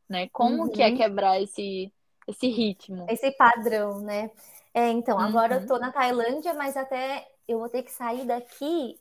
Né? 0.10 0.28
Como 0.34 0.64
uhum. 0.64 0.70
que 0.70 0.84
é 0.84 0.89
uhum. 0.89 0.98
quebrar 0.98 1.41
esse, 1.41 1.94
esse 2.28 2.50
ritmo? 2.50 3.06
Esse 3.10 3.32
padrão, 3.32 4.02
né? 4.02 4.30
É, 4.74 4.89
então, 4.89 5.18
agora 5.18 5.56
uhum. 5.56 5.62
eu 5.62 5.68
tô 5.68 5.80
na 5.80 5.89
Tailândia, 5.89 6.54
mas 6.54 6.76
até 6.76 7.26
eu 7.48 7.60
vou 7.60 7.70
ter 7.70 7.84
que 7.84 7.91
sair 7.91 8.26
daqui, 8.26 9.00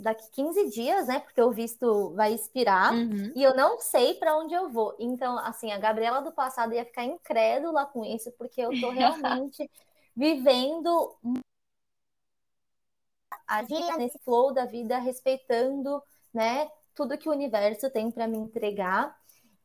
daqui 0.00 0.30
15 0.30 0.70
dias, 0.70 1.06
né? 1.06 1.20
Porque 1.20 1.40
o 1.40 1.50
visto 1.50 2.10
vai 2.14 2.32
expirar 2.32 2.92
uhum. 2.92 3.32
e 3.34 3.42
eu 3.42 3.54
não 3.54 3.78
sei 3.78 4.14
para 4.14 4.36
onde 4.36 4.54
eu 4.54 4.68
vou. 4.68 4.94
Então, 4.98 5.38
assim, 5.38 5.72
a 5.72 5.78
Gabriela 5.78 6.20
do 6.20 6.32
passado 6.32 6.74
ia 6.74 6.84
ficar 6.84 7.04
incrédula 7.04 7.86
com 7.86 8.04
isso, 8.04 8.30
porque 8.32 8.60
eu 8.60 8.70
tô 8.80 8.90
realmente 8.90 9.70
vivendo 10.16 11.16
a 13.46 13.62
vida 13.62 13.96
nesse 13.96 14.18
flow 14.20 14.52
da 14.52 14.64
vida, 14.64 14.98
respeitando, 14.98 16.02
né, 16.32 16.70
tudo 16.94 17.18
que 17.18 17.28
o 17.28 17.32
universo 17.32 17.90
tem 17.90 18.10
para 18.10 18.26
me 18.26 18.38
entregar. 18.38 19.16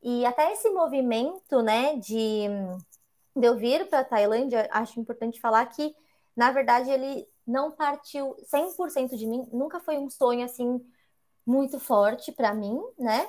E 0.02 0.24
até 0.26 0.52
esse 0.52 0.70
movimento, 0.70 1.62
né, 1.62 1.96
de, 1.96 2.46
de 3.34 3.46
eu 3.46 3.56
vir 3.56 3.88
para 3.88 4.00
a 4.00 4.04
Tailândia, 4.04 4.68
acho 4.70 5.00
importante 5.00 5.40
falar 5.40 5.64
que, 5.66 5.94
na 6.36 6.52
verdade, 6.52 6.90
ele 6.90 7.26
não 7.48 7.70
partiu 7.72 8.36
100% 8.44 9.16
de 9.16 9.26
mim, 9.26 9.48
nunca 9.50 9.80
foi 9.80 9.96
um 9.96 10.10
sonho 10.10 10.44
assim 10.44 10.80
muito 11.46 11.80
forte 11.80 12.30
para 12.30 12.52
mim, 12.52 12.78
né? 12.98 13.26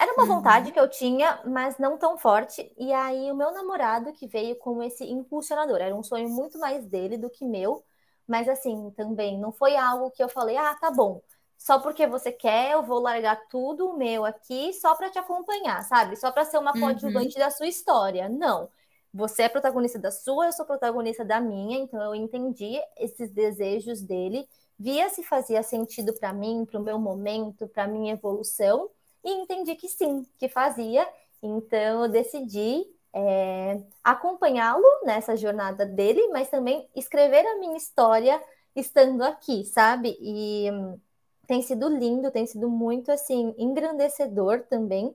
Era 0.00 0.14
uma 0.14 0.22
uhum. 0.22 0.36
vontade 0.36 0.72
que 0.72 0.80
eu 0.80 0.88
tinha, 0.88 1.40
mas 1.44 1.76
não 1.78 1.98
tão 1.98 2.16
forte. 2.16 2.72
E 2.78 2.90
aí 2.90 3.30
o 3.30 3.36
meu 3.36 3.52
namorado 3.52 4.12
que 4.14 4.26
veio 4.26 4.56
com 4.56 4.82
esse 4.82 5.04
impulsionador, 5.04 5.76
era 5.76 5.94
um 5.94 6.02
sonho 6.02 6.28
muito 6.30 6.58
mais 6.58 6.86
dele 6.86 7.18
do 7.18 7.28
que 7.28 7.44
meu, 7.44 7.84
mas 8.26 8.48
assim, 8.48 8.90
também 8.96 9.38
não 9.38 9.52
foi 9.52 9.76
algo 9.76 10.10
que 10.10 10.22
eu 10.22 10.28
falei: 10.28 10.56
"Ah, 10.56 10.74
tá 10.80 10.90
bom, 10.90 11.20
só 11.58 11.78
porque 11.78 12.06
você 12.06 12.32
quer, 12.32 12.72
eu 12.72 12.82
vou 12.82 13.00
largar 13.00 13.36
tudo 13.50 13.90
o 13.90 13.96
meu 13.96 14.24
aqui 14.24 14.72
só 14.72 14.94
para 14.96 15.10
te 15.10 15.18
acompanhar, 15.18 15.84
sabe? 15.84 16.16
Só 16.16 16.32
para 16.32 16.46
ser 16.46 16.58
uma 16.58 16.72
uhum. 16.74 16.80
coadjuvante 16.80 17.38
da 17.38 17.50
sua 17.50 17.66
história. 17.66 18.28
Não. 18.30 18.70
Você 19.12 19.42
é 19.42 19.48
protagonista 19.48 19.98
da 19.98 20.10
sua, 20.10 20.46
eu 20.46 20.52
sou 20.52 20.64
protagonista 20.64 21.24
da 21.24 21.40
minha, 21.40 21.78
então 21.78 22.00
eu 22.02 22.14
entendi 22.14 22.80
esses 22.96 23.30
desejos 23.32 24.00
dele, 24.00 24.48
via 24.78 25.08
se 25.10 25.22
fazia 25.24 25.62
sentido 25.62 26.12
para 26.14 26.32
mim, 26.32 26.64
para 26.64 26.78
o 26.80 26.82
meu 26.82 26.98
momento, 26.98 27.66
para 27.68 27.88
minha 27.88 28.12
evolução, 28.14 28.88
e 29.24 29.30
entendi 29.32 29.74
que 29.74 29.88
sim, 29.88 30.24
que 30.38 30.48
fazia. 30.48 31.06
Então 31.42 32.04
eu 32.04 32.08
decidi 32.10 32.84
é, 33.12 33.82
acompanhá-lo 34.04 34.84
nessa 35.04 35.36
jornada 35.36 35.84
dele, 35.84 36.28
mas 36.28 36.48
também 36.48 36.88
escrever 36.94 37.44
a 37.46 37.58
minha 37.58 37.76
história 37.76 38.40
estando 38.76 39.22
aqui, 39.22 39.64
sabe? 39.64 40.16
E 40.20 40.70
hum, 40.70 40.98
tem 41.46 41.62
sido 41.62 41.88
lindo, 41.88 42.30
tem 42.30 42.46
sido 42.46 42.68
muito 42.70 43.10
assim 43.12 43.54
engrandecedor 43.58 44.60
também. 44.68 45.14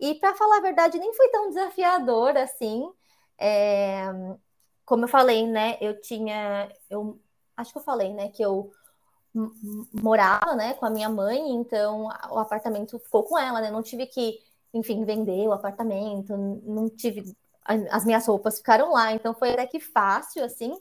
E 0.00 0.14
para 0.16 0.34
falar 0.34 0.58
a 0.58 0.60
verdade, 0.60 0.98
nem 0.98 1.12
foi 1.14 1.28
tão 1.30 1.48
desafiador 1.48 2.36
assim. 2.36 2.90
É, 3.42 4.04
como 4.84 5.04
eu 5.04 5.08
falei, 5.08 5.46
né? 5.46 5.76
Eu 5.80 6.00
tinha, 6.00 6.70
eu 6.90 7.20
acho 7.56 7.72
que 7.72 7.78
eu 7.78 7.82
falei, 7.82 8.14
né? 8.14 8.28
Que 8.30 8.42
eu 8.44 8.72
morava, 10.02 10.54
né, 10.54 10.74
com 10.74 10.84
a 10.86 10.90
minha 10.90 11.08
mãe, 11.08 11.40
então 11.52 12.04
o 12.30 12.38
apartamento 12.38 12.98
ficou 12.98 13.24
com 13.24 13.38
ela, 13.38 13.60
né? 13.60 13.70
Não 13.70 13.82
tive 13.82 14.06
que, 14.06 14.38
enfim, 14.74 15.04
vender 15.04 15.48
o 15.48 15.52
apartamento, 15.52 16.36
não 16.36 16.88
tive 16.90 17.34
as 17.64 18.04
minhas 18.04 18.26
roupas 18.26 18.58
ficaram 18.58 18.92
lá, 18.92 19.12
então 19.12 19.34
foi 19.34 19.52
até 19.52 19.66
que 19.66 19.80
fácil 19.80 20.44
assim. 20.44 20.76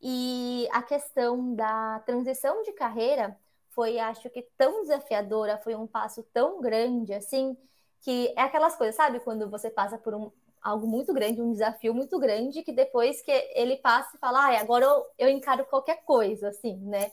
E 0.00 0.68
a 0.72 0.82
questão 0.82 1.54
da 1.54 2.00
transição 2.00 2.62
de 2.62 2.72
carreira 2.72 3.36
foi, 3.70 3.98
acho 3.98 4.28
que, 4.30 4.42
tão 4.58 4.82
desafiadora, 4.82 5.58
foi 5.58 5.74
um 5.74 5.86
passo 5.86 6.22
tão 6.32 6.60
grande, 6.60 7.14
assim, 7.14 7.56
que 8.00 8.32
é 8.36 8.42
aquelas 8.42 8.76
coisas, 8.76 8.96
sabe? 8.96 9.20
Quando 9.20 9.48
você 9.50 9.70
passa 9.70 9.98
por 9.98 10.14
um, 10.14 10.30
algo 10.62 10.86
muito 10.86 11.12
grande, 11.12 11.42
um 11.42 11.52
desafio 11.52 11.94
muito 11.94 12.18
grande, 12.18 12.62
que 12.62 12.72
depois 12.72 13.20
que 13.22 13.30
ele 13.54 13.76
passa 13.78 14.16
e 14.16 14.20
fala, 14.20 14.46
ah, 14.46 14.60
agora 14.60 14.84
eu, 14.84 15.06
eu 15.18 15.28
encaro 15.28 15.64
qualquer 15.66 16.04
coisa, 16.04 16.48
assim, 16.48 16.76
né? 16.78 17.10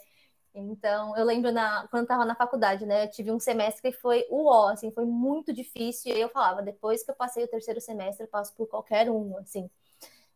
Então, 0.53 1.15
eu 1.17 1.25
lembro 1.25 1.51
na, 1.51 1.87
quando 1.89 2.03
estava 2.03 2.25
na 2.25 2.35
faculdade, 2.35 2.85
né? 2.85 3.05
Eu 3.05 3.11
tive 3.11 3.31
um 3.31 3.39
semestre 3.39 3.91
que 3.91 3.97
foi 3.97 4.25
o 4.29 4.45
ó, 4.47 4.69
assim, 4.69 4.91
foi 4.91 5.05
muito 5.05 5.53
difícil. 5.53 6.15
E 6.15 6.19
eu 6.19 6.29
falava, 6.29 6.61
depois 6.61 7.03
que 7.03 7.11
eu 7.11 7.15
passei 7.15 7.43
o 7.43 7.47
terceiro 7.47 7.79
semestre, 7.81 8.25
eu 8.25 8.29
passo 8.29 8.53
por 8.55 8.67
qualquer 8.67 9.09
um, 9.09 9.37
assim. 9.37 9.69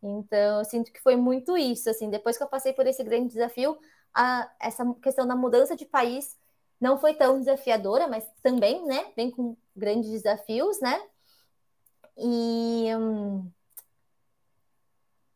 Então, 0.01 0.59
eu 0.59 0.65
sinto 0.65 0.91
que 0.91 1.01
foi 1.01 1.15
muito 1.15 1.57
isso, 1.57 1.89
assim. 1.89 2.09
Depois 2.09 2.37
que 2.37 2.43
eu 2.43 2.47
passei 2.47 2.73
por 2.73 2.85
esse 2.87 3.03
grande 3.03 3.33
desafio, 3.33 3.77
a, 4.13 4.51
essa 4.61 4.85
questão 5.01 5.27
da 5.27 5.35
mudança 5.35 5.75
de 5.75 5.85
país 5.85 6.37
não 6.79 6.97
foi 6.99 7.13
tão 7.13 7.39
desafiadora, 7.39 8.07
mas 8.07 8.25
também, 8.41 8.85
né, 8.85 9.11
vem 9.15 9.31
com 9.31 9.55
grandes 9.75 10.11
desafios, 10.11 10.79
né? 10.81 11.01
E 12.17 12.95
hum, 12.95 13.51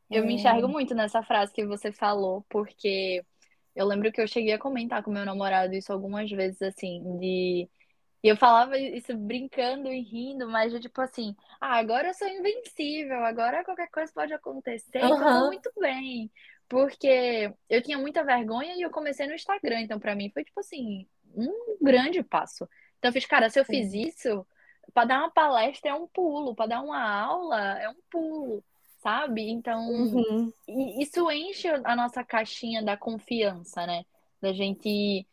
eu 0.09 0.23
é... 0.23 0.25
me 0.25 0.35
enxergo 0.35 0.67
muito 0.67 0.93
nessa 0.95 1.23
frase 1.23 1.53
que 1.53 1.65
você 1.65 1.91
falou, 1.91 2.45
porque 2.49 3.23
eu 3.75 3.85
lembro 3.85 4.11
que 4.11 4.21
eu 4.21 4.27
cheguei 4.27 4.53
a 4.53 4.59
comentar 4.59 5.03
com 5.03 5.11
meu 5.11 5.25
namorado 5.25 5.73
isso 5.73 5.91
algumas 5.91 6.29
vezes, 6.29 6.61
assim, 6.61 7.17
de 7.19 7.69
e 8.23 8.29
eu 8.29 8.35
falava 8.35 8.77
isso 8.77 9.15
brincando 9.15 9.89
e 9.89 10.01
rindo, 10.01 10.49
mas 10.49 10.71
de 10.71 10.79
tipo 10.79 10.99
assim, 10.99 11.35
ah, 11.61 11.77
agora 11.77 12.07
eu 12.09 12.13
sou 12.13 12.27
invencível, 12.27 13.23
agora 13.23 13.63
qualquer 13.63 13.89
coisa 13.89 14.11
pode 14.11 14.33
acontecer, 14.33 15.03
uhum. 15.03 15.15
então 15.15 15.47
muito 15.47 15.71
bem. 15.79 16.31
Porque 16.67 17.53
eu 17.69 17.81
tinha 17.81 17.97
muita 17.97 18.23
vergonha 18.23 18.75
e 18.75 18.81
eu 18.81 18.89
comecei 18.89 19.27
no 19.27 19.33
Instagram, 19.33 19.81
então 19.81 19.99
para 19.99 20.15
mim 20.15 20.31
foi 20.33 20.43
tipo 20.43 20.59
assim, 20.59 21.07
um 21.35 21.77
grande 21.81 22.23
passo. 22.23 22.67
Então 22.97 23.09
eu 23.09 23.13
fiz, 23.13 23.25
cara, 23.25 23.49
se 23.49 23.59
eu 23.59 23.65
fiz 23.65 23.93
isso, 23.93 24.45
para 24.93 25.07
dar 25.07 25.19
uma 25.19 25.31
palestra 25.31 25.91
é 25.91 25.93
um 25.93 26.07
pulo, 26.07 26.55
para 26.55 26.67
dar 26.67 26.81
uma 26.81 27.01
aula 27.01 27.79
é 27.79 27.89
um 27.89 27.95
pulo, 28.09 28.63
sabe? 28.99 29.49
Então, 29.49 29.89
uhum. 29.89 30.51
isso 30.99 31.29
enche 31.31 31.67
a 31.67 31.95
nossa 31.95 32.23
caixinha 32.23 32.83
da 32.83 32.97
confiança, 32.97 33.85
né? 33.85 34.03
Da 34.41 34.53
gente 34.53 35.25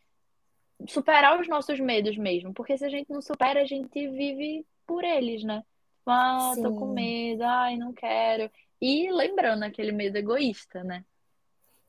superar 0.88 1.40
os 1.40 1.48
nossos 1.48 1.78
medos 1.80 2.16
mesmo, 2.16 2.52
porque 2.52 2.76
se 2.76 2.84
a 2.84 2.88
gente 2.88 3.10
não 3.10 3.22
supera, 3.22 3.62
a 3.62 3.66
gente 3.66 4.08
vive 4.08 4.66
por 4.86 5.04
eles, 5.04 5.42
né? 5.42 5.62
Ah, 6.06 6.52
Sim. 6.54 6.62
tô 6.62 6.74
com 6.74 6.92
medo, 6.92 7.42
ai, 7.42 7.76
não 7.76 7.92
quero. 7.92 8.50
E 8.80 9.10
lembrando 9.10 9.62
aquele 9.62 9.92
medo 9.92 10.16
egoísta, 10.16 10.84
né? 10.84 11.04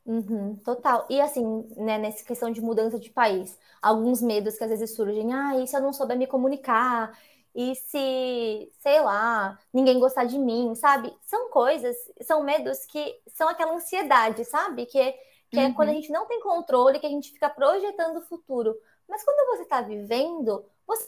Uhum, 0.05 0.55
total. 0.57 1.07
E 1.09 1.19
assim, 1.19 1.43
né, 1.75 1.97
nessa 1.97 2.23
questão 2.23 2.51
de 2.51 2.61
mudança 2.61 2.99
de 2.99 3.09
país, 3.09 3.57
alguns 3.81 4.21
medos 4.21 4.57
que 4.57 4.63
às 4.63 4.69
vezes 4.69 4.95
surgem, 4.95 5.33
ah, 5.33 5.57
e 5.57 5.67
se 5.67 5.75
eu 5.75 5.81
não 5.81 5.91
souber 5.91 6.17
me 6.17 6.27
comunicar? 6.27 7.17
E 7.55 7.73
se, 7.75 8.71
sei 8.79 8.99
lá, 8.99 9.57
ninguém 9.73 9.97
gostar 9.97 10.25
de 10.25 10.37
mim, 10.37 10.75
sabe? 10.75 11.15
São 11.21 11.49
coisas, 11.49 11.95
são 12.21 12.43
medos 12.43 12.85
que 12.85 13.21
são 13.29 13.47
aquela 13.47 13.73
ansiedade, 13.73 14.43
sabe? 14.43 14.85
Que, 14.85 15.13
que 15.49 15.57
uhum. 15.57 15.63
é 15.63 15.73
quando 15.73 15.89
a 15.89 15.91
uhum. 15.93 16.01
gente 16.01 16.11
não 16.11 16.25
tem 16.27 16.41
controle, 16.41 16.99
que 16.99 17.05
a 17.05 17.09
gente 17.09 17.31
fica 17.31 17.49
projetando 17.49 18.17
o 18.17 18.21
futuro. 18.23 18.75
Mas 19.07 19.23
quando 19.23 19.55
você 19.55 19.63
está 19.63 19.81
vivendo, 19.81 20.65
você 20.85 21.05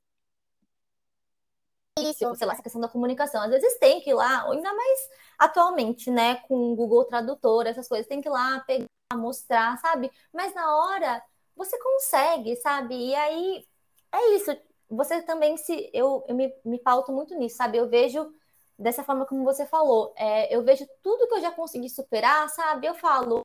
isso, 1.99 2.35
sei 2.35 2.47
lá, 2.47 2.53
essa 2.53 2.63
questão 2.63 2.79
da 2.79 2.87
comunicação. 2.87 3.41
Às 3.41 3.49
vezes 3.49 3.77
tem 3.79 4.01
que 4.01 4.11
ir 4.11 4.13
lá, 4.13 4.49
ainda 4.49 4.73
mais 4.73 5.09
atualmente, 5.37 6.09
né, 6.11 6.35
com 6.47 6.71
o 6.71 6.75
Google 6.75 7.05
Tradutor, 7.05 7.65
essas 7.67 7.87
coisas, 7.87 8.07
tem 8.07 8.21
que 8.21 8.29
ir 8.29 8.31
lá 8.31 8.59
pegar, 8.61 8.87
mostrar, 9.15 9.77
sabe? 9.79 10.11
Mas 10.33 10.53
na 10.53 10.75
hora 10.75 11.23
você 11.55 11.77
consegue, 11.79 12.55
sabe? 12.57 12.95
E 12.95 13.15
aí 13.15 13.67
é 14.11 14.35
isso. 14.35 14.51
Você 14.89 15.21
também 15.21 15.57
se. 15.57 15.89
Eu, 15.93 16.23
eu 16.27 16.35
me, 16.35 16.53
me 16.63 16.79
pauto 16.79 17.11
muito 17.11 17.35
nisso, 17.35 17.57
sabe? 17.57 17.77
Eu 17.77 17.89
vejo 17.89 18.33
dessa 18.77 19.03
forma 19.03 19.25
como 19.25 19.43
você 19.43 19.65
falou. 19.65 20.13
É, 20.15 20.53
eu 20.53 20.63
vejo 20.63 20.87
tudo 21.03 21.27
que 21.27 21.35
eu 21.35 21.41
já 21.41 21.51
consegui 21.51 21.89
superar, 21.89 22.49
sabe? 22.49 22.87
Eu 22.87 22.95
falo. 22.95 23.41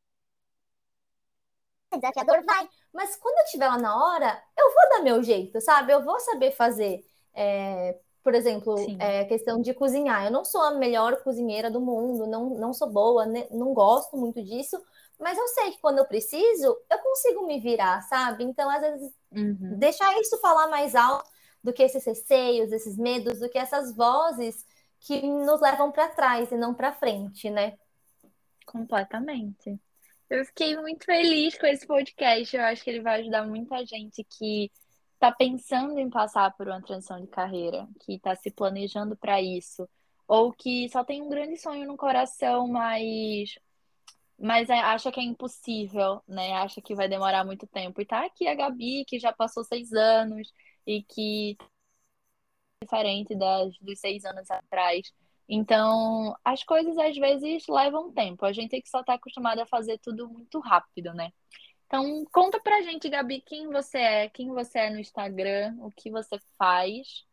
Desafiador, 1.92 2.42
vai. 2.44 2.68
Mas 2.92 3.16
quando 3.16 3.36
eu 3.38 3.44
estiver 3.44 3.68
lá 3.68 3.78
na 3.78 3.96
hora, 3.96 4.42
eu 4.56 4.72
vou 4.72 4.88
dar 4.90 5.02
meu 5.02 5.22
jeito, 5.22 5.60
sabe? 5.60 5.92
Eu 5.92 6.02
vou 6.02 6.18
saber 6.20 6.52
fazer. 6.52 7.04
É, 7.34 7.98
por 8.22 8.34
exemplo, 8.34 8.76
é, 9.00 9.24
questão 9.24 9.60
de 9.60 9.74
cozinhar. 9.74 10.24
Eu 10.24 10.30
não 10.30 10.44
sou 10.44 10.62
a 10.62 10.70
melhor 10.72 11.22
cozinheira 11.22 11.70
do 11.70 11.80
mundo, 11.80 12.26
não, 12.26 12.50
não 12.50 12.72
sou 12.72 12.88
boa, 12.88 13.26
né? 13.26 13.48
não 13.50 13.74
gosto 13.74 14.16
muito 14.16 14.42
disso, 14.42 14.80
mas 15.18 15.36
eu 15.36 15.48
sei 15.48 15.72
que 15.72 15.80
quando 15.80 15.98
eu 15.98 16.04
preciso, 16.04 16.78
eu 16.88 16.98
consigo 16.98 17.46
me 17.46 17.58
virar, 17.58 18.00
sabe? 18.02 18.44
Então, 18.44 18.70
às 18.70 18.80
vezes, 18.80 19.12
uhum. 19.32 19.76
deixar 19.76 20.18
isso 20.20 20.38
falar 20.38 20.68
mais 20.68 20.94
alto 20.94 21.31
do 21.62 21.72
que 21.72 21.82
esses 21.82 22.04
receios, 22.04 22.72
esses 22.72 22.96
medos, 22.96 23.40
do 23.40 23.48
que 23.48 23.58
essas 23.58 23.94
vozes 23.94 24.66
que 25.00 25.20
nos 25.22 25.60
levam 25.60 25.90
para 25.90 26.08
trás 26.08 26.50
e 26.50 26.56
não 26.56 26.74
para 26.74 26.92
frente, 26.92 27.50
né? 27.50 27.76
Completamente. 28.66 29.78
Eu 30.30 30.44
fiquei 30.46 30.76
muito 30.76 31.04
feliz 31.04 31.58
com 31.58 31.66
esse 31.66 31.86
podcast. 31.86 32.56
Eu 32.56 32.62
acho 32.64 32.82
que 32.82 32.90
ele 32.90 33.02
vai 33.02 33.20
ajudar 33.20 33.46
muita 33.46 33.84
gente 33.84 34.24
que 34.24 34.70
está 35.14 35.30
pensando 35.30 35.98
em 35.98 36.08
passar 36.08 36.52
por 36.56 36.66
uma 36.66 36.80
transição 36.82 37.20
de 37.20 37.26
carreira, 37.26 37.86
que 38.00 38.14
está 38.14 38.34
se 38.34 38.50
planejando 38.50 39.16
para 39.16 39.40
isso, 39.40 39.88
ou 40.26 40.52
que 40.52 40.88
só 40.88 41.04
tem 41.04 41.22
um 41.22 41.28
grande 41.28 41.56
sonho 41.56 41.86
no 41.86 41.96
coração, 41.96 42.66
mas 42.66 43.54
mas 44.38 44.68
é, 44.68 44.80
acha 44.80 45.12
que 45.12 45.20
é 45.20 45.22
impossível, 45.22 46.20
né? 46.26 46.52
Acha 46.54 46.80
que 46.82 46.94
vai 46.94 47.08
demorar 47.08 47.44
muito 47.44 47.66
tempo. 47.66 48.00
E 48.00 48.06
tá 48.06 48.24
aqui 48.24 48.48
a 48.48 48.54
Gabi, 48.54 49.04
que 49.06 49.18
já 49.18 49.32
passou 49.32 49.62
seis 49.62 49.92
anos 49.92 50.52
e 50.86 51.02
que 51.02 51.56
diferente 52.82 53.34
das, 53.34 53.76
dos 53.78 53.98
seis 54.00 54.24
anos 54.24 54.50
atrás. 54.50 55.12
Então, 55.48 56.36
as 56.44 56.62
coisas 56.62 56.96
às 56.98 57.16
vezes 57.16 57.66
levam 57.68 58.12
tempo. 58.12 58.44
A 58.44 58.52
gente 58.52 58.70
tem 58.70 58.82
que 58.82 58.88
só 58.88 59.00
estar 59.00 59.12
tá 59.12 59.16
acostumado 59.16 59.60
a 59.60 59.66
fazer 59.66 59.98
tudo 59.98 60.28
muito 60.28 60.58
rápido, 60.60 61.12
né? 61.14 61.30
Então, 61.86 62.24
conta 62.32 62.58
pra 62.58 62.80
gente, 62.80 63.08
Gabi, 63.08 63.42
quem 63.42 63.68
você 63.68 63.98
é, 63.98 64.28
quem 64.28 64.48
você 64.48 64.78
é 64.78 64.90
no 64.90 64.98
Instagram, 64.98 65.76
o 65.80 65.90
que 65.90 66.10
você 66.10 66.38
faz. 66.56 67.26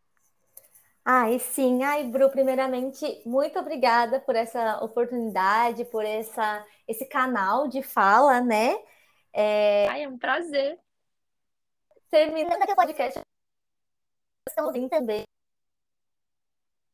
Ai, 1.05 1.39
sim. 1.39 1.81
Ai, 1.81 2.03
Bru, 2.03 2.29
primeiramente, 2.29 3.21
muito 3.25 3.57
obrigada 3.57 4.19
por 4.19 4.35
essa 4.35 4.83
oportunidade, 4.83 5.85
por 5.85 6.03
essa, 6.03 6.65
esse 6.87 7.05
canal 7.05 7.67
de 7.67 7.81
fala, 7.81 8.41
né? 8.41 8.75
É... 9.31 9.87
Ai, 9.87 10.03
é 10.03 10.09
um 10.09 10.17
prazer. 10.17 10.77
Terminando 12.09 12.61
aqui 12.61 12.73
o 12.73 12.75
podcast, 12.75 13.21
estamos 14.49 14.89
também. 14.89 15.23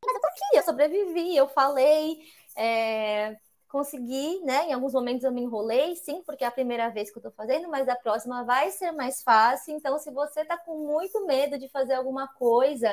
Mas 0.06 0.16
eu 0.16 0.22
tô 0.22 0.28
aqui, 0.28 0.58
eu 0.58 0.64
sobrevivi, 0.64 1.36
eu 1.36 1.48
falei, 1.48 2.20
é 2.56 3.38
consegui, 3.76 4.40
né? 4.46 4.70
Em 4.70 4.74
alguns 4.74 4.94
momentos 4.94 5.26
eu 5.26 5.34
me 5.34 5.42
enrolei, 5.42 5.98
sim, 5.98 6.24
porque 6.26 6.46
é 6.46 6.48
a 6.48 6.52
primeira 6.52 6.88
vez 6.90 7.12
que 7.12 7.18
eu 7.18 7.22
tô 7.22 7.32
fazendo, 7.32 7.68
mas 7.68 7.90
a 7.90 7.96
próxima 7.96 8.42
vai 8.46 8.72
ser 8.72 8.94
mais 8.94 9.22
fácil. 9.22 9.76
Então, 9.76 10.00
se 10.00 10.10
você 10.12 10.46
tá 10.46 10.58
com 10.58 10.78
muito 10.78 11.26
medo 11.26 11.60
de 11.60 11.68
fazer 11.68 11.94
alguma 11.94 12.26
coisa, 12.26 12.88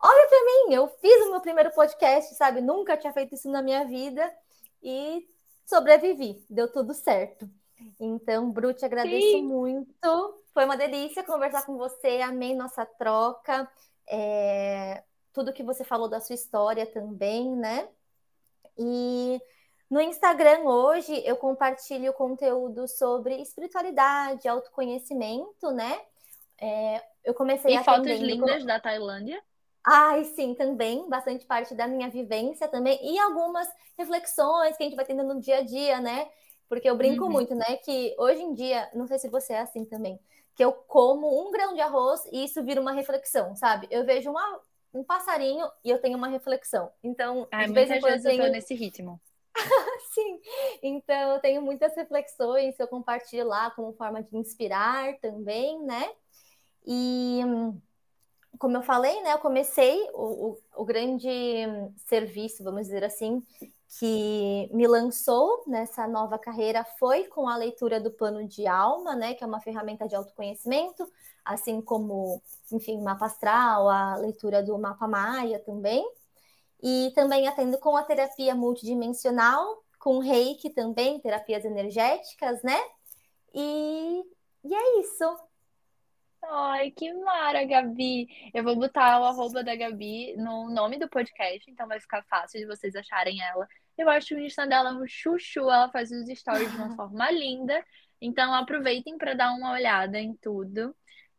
olha 0.00 0.28
para 0.28 0.44
mim, 0.44 0.74
eu 0.74 0.86
fiz 1.00 1.26
o 1.26 1.32
meu 1.32 1.40
primeiro 1.40 1.72
podcast, 1.72 2.36
sabe? 2.36 2.60
Nunca 2.60 2.96
tinha 2.96 3.12
feito 3.12 3.34
isso 3.34 3.50
na 3.50 3.62
minha 3.62 3.84
vida 3.84 4.32
e 4.80 5.28
sobrevivi, 5.66 6.46
deu 6.48 6.70
tudo 6.70 6.94
certo. 6.94 7.50
Então, 7.98 8.48
Bru, 8.48 8.72
te 8.72 8.84
agradeço 8.84 9.38
sim. 9.38 9.42
muito 9.42 10.38
Foi 10.54 10.64
uma 10.64 10.76
delícia 10.76 11.24
conversar 11.24 11.66
com 11.66 11.76
você, 11.76 12.20
amei 12.20 12.54
nossa 12.54 12.86
troca, 12.86 13.68
é, 14.06 15.02
tudo 15.32 15.52
que 15.52 15.62
você 15.62 15.84
falou 15.84 16.08
da 16.08 16.20
sua 16.20 16.34
história 16.34 16.86
também, 16.86 17.54
né? 17.56 17.88
E 18.78 19.40
no 19.90 20.00
Instagram 20.00 20.60
hoje 20.60 21.22
eu 21.24 21.36
compartilho 21.36 22.12
conteúdo 22.12 22.88
sobre 22.88 23.36
espiritualidade, 23.40 24.48
autoconhecimento, 24.48 25.70
né? 25.70 26.00
É, 26.60 27.02
eu 27.24 27.34
comecei 27.34 27.76
e 27.76 27.84
fotos 27.84 28.18
lindas 28.20 28.60
com... 28.60 28.66
da 28.66 28.80
Tailândia. 28.80 29.42
Ai, 29.84 30.24
sim, 30.24 30.54
também, 30.54 31.08
bastante 31.08 31.44
parte 31.44 31.74
da 31.74 31.88
minha 31.88 32.08
vivência 32.08 32.68
também, 32.68 33.00
e 33.02 33.18
algumas 33.18 33.68
reflexões 33.98 34.76
que 34.76 34.82
a 34.84 34.86
gente 34.86 34.94
vai 34.94 35.04
tendo 35.04 35.24
no 35.24 35.40
dia 35.40 35.58
a 35.58 35.62
dia, 35.62 36.00
né? 36.00 36.28
Porque 36.68 36.88
eu 36.88 36.96
brinco 36.96 37.24
uhum. 37.24 37.30
muito, 37.32 37.54
né? 37.54 37.76
Que 37.84 38.14
hoje 38.16 38.40
em 38.40 38.54
dia, 38.54 38.88
não 38.94 39.06
sei 39.06 39.18
se 39.18 39.28
você 39.28 39.54
é 39.54 39.60
assim 39.60 39.84
também, 39.84 40.20
que 40.54 40.64
eu 40.64 40.72
como 40.72 41.46
um 41.46 41.50
grão 41.50 41.74
de 41.74 41.80
arroz 41.80 42.24
e 42.30 42.44
isso 42.44 42.62
vira 42.62 42.80
uma 42.80 42.92
reflexão, 42.92 43.54
sabe? 43.56 43.88
Eu 43.90 44.04
vejo 44.04 44.30
uma, 44.30 44.60
um 44.92 45.02
passarinho 45.02 45.66
e 45.84 45.90
eu 45.90 46.00
tenho 46.00 46.18
uma 46.18 46.28
reflexão. 46.28 46.90
Então, 47.02 47.48
Ai, 47.50 47.66
de 47.66 47.72
vez 47.72 47.90
em 47.90 48.00
quando 48.00 48.14
eu 48.14 48.22
tenho... 48.22 48.50
nesse 48.50 48.74
ritmo. 48.74 49.20
Sim, 50.14 50.40
então 50.82 51.34
eu 51.34 51.40
tenho 51.40 51.62
muitas 51.62 51.94
reflexões 51.94 52.76
que 52.76 52.82
eu 52.82 52.88
compartilho 52.88 53.46
lá 53.46 53.70
como 53.70 53.92
forma 53.92 54.22
de 54.22 54.36
inspirar 54.36 55.18
também, 55.20 55.78
né? 55.82 56.10
E 56.86 57.40
como 58.58 58.76
eu 58.76 58.82
falei, 58.82 59.20
né, 59.22 59.32
eu 59.32 59.38
comecei 59.38 60.08
o, 60.12 60.50
o, 60.50 60.58
o 60.76 60.84
grande 60.84 61.28
serviço, 62.06 62.62
vamos 62.62 62.82
dizer 62.82 63.04
assim, 63.04 63.42
que 63.98 64.70
me 64.72 64.86
lançou 64.86 65.64
nessa 65.66 66.08
nova 66.08 66.38
carreira 66.38 66.82
foi 66.98 67.24
com 67.24 67.46
a 67.46 67.56
leitura 67.56 68.00
do 68.00 68.10
plano 68.10 68.46
de 68.48 68.66
alma, 68.66 69.14
né, 69.14 69.34
que 69.34 69.44
é 69.44 69.46
uma 69.46 69.60
ferramenta 69.60 70.08
de 70.08 70.14
autoconhecimento, 70.14 71.06
assim 71.44 71.80
como, 71.82 72.42
enfim, 72.72 73.02
mapa 73.02 73.26
astral, 73.26 73.88
a 73.90 74.16
leitura 74.16 74.62
do 74.62 74.78
mapa 74.78 75.06
maia 75.06 75.58
também. 75.58 76.02
E 76.82 77.12
também 77.14 77.46
atendo 77.46 77.78
com 77.78 77.96
a 77.96 78.02
terapia 78.02 78.54
multidimensional, 78.54 79.84
com 79.98 80.18
reiki 80.18 80.70
também, 80.70 81.20
terapias 81.20 81.64
energéticas, 81.64 82.62
né? 82.62 82.78
E, 83.54 84.22
e 84.64 84.74
é 84.74 85.00
isso. 85.00 85.24
Ai, 86.44 86.90
que 86.90 87.12
mara, 87.12 87.64
Gabi. 87.64 88.26
Eu 88.52 88.64
vou 88.64 88.74
botar 88.74 89.20
o 89.20 89.24
arroba 89.24 89.62
da 89.62 89.76
Gabi 89.76 90.34
no 90.36 90.68
nome 90.70 90.98
do 90.98 91.08
podcast, 91.08 91.70
então 91.70 91.86
vai 91.86 92.00
ficar 92.00 92.24
fácil 92.24 92.58
de 92.58 92.66
vocês 92.66 92.96
acharem 92.96 93.40
ela. 93.42 93.68
Eu 93.96 94.08
acho 94.08 94.34
o 94.34 94.38
Insta 94.40 94.66
dela 94.66 94.92
um 94.92 95.06
chuchu, 95.06 95.60
ela 95.60 95.90
faz 95.90 96.10
os 96.10 96.26
stories 96.38 96.70
de 96.70 96.76
uma 96.76 96.94
forma 96.96 97.30
linda. 97.30 97.84
Então 98.20 98.54
aproveitem 98.54 99.18
para 99.18 99.34
dar 99.34 99.52
uma 99.52 99.72
olhada 99.72 100.18
em 100.18 100.34
tudo. 100.36 100.94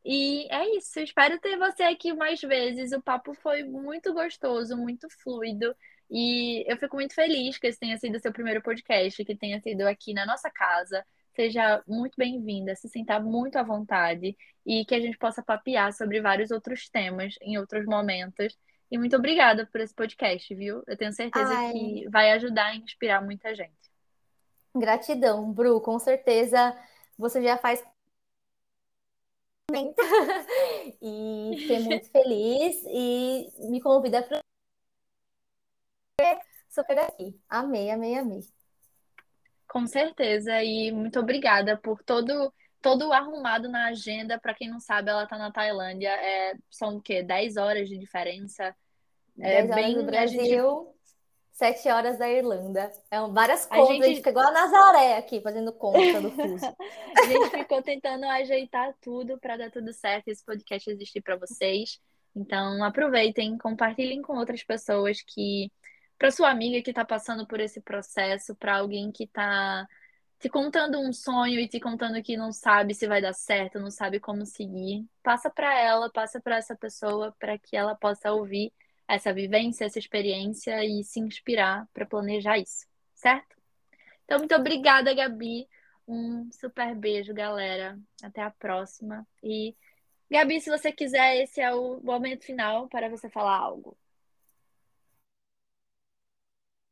E 0.06 0.48
é 0.52 0.76
isso, 0.78 1.00
espero 1.00 1.40
ter 1.40 1.58
você 1.58 1.84
aqui 1.84 2.14
mais 2.14 2.42
vezes. 2.42 2.92
O 2.92 3.02
papo 3.02 3.34
foi 3.34 3.64
muito 3.64 4.14
gostoso, 4.14 4.76
muito 4.78 5.08
fluido. 5.22 5.76
E 6.12 6.64
eu 6.72 6.78
fico 6.78 6.96
muito 6.98 7.16
feliz 7.16 7.58
que 7.58 7.68
esse 7.68 7.80
tenha 7.80 7.98
sido 7.98 8.16
o 8.16 8.20
seu 8.20 8.34
primeiro 8.34 8.62
podcast, 8.62 9.24
que 9.24 9.36
tenha 9.36 9.60
sido 9.62 9.84
aqui 9.84 10.14
na 10.14 10.26
nossa 10.26 10.50
casa. 10.52 11.06
Seja 11.36 11.82
muito 11.88 12.16
bem-vinda, 12.18 12.76
se 12.76 12.88
sinta 12.90 13.20
muito 13.20 13.56
à 13.58 13.64
vontade 13.64 14.38
e 14.66 14.86
que 14.86 14.94
a 14.94 15.00
gente 15.00 15.18
possa 15.18 15.42
papear 15.42 15.92
sobre 15.94 16.22
vários 16.22 16.52
outros 16.52 16.90
temas 16.90 17.36
em 17.42 17.58
outros 17.58 17.86
momentos. 17.86 18.58
E 18.92 18.98
muito 18.98 19.16
obrigada 19.16 19.66
por 19.66 19.82
esse 19.82 19.94
podcast, 19.94 20.54
viu? 20.54 20.84
Eu 20.86 20.98
tenho 20.98 21.12
certeza 21.12 21.54
Ai. 21.54 21.72
que 21.72 22.10
vai 22.10 22.32
ajudar 22.32 22.68
a 22.68 22.76
inspirar 22.76 23.22
muita 23.22 23.56
gente. 23.56 23.92
Gratidão, 24.76 25.52
Bru, 25.52 25.80
com 25.82 26.00
certeza 26.00 26.76
você 27.18 27.42
já 27.42 27.58
faz 27.58 27.84
e 31.02 31.56
fiquei 31.58 31.80
muito 31.80 32.10
feliz 32.12 32.84
e 32.88 33.48
me 33.70 33.82
convida 33.82 34.22
para 34.22 34.42
super 36.70 37.00
aqui. 37.00 37.40
Amei, 37.50 37.90
amei, 37.90 38.18
amei. 38.18 38.42
Com 39.68 39.88
certeza, 39.88 40.64
e 40.64 40.92
muito 40.92 41.20
obrigada 41.20 41.78
por 41.78 42.04
todo 42.04 42.54
todo 42.84 43.14
arrumado 43.14 43.70
na 43.70 43.88
agenda. 43.88 44.38
Para 44.38 44.54
quem 44.54 44.70
não 44.70 44.80
sabe, 44.80 45.10
ela 45.10 45.24
está 45.24 45.38
na 45.38 45.52
Tailândia. 45.52 46.10
É, 46.10 46.54
são 46.70 46.98
o 46.98 47.02
quê? 47.02 47.24
10 47.24 47.58
horas 47.58 47.90
de 47.90 47.98
diferença. 47.98 48.76
É 49.40 49.64
10 49.64 49.72
horas 49.72 49.76
bem 49.76 49.96
do 49.96 50.04
Brasil, 50.04 50.40
gente... 50.44 50.94
7 51.54 51.90
horas 51.90 52.20
da 52.20 52.30
Irlanda. 52.30 52.92
É 53.10 53.20
várias 53.30 53.66
contas, 53.66 53.90
a 53.90 53.94
gente... 53.94 54.04
a 54.04 54.08
gente 54.08 54.18
fica 54.18 54.30
igual 54.30 54.48
a 54.48 54.52
Nazaré 54.52 55.18
aqui, 55.18 55.42
fazendo 55.42 55.72
conta 55.72 56.22
do 56.22 56.30
fuso. 56.36 56.76
a 57.18 57.26
gente 57.26 57.50
ficou 57.50 57.82
tentando 57.82 58.26
ajeitar 58.26 58.94
tudo 59.02 59.40
para 59.40 59.58
dar 59.58 59.72
tudo 59.72 59.92
certo 59.94 60.28
esse 60.28 60.46
podcast 60.46 60.90
existir 60.92 61.22
para 61.22 61.38
vocês. 61.38 62.00
Então, 62.36 62.84
aproveitem, 62.84 63.58
compartilhem 63.58 64.22
com 64.22 64.38
outras 64.38 64.64
pessoas 64.64 65.22
que 65.22 65.72
para 66.18 66.32
sua 66.32 66.50
amiga 66.50 66.82
que 66.82 66.92
está 66.92 67.06
passando 67.06 67.48
por 67.48 67.60
esse 67.60 67.82
processo, 67.82 68.56
para 68.56 68.78
alguém 68.78 69.12
que 69.12 69.24
está 69.24 69.88
te 70.44 70.50
contando 70.50 71.00
um 71.00 71.14
sonho 71.14 71.58
e 71.58 71.70
te 71.70 71.80
contando 71.80 72.22
que 72.22 72.36
não 72.36 72.52
sabe 72.52 72.94
se 72.94 73.08
vai 73.08 73.22
dar 73.22 73.32
certo, 73.32 73.80
não 73.80 73.90
sabe 73.90 74.20
como 74.20 74.46
seguir, 74.46 75.08
passa 75.24 75.50
para 75.50 75.74
ela, 75.80 76.12
passa 76.12 76.42
para 76.42 76.58
essa 76.58 76.76
pessoa 76.76 77.34
para 77.40 77.58
que 77.58 77.78
ela 77.78 77.96
possa 77.96 78.30
ouvir 78.34 78.74
essa 79.08 79.34
vivência, 79.34 79.86
essa 79.86 79.98
experiência 79.98 80.84
e 80.84 81.02
se 81.02 81.22
inspirar 81.22 81.88
para 81.94 82.06
planejar 82.06 82.58
isso, 82.58 82.86
certo? 83.16 83.56
Então, 84.26 84.40
muito 84.40 84.54
obrigada, 84.54 85.14
Gabi. 85.14 85.66
Um 86.06 86.52
super 86.52 86.94
beijo, 86.94 87.34
galera. 87.34 87.98
Até 88.22 88.42
a 88.42 88.52
próxima. 88.52 89.26
E, 89.42 89.74
Gabi, 90.30 90.60
se 90.60 90.70
você 90.70 90.92
quiser, 90.92 91.42
esse 91.42 91.62
é 91.62 91.74
o 91.74 92.02
momento 92.02 92.44
final 92.44 92.90
para 92.90 93.08
você 93.10 93.30
falar 93.30 93.56
algo. 93.56 93.98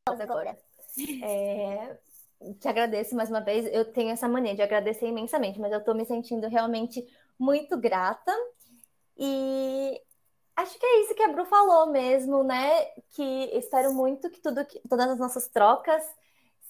Agora. 0.07 0.57
É, 1.23 1.97
te 2.59 2.67
agradeço 2.67 3.15
mais 3.15 3.29
uma 3.29 3.41
vez. 3.41 3.65
Eu 3.71 3.85
tenho 3.85 4.11
essa 4.11 4.27
mania 4.27 4.55
de 4.55 4.61
agradecer 4.61 5.07
imensamente, 5.07 5.59
mas 5.59 5.71
eu 5.71 5.79
estou 5.79 5.95
me 5.95 6.05
sentindo 6.05 6.47
realmente 6.47 7.05
muito 7.39 7.77
grata. 7.77 8.31
E 9.17 10.01
acho 10.55 10.77
que 10.79 10.85
é 10.85 11.01
isso 11.01 11.15
que 11.15 11.23
a 11.23 11.27
Bru 11.31 11.45
falou 11.45 11.87
mesmo, 11.91 12.43
né? 12.43 12.85
Que 13.11 13.23
espero 13.53 13.93
muito 13.93 14.29
que 14.29 14.41
tudo, 14.41 14.65
que, 14.65 14.79
todas 14.87 15.09
as 15.09 15.19
nossas 15.19 15.47
trocas 15.47 16.03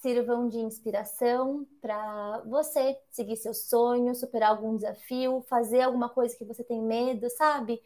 sirvam 0.00 0.48
de 0.48 0.58
inspiração 0.58 1.66
para 1.80 2.40
você 2.46 2.98
seguir 3.10 3.36
seu 3.36 3.54
sonho, 3.54 4.14
superar 4.14 4.50
algum 4.50 4.76
desafio, 4.76 5.42
fazer 5.48 5.82
alguma 5.82 6.08
coisa 6.08 6.36
que 6.36 6.44
você 6.44 6.64
tem 6.64 6.82
medo, 6.82 7.30
sabe? 7.30 7.80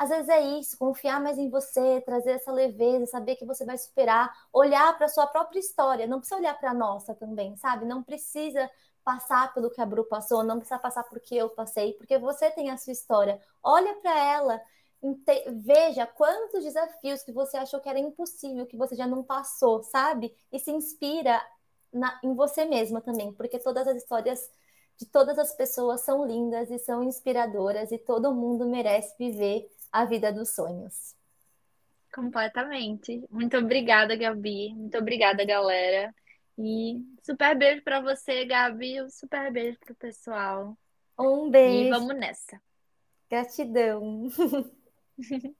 Às 0.00 0.08
vezes 0.08 0.30
é 0.30 0.40
isso, 0.58 0.78
confiar 0.78 1.20
mais 1.20 1.36
em 1.36 1.50
você, 1.50 2.00
trazer 2.00 2.30
essa 2.30 2.50
leveza, 2.50 3.04
saber 3.04 3.36
que 3.36 3.44
você 3.44 3.66
vai 3.66 3.76
superar, 3.76 4.32
olhar 4.50 4.96
para 4.96 5.04
a 5.04 5.08
sua 5.10 5.26
própria 5.26 5.58
história, 5.60 6.06
não 6.06 6.20
precisa 6.20 6.40
olhar 6.40 6.58
para 6.58 6.70
a 6.70 6.74
nossa 6.74 7.14
também, 7.14 7.54
sabe? 7.58 7.84
Não 7.84 8.02
precisa 8.02 8.70
passar 9.04 9.52
pelo 9.52 9.70
que 9.70 9.78
a 9.78 9.84
Bru 9.84 10.02
passou, 10.06 10.42
não 10.42 10.56
precisa 10.58 10.78
passar 10.78 11.04
por 11.04 11.20
que 11.20 11.36
eu 11.36 11.50
passei, 11.50 11.92
porque 11.92 12.16
você 12.16 12.50
tem 12.50 12.70
a 12.70 12.78
sua 12.78 12.94
história. 12.94 13.38
Olha 13.62 13.94
para 13.96 14.18
ela, 14.18 14.62
veja 15.52 16.06
quantos 16.06 16.64
desafios 16.64 17.22
que 17.22 17.30
você 17.32 17.58
achou 17.58 17.78
que 17.78 17.88
era 17.90 17.98
impossível, 17.98 18.64
que 18.66 18.78
você 18.78 18.96
já 18.96 19.06
não 19.06 19.22
passou, 19.22 19.82
sabe? 19.82 20.34
E 20.50 20.58
se 20.58 20.70
inspira 20.70 21.42
na, 21.92 22.18
em 22.24 22.34
você 22.34 22.64
mesma 22.64 23.02
também, 23.02 23.34
porque 23.34 23.58
todas 23.58 23.86
as 23.86 23.98
histórias 23.98 24.50
de 24.96 25.04
todas 25.06 25.38
as 25.38 25.54
pessoas 25.54 26.02
são 26.02 26.26
lindas 26.26 26.70
e 26.70 26.78
são 26.78 27.02
inspiradoras 27.02 27.90
e 27.92 27.98
todo 27.98 28.34
mundo 28.34 28.66
merece 28.66 29.14
viver 29.18 29.70
a 29.92 30.04
vida 30.04 30.32
dos 30.32 30.50
sonhos. 30.50 31.14
Completamente. 32.12 33.24
Muito 33.30 33.56
obrigada, 33.56 34.16
Gabi. 34.16 34.74
Muito 34.74 34.98
obrigada, 34.98 35.44
galera. 35.44 36.14
E 36.58 37.02
super 37.22 37.56
beijo 37.56 37.82
para 37.82 38.00
você, 38.00 38.44
Gabi. 38.44 39.00
Um 39.02 39.10
super 39.10 39.52
beijo 39.52 39.78
pro 39.78 39.94
pessoal. 39.94 40.76
Um 41.18 41.50
beijo. 41.50 41.88
E 41.88 41.90
vamos 41.90 42.16
nessa. 42.16 42.60
Gratidão. 43.30 44.28